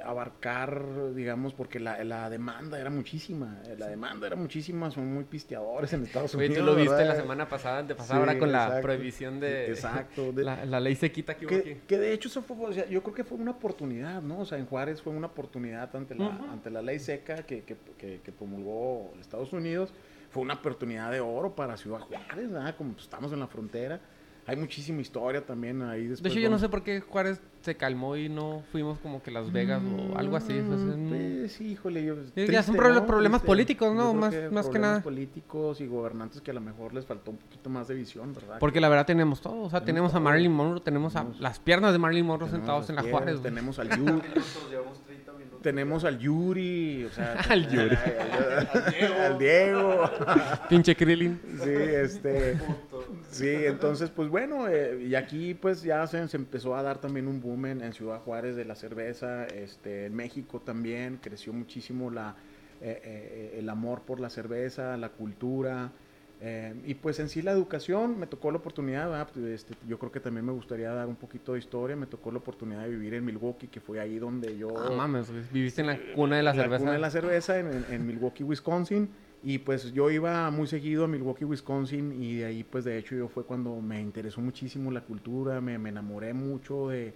abarcar, 0.06 1.13
digamos, 1.13 1.54
porque 1.54 1.80
la, 1.80 2.04
la 2.04 2.30
demanda 2.30 2.80
era 2.80 2.89
muchísima, 2.89 3.62
eh, 3.65 3.76
la 3.78 3.88
demanda 3.88 4.28
era 4.28 4.36
muchísima, 4.36 4.91
son 4.91 5.13
muy 5.13 5.24
pisteadores 5.24 5.91
en 5.94 6.04
Estados 6.04 6.34
Unidos. 6.36 6.58
tú 6.58 6.63
lo 6.63 6.76
viste 6.76 7.04
la 7.06 7.15
semana 7.15 7.48
pasada, 7.50 7.84
de 7.84 7.96
pasada 7.96 8.15
Sí, 8.15 8.20
ahora 8.20 8.39
con 8.39 8.52
la 8.52 8.63
exacto. 8.65 8.82
prohibición 8.84 9.39
de... 9.39 9.70
Exacto. 9.70 10.32
de- 10.34 10.44
La, 10.44 10.65
la 10.65 10.80
ley 10.80 10.96
se 10.96 11.12
quita 11.12 11.36
que 11.36 11.46
hubo 11.46 11.56
aquí. 11.56 11.63
que, 11.63 11.82
que 11.88 11.98
de 11.98 12.13
hecho 12.13 12.28
eso 12.30 12.41
fue, 12.41 12.56
o 12.60 12.74
sea, 12.74 12.86
yo 12.88 13.02
creo 13.04 13.13
que 13.15 13.24
fue 13.24 13.38
una 13.38 13.52
oportunidad, 13.52 14.22
¿no? 14.22 14.39
O 14.39 14.46
sea, 14.46 14.58
en 14.58 14.65
Juárez 14.65 15.02
fue 15.02 15.13
una 15.13 15.28
oportunidad 15.28 15.96
ante 15.96 16.15
la, 16.15 16.28
ante 16.52 16.70
la 16.70 16.82
ley 16.82 17.00
seca 17.00 17.44
que, 17.44 17.63
que, 17.63 17.76
que, 17.98 18.22
que 18.24 18.32
promulgó 18.32 19.13
Estados 19.20 19.52
Unidos. 19.54 19.94
Fue 20.30 20.41
una 20.44 20.56
oportunidad 20.56 21.12
de 21.12 21.22
oro 21.22 21.56
para 21.56 21.78
Ciudad 21.78 22.00
Juárez, 22.02 22.52
¿verdad? 22.52 22.76
Como 22.76 22.91
pues, 22.94 23.04
estamos 23.04 23.32
en 23.32 23.39
la 23.39 23.48
frontera. 23.48 24.00
Hay 24.47 24.55
muchísima 24.58 25.01
historia 25.01 25.43
también 25.45 25.81
ahí. 25.81 26.03
De 26.03 26.10
después 26.10 26.31
hecho, 26.34 26.39
yo 26.41 26.49
no 26.49 26.60
sé 26.60 26.69
por 26.69 26.84
qué 26.84 27.01
Juárez 27.01 27.41
se 27.62 27.75
calmó 27.75 28.15
y 28.15 28.29
no 28.29 28.62
fuimos 28.71 28.99
como 28.99 29.23
que 29.23 29.31
Las 29.31 29.51
Vegas 29.51 29.81
o 29.84 30.15
algo 30.17 30.36
así. 30.38 30.53
Mm, 30.53 31.05
mm, 31.05 31.10
pues, 31.10 31.51
sí, 31.53 31.71
híjole, 31.71 32.05
yo, 32.05 32.15
ya 32.36 32.62
son 32.62 32.75
proble- 32.75 33.05
problemas 33.08 33.41
políticos, 33.41 33.95
¿no? 33.95 34.13
Yo 34.13 34.29
creo 34.29 34.43
Más- 34.43 34.51
más 34.53 34.65
que 34.65 34.71
problemas 34.71 34.81
nada. 34.91 35.01
políticos 35.03 35.81
y 35.81 35.88
gobernantes 35.88 36.41
que 36.41 36.51
a 36.51 36.53
lo 36.53 36.62
mejor 36.62 36.93
les 36.93 37.05
faltó 37.05 37.31
un 37.31 37.38
poquito 37.38 37.69
más 37.71 37.88
de 37.88 37.95
visión, 37.95 38.34
¿verdad? 38.36 38.58
Porque 38.60 38.79
la 38.79 38.89
verdad 38.89 39.08
tenemos 39.08 39.41
todo. 39.41 39.62
O 39.63 39.69
sea, 39.69 39.79
Tenemos 39.84 40.12
tenemos 40.12 40.15
a. 40.15 40.19
Marilyn 40.19 40.51
Monroe, 40.51 40.81
tenemos 40.81 41.15
a 41.15 41.25
las 41.39 41.58
piernas 41.60 41.91
de 41.93 41.97
Marilyn 41.97 42.25
Monroe 42.27 42.49
sentados 42.49 42.88
en 42.91 42.97
la 42.97 43.01
Juárez. 43.03 43.41
Tenemos 43.41 43.79
al 43.79 43.89
Yuri, 43.97 44.12
Minutos, 44.12 44.67
llevamos 44.69 44.99
30 45.05 45.31
minutos. 45.34 45.62
tenemos 45.63 46.03
al 46.03 46.19
Yuri, 46.19 47.05
o 47.05 47.10
sea, 47.10 47.34
Al 47.49 47.67
Yuri. 47.67 47.95
al 49.25 49.39
Diego. 49.39 50.01
Pinche 50.69 50.95
Krillin. 50.95 51.39
Sí, 51.63 51.69
este. 51.71 52.60
Sí, 53.36 53.65
entonces, 53.65 54.10
pues 54.10 54.30
bueno, 54.30 54.67
eh, 54.67 55.04
y 55.08 55.15
aquí 55.15 55.54
pues 55.54 55.84
ya 55.84 56.06
se, 56.08 56.28
se 56.28 56.38
empezó 56.38 56.76
a 56.76 56.82
dar 56.84 57.00
también 57.00 57.28
un 57.28 57.41
boom 57.41 57.65
en, 57.67 57.82
en 57.82 57.93
Ciudad 57.93 58.19
Juárez 58.21 58.56
de 58.56 58.65
la 58.65 58.76
cerveza, 58.76 59.45
este, 59.48 60.06
en 60.06 60.15
México 60.15 60.60
también 60.60 61.19
creció 61.21 61.54
muchísimo 61.54 62.10
la, 62.12 62.36
eh, 62.82 63.02
eh, 63.04 63.56
el 63.60 63.69
amor 63.69 64.02
por 64.02 64.19
la 64.19 64.30
cerveza, 64.30 64.98
la 64.98 65.10
cultura, 65.10 65.91
eh, 66.41 66.74
y 66.86 66.95
pues 66.95 67.19
en 67.21 67.30
sí 67.30 67.41
la 67.41 67.52
educación, 67.52 68.19
me 68.19 68.28
tocó 68.28 68.52
la 68.52 68.58
oportunidad. 68.58 69.30
Pues, 69.34 69.45
este, 69.45 69.74
yo 69.88 69.98
creo 69.98 70.12
que 70.12 70.19
también 70.19 70.45
me 70.45 70.52
gustaría 70.52 70.91
dar 70.91 71.08
un 71.08 71.15
poquito 71.15 71.54
de 71.54 71.60
historia, 71.60 71.95
me 71.95 72.08
tocó 72.08 72.30
la 72.32 72.39
oportunidad 72.39 72.84
de 72.84 72.89
vivir 72.89 73.13
en 73.13 73.24
Milwaukee, 73.24 73.67
que 73.67 73.80
fue 73.80 74.00
ahí 74.02 74.19
donde 74.19 74.58
yo... 74.58 74.67
Ah, 74.78 74.91
mames. 74.91 75.32
Viviste 75.54 75.80
en 75.82 75.88
la 75.88 75.98
cuna 76.13 76.36
de 76.36 76.43
la, 76.43 76.54
cerveza. 76.54 76.80
cuna 76.80 76.91
de 76.91 77.00
la 77.00 77.10
cerveza 77.10 77.58
en, 77.58 77.67
en- 77.67 77.86
en 77.89 78.06
Milwaukee, 78.06 78.43
Wisconsin. 78.43 79.10
Y 79.47 79.60
pues 79.60 79.93
yo 79.93 80.10
iba 80.10 80.49
muy 80.49 80.65
seguido 80.65 81.03
a 81.03 81.08
Milwaukee, 81.08 81.45
Wisconsin. 81.45 82.12
Y 82.19 82.38
de 82.38 82.45
ahí, 82.45 82.63
pues 82.63 82.84
de 82.84 82.97
hecho, 82.97 83.15
yo 83.15 83.27
fue 83.27 83.43
cuando 83.43 83.79
me 83.79 84.01
interesó 84.01 84.41
muchísimo 84.41 84.89
la 84.89 85.01
cultura. 85.01 85.62
Me, 85.62 85.77
me 85.77 85.89
enamoré 85.89 86.34
mucho 86.34 86.89
de, 86.89 87.13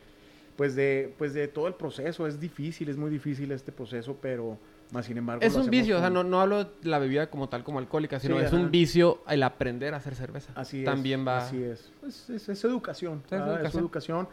pues 0.56 0.76
de, 0.76 1.12
pues 1.18 1.34
de 1.34 1.48
todo 1.48 1.68
el 1.68 1.74
proceso. 1.74 2.28
Es 2.28 2.40
difícil, 2.40 2.88
es 2.88 2.98
muy 2.98 3.10
difícil 3.10 3.52
este 3.52 3.72
proceso, 3.72 4.16
pero 4.22 4.60
más 4.92 5.08
sin 5.08 5.18
embargo. 5.18 5.42
Es 5.44 5.56
lo 5.56 5.64
un 5.64 5.72
vicio, 5.72 5.98
o 5.98 6.00
sea, 6.00 6.12
no, 6.12 6.24
no 6.24 6.40
hablo 6.40 6.66
de 6.66 6.70
la 6.84 7.00
bebida 7.00 7.32
como 7.32 7.50
tal 7.50 7.64
como 7.64 7.80
alcohólica, 7.80 8.20
sino 8.20 8.38
Sí, 8.38 8.42
es 8.44 8.54
ajá. 8.54 8.58
un 8.58 8.70
vicio 8.70 9.24
el 9.28 9.42
aprender 9.42 9.96
a 9.96 9.98
hacer 9.98 10.14
cerveza. 10.14 10.54
Así 10.54 10.82
es. 10.82 10.86
También 10.86 11.26
va. 11.28 11.40
Así 11.40 11.64
es. 11.64 11.92
Pues 12.00 12.30
es, 12.30 12.48
es 12.48 12.64
educación. 12.64 13.24
Es 13.26 13.32
¿verdad? 13.32 13.54
Es 13.66 13.74
educación. 13.76 13.84
educación. 13.84 14.28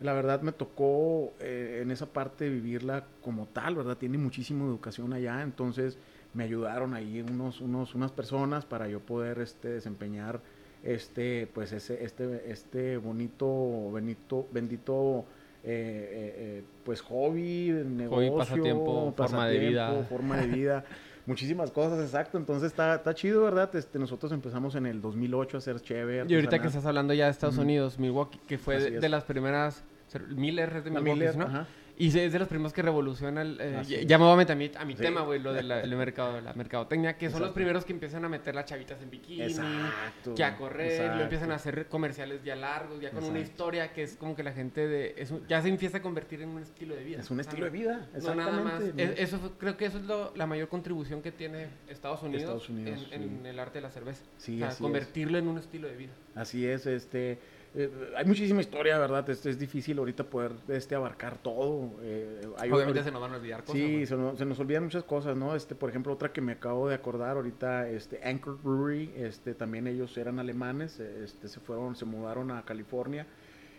La 0.00 0.14
verdad 0.14 0.40
me 0.40 0.52
tocó 0.52 1.32
eh, 1.38 1.80
en 1.82 1.90
esa 1.90 2.06
parte 2.06 2.48
vivirla 2.48 3.04
como 3.20 3.46
tal, 3.46 3.76
¿verdad? 3.76 3.98
Tiene 3.98 4.16
muchísima 4.18 4.64
educación 4.64 5.12
allá, 5.12 5.42
entonces 5.42 5.96
me 6.34 6.44
ayudaron 6.44 6.94
ahí 6.94 7.20
unos, 7.20 7.60
unos, 7.60 7.94
unas 7.94 8.12
personas 8.12 8.64
para 8.64 8.88
yo 8.88 9.00
poder 9.00 9.38
este, 9.40 9.68
desempeñar 9.68 10.40
este, 10.82 11.48
pues 11.52 11.72
ese, 11.72 12.04
este, 12.04 12.50
este 12.50 12.96
bonito, 12.96 13.92
benito, 13.92 14.48
bendito 14.52 15.24
eh, 15.64 15.64
eh, 15.64 16.34
eh, 16.36 16.64
pues 16.84 17.00
hobby, 17.02 17.70
negocio, 17.70 18.36
pasatiempo, 18.36 19.14
forma 19.16 19.46
de 19.46 19.58
vida. 19.58 19.86
pasatiempo, 19.86 20.08
forma 20.08 20.36
de 20.38 20.46
vida. 20.48 20.84
Muchísimas 21.26 21.70
cosas, 21.70 22.00
exacto. 22.00 22.36
Entonces 22.36 22.72
está, 22.72 22.96
está 22.96 23.14
chido, 23.14 23.44
¿verdad? 23.44 23.74
Este, 23.76 24.00
nosotros 24.00 24.32
empezamos 24.32 24.74
en 24.74 24.86
el 24.86 25.00
2008 25.00 25.56
a 25.56 25.58
hacer 25.58 25.80
chévere. 25.80 26.24
Y 26.28 26.34
ahorita 26.34 26.60
que 26.60 26.66
estás 26.66 26.84
hablando 26.84 27.14
ya 27.14 27.26
de 27.26 27.30
Estados 27.30 27.54
Ujú. 27.54 27.62
Unidos, 27.62 27.98
Milwaukee, 28.00 28.40
que 28.48 28.58
fue 28.58 28.90
de, 28.90 29.08
las 29.08 29.22
primeras. 29.22 29.84
Miller 30.30 30.68
es 30.76 30.84
de 30.84 30.90
Milwaukee, 30.90 31.10
Miller, 31.12 31.36
¿no? 31.36 31.44
ajá. 31.44 31.66
Y 31.98 32.06
es 32.18 32.32
de 32.32 32.38
los 32.38 32.48
primeros 32.48 32.72
que 32.72 32.80
revoluciona 32.82 33.42
el. 33.42 33.58
eh, 33.60 34.04
ya- 34.06 34.18
me 34.18 34.24
voy 34.24 34.32
a 34.32 34.36
meter 34.36 34.52
a 34.54 34.56
mi, 34.58 34.70
a 34.76 34.84
mi 34.84 34.96
Sí. 34.96 35.02
tema, 35.02 35.20
güey, 35.22 35.38
lo 35.40 35.52
de 35.52 35.62
la, 35.62 35.80
el 35.82 35.94
mercado, 35.94 36.40
la 36.40 36.52
mercadotecnia, 36.54 37.18
que 37.18 37.28
son 37.30 37.42
los 37.42 37.50
primeros 37.50 37.84
que 37.84 37.92
empiezan 37.92 38.24
a 38.24 38.28
meter 38.28 38.54
las 38.54 38.64
chavitas 38.64 39.00
en 39.02 39.10
bikini, 39.10 39.42
Exacto. 39.42 40.34
que 40.34 40.42
a 40.42 40.56
correr, 40.56 40.90
exacto. 40.92 41.16
lo 41.16 41.22
empiezan 41.22 41.52
a 41.52 41.56
hacer 41.56 41.86
comerciales 41.88 42.42
ya 42.44 42.56
largos, 42.56 43.00
ya 43.00 43.10
con 43.10 43.24
una 43.24 43.38
historia 43.40 43.92
que 43.92 44.02
es 44.04 44.16
como 44.16 44.34
que 44.34 44.42
la 44.42 44.52
gente 44.52 44.88
de. 44.88 45.14
es 45.18 45.30
un- 45.30 45.46
ya 45.46 45.60
se 45.60 45.68
empieza 45.68 45.98
a 45.98 46.02
convertir 46.02 46.40
en 46.42 46.48
un 46.48 46.62
estilo 46.62 46.94
de 46.94 47.04
vida. 47.04 47.20
Es 47.20 47.30
un 47.30 47.40
estilo 47.40 47.64
de 47.66 47.70
vida, 47.70 48.08
No, 48.22 48.34
nada 48.34 48.60
más. 48.62 48.82
Es- 48.96 49.18
eso 49.18 49.38
fue- 49.38 49.50
creo 49.58 49.76
que 49.76 49.84
eso 49.86 49.98
es 49.98 50.04
lo- 50.04 50.32
la 50.34 50.46
mayor 50.46 50.68
contribución 50.68 51.20
que 51.22 51.30
tiene 51.30 51.66
Estados 51.88 52.22
Unidos, 52.22 52.42
Estados 52.42 52.68
Unidos, 52.70 53.06
en, 53.12 53.22
en 53.22 53.46
el 53.46 53.58
arte 53.58 53.78
de 53.78 53.82
la 53.82 53.90
cerveza. 53.90 54.24
Sí, 54.38 54.56
o 54.56 54.58
sea, 54.60 54.68
es. 54.68 54.76
convertirlo 54.76 55.36
en 55.38 55.46
un 55.46 55.58
estilo 55.58 55.88
de 55.88 55.96
vida. 55.96 56.12
Así 56.34 56.66
es, 56.66 56.86
este, 56.86 57.38
eh, 57.74 57.90
hay 58.16 58.24
muchísima 58.24 58.60
historia, 58.60 58.98
¿verdad? 58.98 59.28
Este, 59.30 59.50
es 59.50 59.58
difícil 59.58 59.98
ahorita 59.98 60.24
poder 60.24 60.52
este, 60.68 60.94
abarcar 60.94 61.38
todo. 61.38 61.90
eh, 62.02 62.40
hay 62.58 62.70
Obviamente 62.70 63.02
se 63.02 63.10
nos 63.10 63.20
van 63.20 63.32
a 63.32 63.36
olvidar 63.36 63.60
cosas. 63.62 63.80
Sí, 63.80 63.92
güey. 63.92 64.06
se 64.06 64.16
nos, 64.16 64.38
se 64.38 64.44
nos 64.44 64.58
olvidan 64.60 64.84
muchas 64.84 65.04
cosas, 65.04 65.36
¿no? 65.36 65.54
Este, 65.54 65.74
por 65.74 65.88
ejemplo, 65.88 66.12
otra 66.12 66.32
que 66.32 66.40
me 66.40 66.52
acabo 66.52 66.88
de 66.88 66.94
acordar 66.94 67.36
ahorita, 67.36 67.88
este, 67.88 68.20
Anchor 68.22 68.58
Brewery, 68.62 69.12
este, 69.16 69.54
también 69.54 69.86
ellos 69.86 70.16
eran 70.18 70.38
alemanes, 70.38 71.00
eh, 71.00 71.24
este, 71.24 71.48
se 71.48 71.60
fueron, 71.60 71.96
se 71.96 72.04
mudaron 72.04 72.50
a 72.50 72.62
California 72.64 73.26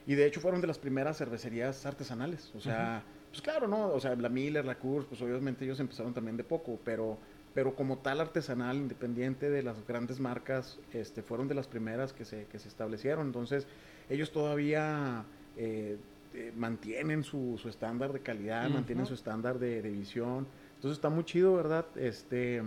y 0.05 0.15
de 0.15 0.25
hecho 0.25 0.41
fueron 0.41 0.59
de 0.61 0.67
las 0.67 0.79
primeras 0.79 1.17
cervecerías 1.17 1.85
artesanales, 1.85 2.51
o 2.55 2.59
sea, 2.59 3.03
pues 3.29 3.41
claro, 3.41 3.67
¿no? 3.67 3.87
O 3.87 3.99
sea, 3.99 4.15
la 4.15 4.29
Miller, 4.29 4.65
la 4.65 4.75
Coors, 4.75 5.05
pues 5.05 5.21
obviamente 5.21 5.65
ellos 5.65 5.79
empezaron 5.79 6.13
también 6.13 6.35
de 6.37 6.43
poco, 6.43 6.79
pero, 6.83 7.17
pero 7.53 7.75
como 7.75 7.97
tal 7.99 8.19
artesanal, 8.21 8.77
independiente 8.77 9.49
de 9.49 9.61
las 9.63 9.85
grandes 9.87 10.19
marcas, 10.19 10.79
este, 10.93 11.21
fueron 11.21 11.47
de 11.47 11.55
las 11.55 11.67
primeras 11.67 12.13
que 12.13 12.25
se, 12.25 12.45
que 12.47 12.59
se 12.59 12.67
establecieron, 12.67 13.27
entonces 13.27 13.67
ellos 14.09 14.31
todavía 14.31 15.23
eh, 15.57 15.97
eh, 16.33 16.51
mantienen 16.55 17.23
su, 17.23 17.59
su 17.61 17.69
estándar 17.69 18.11
de 18.11 18.19
calidad, 18.21 18.69
mantienen 18.69 19.03
Ujú. 19.03 19.09
su 19.09 19.13
estándar 19.13 19.59
de, 19.59 19.81
de 19.81 19.89
visión. 19.91 20.47
Entonces 20.75 20.97
está 20.97 21.09
muy 21.09 21.23
chido, 21.23 21.55
¿verdad? 21.55 21.85
Este, 21.95 22.63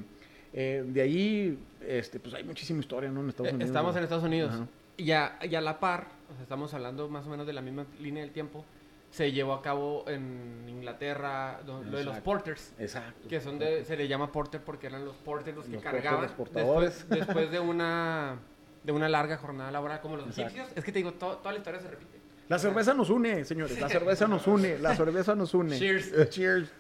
eh, 0.53 0.85
de 0.87 1.01
ahí, 1.03 1.59
este, 1.87 2.19
pues 2.21 2.33
hay 2.35 2.45
muchísima 2.45 2.81
historia, 2.81 3.11
¿no? 3.11 3.21
En 3.21 3.29
Estados 3.29 3.51
Eh, 3.51 3.55
Unidos. 3.55 3.69
Estamos 3.71 3.97
en 3.97 4.03
Estados 4.05 4.25
Unidos. 4.25 4.55
Ajá. 4.55 4.67
Y 4.97 5.11
a, 5.11 5.39
y 5.43 5.55
a 5.55 5.61
la 5.61 5.79
par, 5.81 6.07
o 6.31 6.35
sea, 6.35 6.43
estamos 6.45 6.73
hablando 6.73 7.09
más 7.11 7.27
o 7.27 7.29
menos 7.31 7.47
de 7.47 7.53
la 7.53 7.61
misma 7.61 7.85
línea 8.01 8.23
del 8.23 8.33
tiempo, 8.33 8.65
se 9.11 9.33
llevó 9.33 9.55
a 9.55 9.63
cabo 9.63 10.05
en 10.09 10.65
Inglaterra 10.69 11.61
lo, 11.67 11.83
lo 11.83 11.99
de 11.99 12.05
los 12.05 12.19
porters. 12.19 12.73
Exacto. 12.79 13.29
Que 13.29 13.41
son 13.41 13.59
de, 13.59 13.85
se 13.85 13.97
le 13.97 14.09
llama 14.09 14.31
porter 14.31 14.61
porque 14.63 14.87
eran 14.89 15.05
los 15.05 15.17
porters 15.17 15.57
los 15.57 15.65
que 15.67 15.73
Los 15.73 15.83
porters, 15.83 16.03
cargaban 16.05 16.23
los 16.29 16.53
después, 16.53 17.09
después 17.09 17.51
de 17.51 17.61
una 17.61 18.39
de 18.85 18.93
una 18.93 19.09
larga 19.09 19.37
jornada 19.39 19.71
laboral 19.71 20.01
como 20.01 20.17
los 20.17 20.29
egipcios. 20.39 20.69
Es 20.77 20.85
que 20.85 20.93
te 20.93 20.99
digo, 21.01 21.13
to- 21.15 21.39
toda 21.39 21.53
la 21.53 21.59
historia 21.59 21.81
se 21.81 21.89
repite. 21.89 22.21
La 22.49 22.59
cerveza 22.59 22.95
nos 22.95 23.11
une, 23.11 23.45
señores. 23.45 23.81
La 23.81 23.89
cerveza 23.89 24.29
nos 24.29 24.47
une. 24.47 24.79
La 24.79 24.95
cerveza 24.95 25.35
nos 25.35 25.53
une. 25.55 25.77
Cheers. 25.77 26.13
Eh, 26.13 26.29
cheers. 26.29 26.71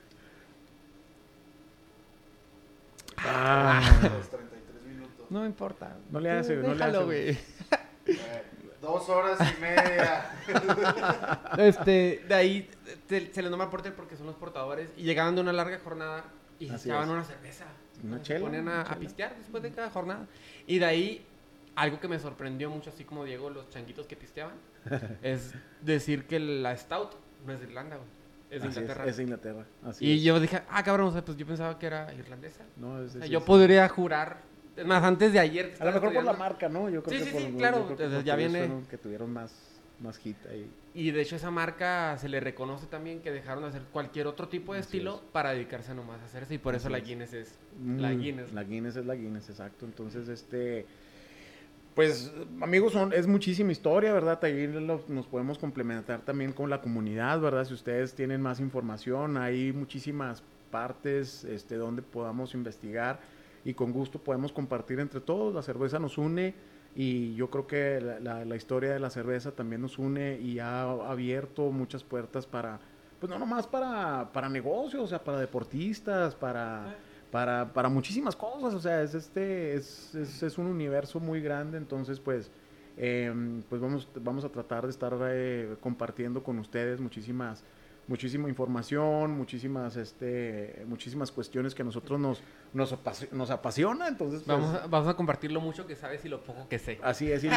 Ah, 3.18 3.80
Los 4.02 4.28
33 4.28 4.84
minutos. 4.84 5.26
No 5.30 5.44
importa. 5.46 5.96
No 6.10 6.20
le 6.20 6.30
hace, 6.30 6.54
no 6.56 6.62
le 6.62 6.68
Déjalo, 6.74 6.98
hace. 6.98 7.04
güey. 7.06 7.28
Eh, 7.30 7.38
dos 8.86 9.08
horas 9.08 9.38
y 9.40 9.60
media. 9.60 10.30
Este, 11.58 12.24
de 12.28 12.34
ahí 12.34 12.70
te- 13.06 13.32
se 13.32 13.42
les 13.42 13.50
nombra 13.50 13.70
porter 13.70 13.94
porque 13.94 14.16
son 14.16 14.26
los 14.26 14.36
portadores 14.36 14.90
y 14.96 15.02
llegaban 15.02 15.34
de 15.34 15.40
una 15.40 15.52
larga 15.52 15.78
jornada 15.82 16.24
y 16.58 16.68
se 16.68 16.74
echaban 16.88 17.04
es. 17.08 17.10
una 17.14 17.24
cerveza. 17.24 17.64
Una 18.04 18.18
Se 18.18 18.22
chela, 18.24 18.40
ponían 18.40 18.68
a, 18.68 18.82
a 18.82 18.96
pistear 18.96 19.34
después 19.36 19.62
de 19.62 19.70
cada 19.72 19.90
jornada. 19.90 20.26
Y 20.66 20.78
de 20.78 20.84
ahí, 20.84 21.26
algo 21.74 21.98
que 22.00 22.08
me 22.08 22.18
sorprendió 22.18 22.68
mucho, 22.70 22.90
así 22.90 23.04
como 23.04 23.24
Diego, 23.24 23.50
los 23.50 23.68
changuitos 23.70 24.06
que 24.06 24.16
pisteaban, 24.16 24.54
es 25.22 25.54
decir 25.80 26.26
que 26.26 26.38
la 26.38 26.76
Stout 26.76 27.12
no 27.46 27.52
es 27.52 27.60
de 27.60 27.66
Irlanda, 27.66 27.96
güey. 27.96 28.08
Es 28.50 28.62
de 28.62 28.68
Inglaterra. 28.68 29.06
Es, 29.06 29.16
de 29.16 29.22
Inglaterra. 29.24 29.64
Así 29.84 30.06
y 30.06 30.16
es. 30.18 30.22
yo 30.22 30.38
dije, 30.38 30.62
ah, 30.70 30.82
cabrón, 30.84 31.08
o 31.08 31.12
sea, 31.12 31.24
pues 31.24 31.36
yo 31.36 31.46
pensaba 31.46 31.78
que 31.78 31.86
era 31.86 32.12
irlandesa. 32.14 32.62
No, 32.76 33.02
es- 33.02 33.10
O 33.10 33.18
sea, 33.18 33.24
es- 33.24 33.30
yo 33.30 33.38
es- 33.40 33.44
podría 33.44 33.88
jurar, 33.88 34.38
es 34.55 34.55
más, 34.84 35.02
antes 35.04 35.32
de 35.32 35.38
ayer. 35.38 35.74
A 35.80 35.84
lo 35.86 35.92
mejor 35.92 36.12
por 36.12 36.24
la 36.24 36.32
marca, 36.34 36.68
¿no? 36.68 36.88
Yo 36.90 37.02
creo 37.02 37.18
Sí, 37.18 37.24
que 37.24 37.30
sí, 37.30 37.32
por, 37.32 37.42
sí, 37.50 37.54
claro, 37.58 37.86
porque 37.88 38.22
ya 38.24 38.36
viene- 38.36 38.70
que 38.90 38.98
tuvieron 38.98 39.32
más, 39.32 39.52
más 40.00 40.18
hit 40.18 40.36
ahí. 40.50 40.70
Y 40.94 41.10
de 41.10 41.20
hecho 41.22 41.36
esa 41.36 41.50
marca 41.50 42.16
se 42.18 42.28
le 42.28 42.40
reconoce 42.40 42.86
también 42.86 43.20
que 43.20 43.30
dejaron 43.30 43.62
de 43.64 43.68
hacer 43.70 43.82
cualquier 43.92 44.26
otro 44.26 44.48
tipo 44.48 44.72
de 44.72 44.80
Así 44.80 44.86
estilo 44.96 45.16
es. 45.16 45.20
para 45.32 45.50
dedicarse 45.52 45.94
nomás 45.94 46.20
a 46.22 46.24
hacerse 46.24 46.54
y 46.54 46.58
por 46.58 46.74
eso 46.74 46.86
Así 46.88 46.92
la 46.92 46.98
es. 46.98 47.04
Guinness 47.04 47.32
es 47.34 47.58
la 47.98 48.10
Mm, 48.10 48.20
Guinness. 48.20 48.52
La 48.52 48.64
Guinness 48.64 48.96
es 48.96 49.06
la 49.06 49.14
Guinness, 49.14 49.48
exacto. 49.50 49.84
Entonces, 49.84 50.28
este. 50.28 50.86
Pues, 51.94 52.30
amigos, 52.60 52.92
son, 52.92 53.14
es 53.14 53.26
muchísima 53.26 53.72
historia, 53.72 54.12
¿verdad? 54.12 54.38
Ahí 54.44 54.66
lo- 54.66 55.02
nos 55.08 55.26
podemos 55.26 55.56
complementar 55.56 56.20
también 56.20 56.52
con 56.52 56.68
la 56.68 56.82
comunidad, 56.82 57.40
¿verdad? 57.40 57.64
Si 57.64 57.72
ustedes 57.72 58.14
tienen 58.14 58.42
más 58.42 58.60
información, 58.60 59.38
hay 59.38 59.72
muchísimas 59.72 60.42
partes 60.70 61.44
este, 61.44 61.76
donde 61.76 62.02
podamos 62.02 62.52
investigar 62.52 63.18
y 63.66 63.74
con 63.74 63.92
gusto 63.92 64.18
podemos 64.20 64.52
compartir 64.52 65.00
entre 65.00 65.20
todos. 65.20 65.52
La 65.54 65.62
cerveza 65.62 65.98
nos 65.98 66.16
une 66.18 66.54
y 66.94 67.34
yo 67.34 67.50
creo 67.50 67.66
que 67.66 68.00
la, 68.00 68.20
la- 68.20 68.44
la 68.44 68.56
historia 68.56 68.92
de 68.92 69.00
la 69.00 69.10
cerveza 69.10 69.52
también 69.52 69.82
nos 69.82 69.98
une 69.98 70.38
y 70.40 70.58
ha 70.60 70.82
abierto 70.82 71.70
muchas 71.72 72.04
puertas 72.04 72.46
para, 72.46 72.78
pues 73.18 73.28
no 73.28 73.38
nomás 73.38 73.66
para, 73.66 74.30
para 74.32 74.48
negocios, 74.48 75.02
o 75.02 75.06
sea, 75.08 75.22
para 75.22 75.38
deportistas, 75.40 76.34
para 76.34 76.96
para, 77.30 77.72
para 77.74 77.88
muchísimas 77.88 78.36
cosas, 78.36 78.72
o 78.72 78.80
sea, 78.80 79.02
es 79.02 79.12
este, 79.14 79.74
es, 79.74 80.14
es, 80.14 80.42
es 80.44 80.58
un 80.58 80.66
universo 80.66 81.18
muy 81.18 81.40
grande, 81.42 81.76
entonces 81.76 82.20
pues, 82.20 82.50
eh, 82.96 83.30
pues 83.68 83.80
vamos, 83.80 84.08
vamos 84.22 84.44
a 84.44 84.48
tratar 84.48 84.84
de 84.84 84.90
estar 84.90 85.12
eh, 85.28 85.76
compartiendo 85.80 86.42
con 86.44 86.58
ustedes 86.60 87.00
muchísimas 87.00 87.64
muchísima 88.08 88.48
información, 88.48 89.32
muchísimas, 89.32 89.96
este, 89.96 90.84
muchísimas 90.86 91.32
cuestiones 91.32 91.74
que 91.74 91.82
a 91.82 91.84
nosotros 91.84 92.20
nos, 92.20 92.40
nos, 92.72 92.92
apasi- 92.94 93.30
nos 93.32 93.50
apasiona, 93.50 94.08
entonces... 94.08 94.42
pues, 94.46 94.58
Vamos 94.58 94.74
a, 94.80 94.86
vamos 94.86 95.08
a 95.08 95.14
compartir 95.14 95.50
lo 95.52 95.60
mucho 95.60 95.86
que 95.86 95.96
sabes 95.96 96.24
y 96.24 96.28
lo 96.28 96.42
poco 96.44 96.68
que 96.68 96.78
sé. 96.78 96.98
Así 97.02 97.30
es, 97.32 97.42
y, 97.44 97.48
y- 97.48 97.50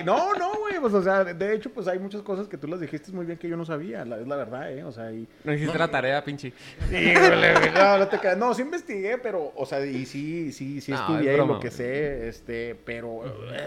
y- 0.00 0.04
no, 0.04 0.34
no, 0.34 0.52
güey, 0.58 0.78
pues, 0.80 0.92
o 0.94 1.02
sea, 1.02 1.24
de 1.24 1.54
hecho, 1.54 1.70
pues 1.70 1.88
hay 1.88 1.98
muchas 1.98 2.22
cosas 2.22 2.48
que 2.48 2.58
tú 2.58 2.66
las 2.68 2.80
dijiste 2.80 3.12
muy 3.12 3.24
bien 3.26 3.38
que 3.38 3.48
yo 3.48 3.56
no 3.56 3.64
sabía, 3.64 4.04
la, 4.04 4.18
es 4.20 4.26
la 4.26 4.36
verdad, 4.36 4.70
¿eh? 4.72 4.84
O 4.84 4.92
sea, 4.92 5.10
y... 5.12 5.26
No 5.44 5.52
hiciste 5.54 5.78
la 5.78 5.90
tarea, 5.90 6.22
pinche. 6.22 6.52
Híjole, 6.90 7.70
no, 7.72 7.98
no 7.98 8.08
te 8.08 8.18
creas. 8.18 8.36
No, 8.36 8.54
sí 8.54 8.62
investigué, 8.62 9.18
pero, 9.18 9.52
o 9.56 9.66
sea, 9.66 9.84
y 9.84 10.04
sí, 10.06 10.52
sí, 10.52 10.80
sí 10.80 10.92
No, 10.92 10.98
estudié 10.98 11.30
es 11.30 11.36
broma, 11.36 11.54
lo 11.54 11.60
que 11.60 11.70
sé, 11.70 12.28
este, 12.28 12.74
pero 12.84 13.22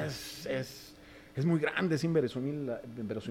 es, 0.05 0.45
es, 0.45 0.94
es 1.35 1.45
muy 1.45 1.59
grande, 1.59 1.95
es 1.95 2.03
inverosímil, 2.03 2.71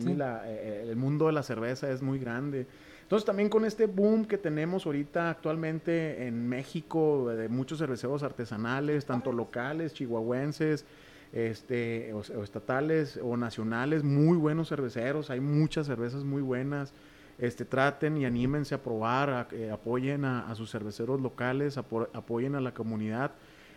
Sí. 0.01 0.15
la- 0.15 0.43
eh, 0.47 0.87
el 0.89 0.97
mundo 0.97 1.27
de 1.27 1.33
la 1.33 1.43
cerveza 1.43 1.91
es 1.91 2.03
muy 2.03 2.19
grande. 2.19 2.67
Entonces 3.03 3.25
también 3.25 3.49
con 3.49 3.65
este 3.65 3.87
boom 3.87 4.25
que 4.27 4.39
tenemos 4.39 4.87
ahorita 4.87 5.31
actualmente 5.31 6.27
en 6.27 6.49
México 6.49 7.29
de 7.35 7.49
muchos 7.49 7.79
cerveceros 7.79 8.23
artesanales, 8.23 9.05
tanto 9.07 9.33
locales, 9.33 9.95
chihuahuenses, 9.95 10.85
este, 11.33 12.13
o, 12.13 12.19
o 12.19 12.43
estatales 12.45 13.19
o 13.23 13.37
nacionales, 13.37 14.05
muy 14.05 14.37
buenos 14.37 14.69
cerveceros, 14.69 15.31
hay 15.31 15.41
muchas 15.41 15.87
cervezas 15.87 16.25
muy 16.25 16.43
buenas. 16.43 16.93
Este, 17.37 17.65
traten 17.65 18.17
y 18.17 18.25
anímense 18.27 18.75
a 18.77 18.83
probar, 18.83 19.29
a- 19.31 19.49
eh, 19.51 19.71
apoyen 19.71 20.25
a, 20.25 20.49
a 20.49 20.55
sus 20.55 20.71
cerveceros 20.71 21.21
locales, 21.21 21.77
apo- 21.77 22.09
apoyen 22.13 22.55
a 22.55 22.61
la 22.61 22.73
comunidad. 22.73 23.33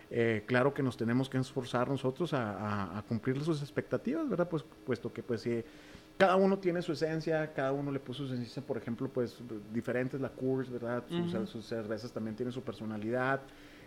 Eh, 0.10 0.44
claro 0.46 0.74
que 0.74 0.82
nos 0.82 0.96
tenemos 0.96 1.30
que 1.30 1.38
esforzar 1.38 1.90
nosotros 1.90 2.34
a, 2.34 2.52
a- 2.54 2.98
a 2.98 3.02
cumplir 3.04 3.42
sus 3.44 3.62
expectativas, 3.62 4.28
¿verdad? 4.30 4.48
Pues, 4.48 4.64
puesto 4.86 5.12
que 5.12 5.22
pues 5.22 5.46
eh, 5.48 5.66
cada 6.18 6.36
uno 6.38 6.58
tiene 6.60 6.82
su 6.82 6.94
esencia, 6.94 7.54
cada 7.54 7.74
uno 7.74 7.92
le 7.92 8.00
puso 8.00 8.26
su 8.26 8.34
esencia, 8.34 8.62
por 8.62 8.78
ejemplo, 8.78 9.10
pues 9.10 9.38
diferentes, 9.74 10.22
la 10.22 10.30
Coors, 10.30 10.70
¿verdad? 10.70 11.04
Sus 11.46 11.66
cervezas 11.66 12.12
también 12.14 12.36
tienen 12.36 12.54
su 12.54 12.62
personalidad, 12.64 13.42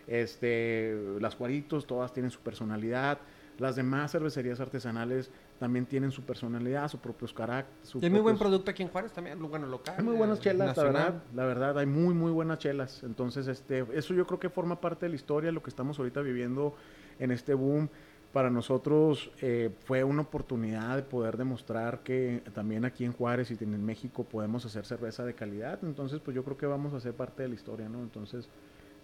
este, 0.07 0.95
las 1.19 1.35
Juaritos, 1.35 1.85
todas 1.87 2.13
tienen 2.13 2.31
su 2.31 2.39
personalidad, 2.39 3.19
las 3.57 3.75
demás 3.75 4.11
cervecerías 4.11 4.59
artesanales 4.59 5.29
también 5.61 5.85
tienen 5.85 6.09
su 6.09 6.23
personalidad, 6.23 6.87
su 6.87 6.97
propios 6.97 7.31
caracteres. 7.31 7.93
Y 7.93 8.03
hay 8.03 8.09
muy 8.09 8.21
buen 8.21 8.35
producto 8.35 8.71
aquí 8.71 8.81
en 8.81 8.89
Juárez 8.89 9.11
también, 9.11 9.39
bueno, 9.47 9.67
local. 9.67 9.93
Hay 9.95 10.03
muy 10.03 10.15
buenas 10.15 10.39
eh, 10.39 10.41
chelas, 10.41 10.75
la 10.75 10.83
verdad, 10.83 11.23
la 11.35 11.45
verdad, 11.45 11.77
hay 11.77 11.85
muy, 11.85 12.15
muy 12.15 12.31
buenas 12.31 12.57
chelas. 12.57 13.03
Entonces, 13.03 13.47
este, 13.47 13.85
eso 13.93 14.15
yo 14.15 14.25
creo 14.25 14.39
que 14.39 14.49
forma 14.49 14.81
parte 14.81 15.05
de 15.05 15.11
la 15.11 15.15
historia, 15.17 15.51
lo 15.51 15.61
que 15.61 15.69
estamos 15.69 15.99
ahorita 15.99 16.21
viviendo 16.21 16.73
en 17.19 17.29
este 17.29 17.53
boom. 17.53 17.89
Para 18.33 18.49
nosotros 18.49 19.29
eh, 19.39 19.69
fue 19.85 20.03
una 20.03 20.23
oportunidad 20.23 20.95
de 20.95 21.03
poder 21.03 21.37
demostrar 21.37 21.99
que 21.99 22.41
también 22.55 22.83
aquí 22.83 23.05
en 23.05 23.11
Juárez 23.11 23.51
y 23.51 23.63
en 23.63 23.85
México 23.85 24.23
podemos 24.23 24.65
hacer 24.65 24.87
cerveza 24.87 25.25
de 25.25 25.35
calidad. 25.35 25.77
Entonces, 25.83 26.21
pues 26.21 26.33
yo 26.33 26.43
creo 26.43 26.57
que 26.57 26.65
vamos 26.65 26.91
a 26.95 26.99
ser 26.99 27.13
parte 27.13 27.43
de 27.43 27.49
la 27.49 27.53
historia, 27.53 27.87
¿no? 27.87 27.99
Entonces, 28.01 28.49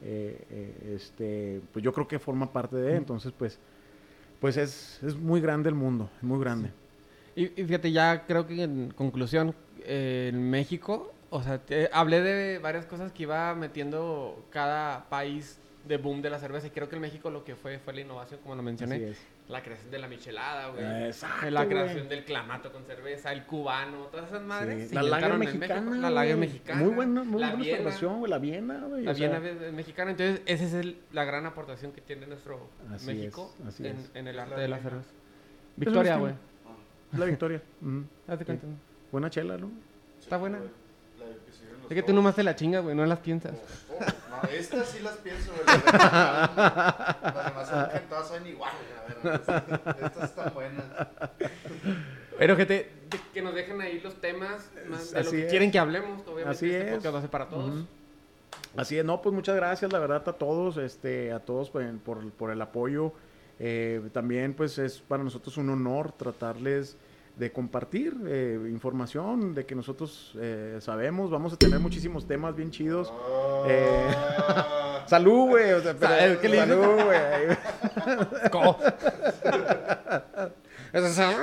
eh, 0.01 0.43
eh, 0.49 0.93
este, 0.95 1.61
pues 1.71 1.85
yo 1.85 1.93
creo 1.93 2.07
que 2.07 2.17
forma 2.17 2.51
parte 2.51 2.77
de, 2.77 2.95
entonces, 2.95 3.31
pues, 3.37 3.59
pues 4.39 4.57
es, 4.57 4.99
es 5.03 5.15
muy 5.15 5.41
grande 5.41 5.69
el 5.69 5.75
mundo, 5.75 6.09
muy 6.21 6.39
grande. 6.39 6.69
Y, 7.35 7.45
y 7.61 7.65
fíjate, 7.65 7.91
ya 7.91 8.25
creo 8.25 8.47
que 8.47 8.63
en 8.63 8.91
conclusión, 8.91 9.53
eh, 9.83 10.29
en 10.33 10.49
México, 10.49 11.13
o 11.29 11.43
sea, 11.43 11.59
te- 11.59 11.89
hablé 11.93 12.21
de 12.21 12.59
varias 12.59 12.85
cosas 12.85 13.11
que 13.11 13.23
iba 13.23 13.53
metiendo 13.55 14.43
cada 14.51 15.09
país 15.09 15.57
de 15.87 15.97
boom 15.97 16.21
de 16.21 16.29
la 16.29 16.39
cerveza 16.39 16.67
y 16.67 16.69
creo 16.71 16.89
que 16.89 16.95
en 16.95 17.01
México 17.01 17.29
lo 17.29 17.43
que 17.45 17.55
fue 17.55 17.79
fue 17.79 17.93
la 17.93 18.01
innovación, 18.01 18.39
como 18.43 18.55
lo 18.55 18.63
mencioné. 18.63 18.95
La 19.49 19.63
creación 19.63 19.89
de 19.91 19.97
la 19.99 20.07
michelada, 20.09 20.67
güey. 20.69 21.05
Exacto, 21.05 21.49
la 21.49 21.63
güey. 21.63 21.69
creación 21.77 22.09
del 22.09 22.25
clamato 22.25 22.69
con 22.71 22.83
cerveza, 22.85 23.31
el 23.31 23.45
cubano, 23.45 24.07
todas 24.07 24.27
esas 24.27 24.41
madres. 24.41 24.89
Sí, 24.89 24.95
La 24.95 25.03
lager 25.03 25.37
mexicana. 25.37 25.81
México. 25.81 26.01
La 26.01 26.09
lager 26.09 26.35
mexicana. 26.37 26.81
Muy 26.83 26.93
buena, 26.93 27.23
muy 27.23 27.39
la 27.41 27.47
buena 27.51 27.63
Viena, 27.63 27.97
güey. 28.17 28.29
La 28.29 28.37
Viena, 28.39 28.79
güey. 28.87 29.03
La 29.05 29.15
sea, 29.15 29.29
Viena 29.29 29.39
ve- 29.39 29.71
mexicana. 29.71 30.11
Entonces, 30.11 30.41
esa 30.45 30.65
es 30.65 30.73
el- 30.73 30.97
la 31.13 31.23
gran 31.23 31.45
aportación 31.45 31.93
que 31.93 32.01
tiene 32.01 32.27
nuestro 32.27 32.67
Así 32.93 33.07
México 33.07 33.53
es, 33.61 33.67
así 33.67 33.87
en, 33.87 33.95
es. 33.97 34.11
en 34.15 34.27
el 34.27 34.35
La 34.35 34.43
arte 34.43 34.59
de 34.59 34.67
la 34.67 34.79
cerveza. 34.79 35.09
Victoria, 35.77 36.17
güey. 36.17 36.33
La 37.17 37.25
victoria. 37.25 37.61
Cuenta. 38.25 38.57
Buena 39.13 39.29
chela, 39.29 39.57
¿no? 39.57 39.71
Está 40.19 40.35
buena. 40.35 40.59
La 40.59 41.25
de 41.25 41.37
que 41.45 41.51
sirven 41.53 41.75
los 41.75 41.76
Es 41.89 41.95
que 41.95 42.01
tú 42.01 42.07
topos. 42.07 42.15
nomás 42.15 42.35
te 42.35 42.43
la 42.43 42.55
chingas, 42.55 42.83
güey, 42.83 42.95
no 42.95 43.05
las 43.05 43.19
piensas. 43.19 43.53
Oh, 43.89 43.95
oh, 43.99 44.43
no, 44.43 44.49
estas 44.49 44.87
sí 44.89 44.99
las 45.03 45.15
pienso, 45.17 45.51
güey. 45.53 45.65
Las 45.65 47.45
demás, 47.45 47.69
son 47.69 47.89
todas 48.09 48.27
son 48.27 48.47
igual, 48.47 48.71
a 48.71 49.23
ver, 49.23 49.35
estas, 49.35 49.63
estas 50.03 50.23
están 50.29 50.53
buenas. 50.53 50.83
Pero 52.37 52.55
que, 52.55 52.65
te, 52.65 52.73
de- 53.09 53.19
que 53.33 53.41
nos 53.41 53.55
dejen 53.55 53.81
ahí 53.81 53.99
los 53.99 54.15
temas 54.21 54.69
más 54.89 55.11
de 55.11 55.21
lo 55.23 55.27
Así 55.27 55.37
que 55.37 55.43
es. 55.45 55.49
quieren 55.49 55.71
que 55.71 55.79
hablemos. 55.79 56.21
Obviamente 56.27 56.49
Así 56.49 56.69
este 56.71 56.87
es. 56.89 56.93
podcast 56.95 57.15
va 57.15 57.17
a 57.17 57.21
ser 57.21 57.31
para 57.31 57.49
todos. 57.49 57.69
Ujú. 57.69 57.85
Así 58.75 58.97
es, 58.97 59.03
no, 59.05 59.21
pues 59.21 59.33
muchas 59.33 59.55
gracias, 59.55 59.91
la 59.91 59.97
verdad, 59.99 60.23
a 60.27 60.33
todos, 60.33 60.77
este, 60.77 61.31
a 61.31 61.39
todos 61.39 61.69
pues, 61.71 61.89
por, 62.05 62.29
por 62.31 62.51
el 62.51 62.61
apoyo. 62.61 63.11
Eh, 63.59 64.01
también, 64.13 64.53
pues, 64.53 64.77
es 64.77 64.99
para 64.99 65.23
nosotros 65.23 65.57
un 65.57 65.69
honor 65.71 66.11
tratarles 66.11 66.95
de 67.37 67.51
compartir 67.51 68.15
eh, 68.27 68.59
información 68.69 69.53
de 69.53 69.65
que 69.65 69.75
nosotros 69.75 70.33
eh, 70.39 70.77
sabemos. 70.81 71.29
Vamos 71.29 71.53
a 71.53 71.57
tener 71.57 71.79
muchísimos 71.79 72.25
temas 72.27 72.55
bien 72.55 72.71
chidos. 72.71 73.13
Eh, 73.67 74.07
Ah, 74.49 75.03
Salud, 75.07 75.47
güey. 75.49 75.71
O 75.73 75.79
sea, 75.81 75.93
salud, 76.67 77.03
güey. 77.05 77.17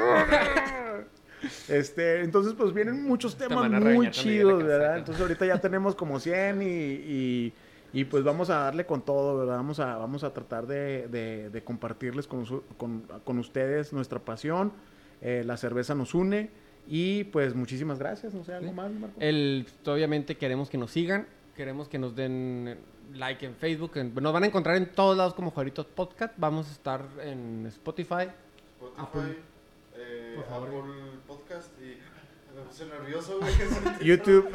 Este, 1.68 2.20
entonces, 2.22 2.54
pues 2.54 2.72
vienen 2.72 3.02
muchos 3.04 3.36
temas 3.36 3.70
muy 3.70 4.10
chidos, 4.10 4.62
¿verdad? 4.62 4.98
Entonces, 4.98 5.20
ahorita 5.22 5.44
ya 5.46 5.58
tenemos 5.60 5.94
como 5.94 6.18
100 6.18 6.62
y, 6.62 6.64
y, 6.66 7.52
y, 7.92 8.04
pues 8.04 8.24
vamos 8.24 8.48
a 8.50 8.60
darle 8.60 8.86
con 8.86 9.02
todo, 9.02 9.36
¿verdad? 9.38 9.56
Vamos 9.56 9.78
a, 9.78 9.96
vamos 9.96 10.24
a 10.24 10.32
tratar 10.32 10.66
de, 10.66 11.06
de- 11.08 11.50
de 11.50 11.62
compartirles 11.64 12.26
con, 12.26 12.46
su- 12.46 12.62
con, 12.78 13.02
con 13.24 13.38
ustedes 13.38 13.92
nuestra 13.92 14.18
pasión. 14.20 14.72
Eh, 15.24 15.42
la 15.44 15.56
cerveza 15.56 15.94
nos 15.94 16.14
une 16.14 16.50
y 16.86 17.24
pues 17.24 17.54
muchísimas 17.54 17.98
gracias. 17.98 18.32
No 18.34 18.44
sé, 18.44 18.54
algo 18.54 18.68
Sí. 18.68 18.74
más, 18.74 18.92
Marco. 18.92 19.16
El, 19.20 19.66
obviamente 19.86 20.36
queremos 20.36 20.68
que 20.70 20.76
nos 20.78 20.90
sigan, 20.92 21.26
queremos 21.56 21.88
que 21.88 21.98
nos 21.98 22.14
den 22.14 22.76
like 23.14 23.44
en 23.46 23.54
Facebook. 23.56 23.92
en- 23.96 24.14
nos 24.14 24.32
van 24.32 24.42
a 24.44 24.46
encontrar 24.46 24.76
en 24.76 24.92
todos 24.92 25.16
lados 25.16 25.34
como 25.34 25.50
Juaritos 25.50 25.86
Podcast. 25.86 26.34
Vamos 26.36 26.68
a 26.68 26.72
estar 26.72 27.02
en 27.22 27.64
Spotify. 27.66 28.28
Spotify, 28.78 28.98
Apple. 28.98 29.36
eh, 29.96 30.32
Por 30.36 30.44
favor. 30.46 30.68
Apple 30.68 30.92
Podcast 31.26 31.68
y 31.80 31.96
me 32.54 32.62
puse 32.62 32.84
nervioso, 32.86 33.38
güey. 33.40 33.52
YouTube. 34.04 34.48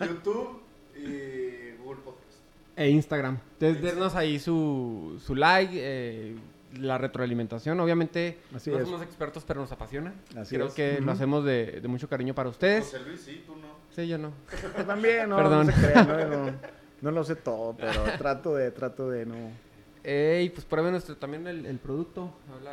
YouTube 0.00 0.60
y 0.96 1.76
Google 1.82 2.00
Podcast. 2.04 2.40
E 2.76 2.90
Instagram. 2.90 3.38
Entonces, 3.60 3.82
dennos 3.82 4.14
ahí 4.16 4.38
su, 4.40 5.20
su 5.24 5.34
like, 5.36 5.72
eh, 5.74 6.34
la 6.78 6.98
retroalimentación. 6.98 7.78
Obviamente, 7.80 8.38
Así 8.54 8.70
no 8.70 8.78
es. 8.78 8.84
somos 8.84 9.02
expertos, 9.02 9.44
pero 9.46 9.60
nos 9.60 9.72
apasiona. 9.72 10.14
Así 10.36 10.54
Creo 10.56 10.68
es. 10.68 10.74
que 10.74 11.00
lo 11.00 11.12
hacemos 11.12 11.44
de, 11.44 11.80
de 11.80 11.88
mucho 11.88 12.08
cariño 12.08 12.34
para 12.34 12.48
ustedes. 12.48 12.84
José 12.84 13.00
Luis, 13.00 13.20
sí, 13.20 13.42
tú 13.46 13.56
no. 13.56 13.76
Sí, 13.94 14.06
yo 14.08 14.18
no. 14.18 14.32
Pues 14.74 14.86
también, 14.86 15.28
no, 15.28 15.36
Perdón. 15.36 15.66
no 15.66 15.72
se 15.72 15.80
crean, 15.86 16.08
no, 16.08 16.44
no, 16.46 16.52
no 17.02 17.10
lo 17.10 17.24
sé 17.24 17.36
todo, 17.36 17.74
pero 17.76 18.02
trato 18.18 18.54
de, 18.54 18.70
trato 18.70 19.10
de 19.10 19.26
no. 19.26 19.34
Eh, 20.04 20.42
y 20.46 20.50
pues 20.50 20.64
prueben 20.64 20.92
nuestro, 20.92 21.16
también 21.16 21.46
el, 21.46 21.66
el 21.66 21.78
producto. 21.78 22.32
Habla... 22.54 22.72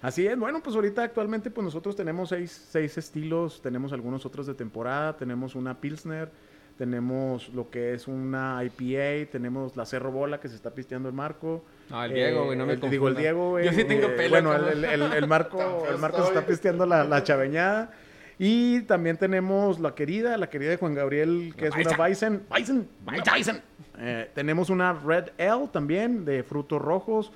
Así 0.00 0.26
es, 0.26 0.36
bueno, 0.36 0.60
pues 0.62 0.74
ahorita 0.74 1.04
actualmente 1.04 1.48
pues 1.50 1.64
nosotros 1.64 1.94
tenemos 1.94 2.30
seis, 2.30 2.66
seis 2.70 2.98
estilos, 2.98 3.62
tenemos 3.62 3.92
algunos 3.92 4.26
otros 4.26 4.48
de 4.48 4.54
temporada, 4.54 5.16
tenemos 5.16 5.54
una 5.54 5.80
Pilsner, 5.80 6.28
tenemos 6.76 7.48
lo 7.50 7.70
que 7.70 7.94
es 7.94 8.08
una 8.08 8.62
IPA, 8.64 9.30
tenemos 9.30 9.76
la 9.76 9.84
Cerro 9.86 10.10
Bola 10.10 10.40
que 10.40 10.48
se 10.48 10.56
está 10.56 10.70
pisteando 10.74 11.08
el 11.08 11.14
Marco. 11.14 11.64
No, 11.90 12.04
el 12.04 12.14
Diego, 12.14 12.44
güey, 12.46 12.58
no 12.58 12.66
me 12.66 12.74
el- 12.74 12.80
Digo, 12.80 13.08
el. 13.08 13.16
Diego, 13.16 13.50
güey. 13.50 13.64
Yo 13.66 13.72
sí 13.72 13.84
tengo 13.84 14.06
eh, 14.08 14.14
pelo, 14.16 14.30
Bueno, 14.42 14.54
el, 14.54 14.84
el- 14.84 15.02
el- 15.02 15.12
el 15.12 15.26
Marco, 15.28 15.84
el 15.88 15.98
Marco 15.98 16.22
se 16.22 16.28
está 16.28 16.46
pisteando 16.46 16.86
la, 16.86 17.04
la 17.04 17.22
chaveñada. 17.22 17.90
Y 18.38 18.80
también 18.82 19.16
tenemos 19.18 19.78
la 19.78 19.94
querida, 19.94 20.36
la 20.36 20.48
querida 20.50 20.70
de 20.70 20.76
Juan 20.76 20.94
Gabriel, 20.94 21.54
que 21.56 21.68
La 21.68 21.78
es 21.80 21.86
una 21.86 22.06
Bison. 22.08 22.42
Bison, 22.56 22.88
Bison. 23.36 23.60
Eh, 23.98 24.30
tenemos 24.34 24.68
una 24.70 24.92
Red 24.94 25.26
Ale 25.38 25.68
también, 25.72 26.24
de 26.24 26.42
frutos 26.42 26.80
rojos 26.82 27.30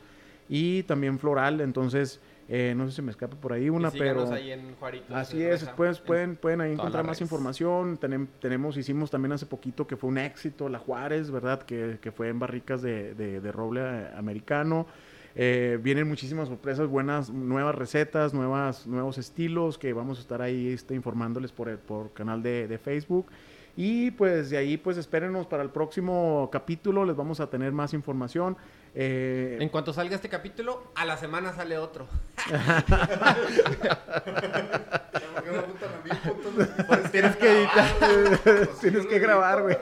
y 0.49 0.83
también 0.85 1.19
floral. 1.19 1.61
Entonces, 1.61 2.21
eh, 2.49 2.75
no 2.77 2.87
sé 2.89 2.97
si 2.97 3.03
me 3.03 3.11
escapa 3.11 3.37
por 3.37 3.53
ahí 3.53 3.69
una, 3.69 3.89
Y 3.93 3.99
pero... 3.99 4.31
ahí 4.33 4.53
en 4.53 4.75
Juaritos. 4.77 5.11
Así 5.17 5.43
es, 5.43 5.65
pues, 5.77 5.99
en- 5.99 6.05
pueden, 6.05 6.37
pueden 6.37 6.61
ahí 6.61 6.73
encontrar 6.73 7.05
más 7.05 7.21
información. 7.21 7.99
Tenem- 7.99 8.29
tenemos, 8.41 8.77
hicimos 8.77 9.11
también 9.11 9.33
hace 9.33 9.47
poquito 9.47 9.87
que 9.87 9.97
fue 9.97 10.09
un 10.11 10.19
éxito, 10.19 10.69
la 10.69 10.79
Juárez, 10.79 11.31
¿verdad? 11.31 11.63
Que, 11.63 11.99
que 12.01 12.13
fue 12.13 12.29
en 12.29 12.39
barricas 12.39 12.83
de, 12.83 13.15
de- 13.15 13.41
de 13.41 13.53
roble 13.53 13.81
eh, 13.83 14.09
americano. 14.17 14.87
Eh, 15.39 15.79
vienen 15.83 16.09
muchísimas 16.09 16.49
sorpresas, 16.49 16.89
buenas, 16.89 17.29
nuevas 17.31 17.75
recetas, 17.75 18.33
nuevas, 18.33 18.87
nuevos 18.87 19.19
estilos 19.19 19.77
que 19.77 19.93
vamos 19.93 20.17
a 20.17 20.21
estar 20.23 20.41
ahí 20.41 20.69
este, 20.69 20.95
informándoles 20.95 21.53
por 21.53 21.69
el 21.69 21.77
por 21.79 22.13
canal 22.15 22.43
de, 22.43 22.67
de 22.69 22.79
Facebook. 22.79 23.27
Y 23.77 24.11
pues 24.13 24.49
de 24.51 24.57
ahí, 24.57 24.77
pues 24.79 24.97
espérenos 24.97 25.47
para 25.47 25.63
el 25.63 25.69
próximo 25.71 26.49
capítulo, 26.51 27.05
les 27.05 27.15
vamos 27.15 27.41
a 27.41 27.51
tener 27.51 27.73
más 27.73 27.93
información. 27.93 28.57
Eh, 28.95 29.59
En 29.61 29.69
cuanto 29.69 29.93
salga 29.93 30.15
este 30.15 30.31
capítulo, 30.31 30.91
a 30.95 31.05
la 31.05 31.19
semana 31.19 31.53
sale 31.53 31.77
otro. 31.77 32.07
Tienes 37.13 37.37
que 37.37 37.63
editar. 37.63 37.89
güey. 38.01 38.39
Pues 38.45 38.79
Tienes 38.81 39.07
que 39.07 39.19
grabar, 39.19 39.65
pero 39.67 39.81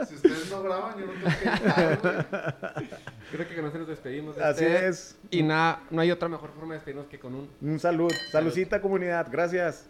Si 0.08 0.14
ustedes 0.14 0.50
no 0.50 0.62
graban, 0.62 0.98
yo 0.98 1.06
no 1.06 1.12
tengo 1.12 1.26
que 1.38 1.48
editar, 1.48 2.26
güey. 2.74 2.88
Creo 3.32 3.48
que 3.48 3.54
con 3.56 3.66
eso 3.66 3.78
nos 3.78 3.88
despedimos. 3.88 4.36
de 4.36 4.44
Así 4.44 4.64
ustedes. 4.64 4.84
es. 4.84 5.18
Y 5.30 5.42
nada, 5.42 5.82
no 5.90 6.00
hay 6.00 6.10
otra 6.10 6.28
mejor 6.28 6.50
forma 6.52 6.74
de 6.74 6.78
despedirnos 6.78 7.06
que 7.06 7.18
con 7.18 7.34
un 7.34 7.48
Un 7.60 7.78
salud. 7.78 8.12
Saludcita, 8.32 8.80
comunidad. 8.80 9.28
Gracias. 9.30 9.88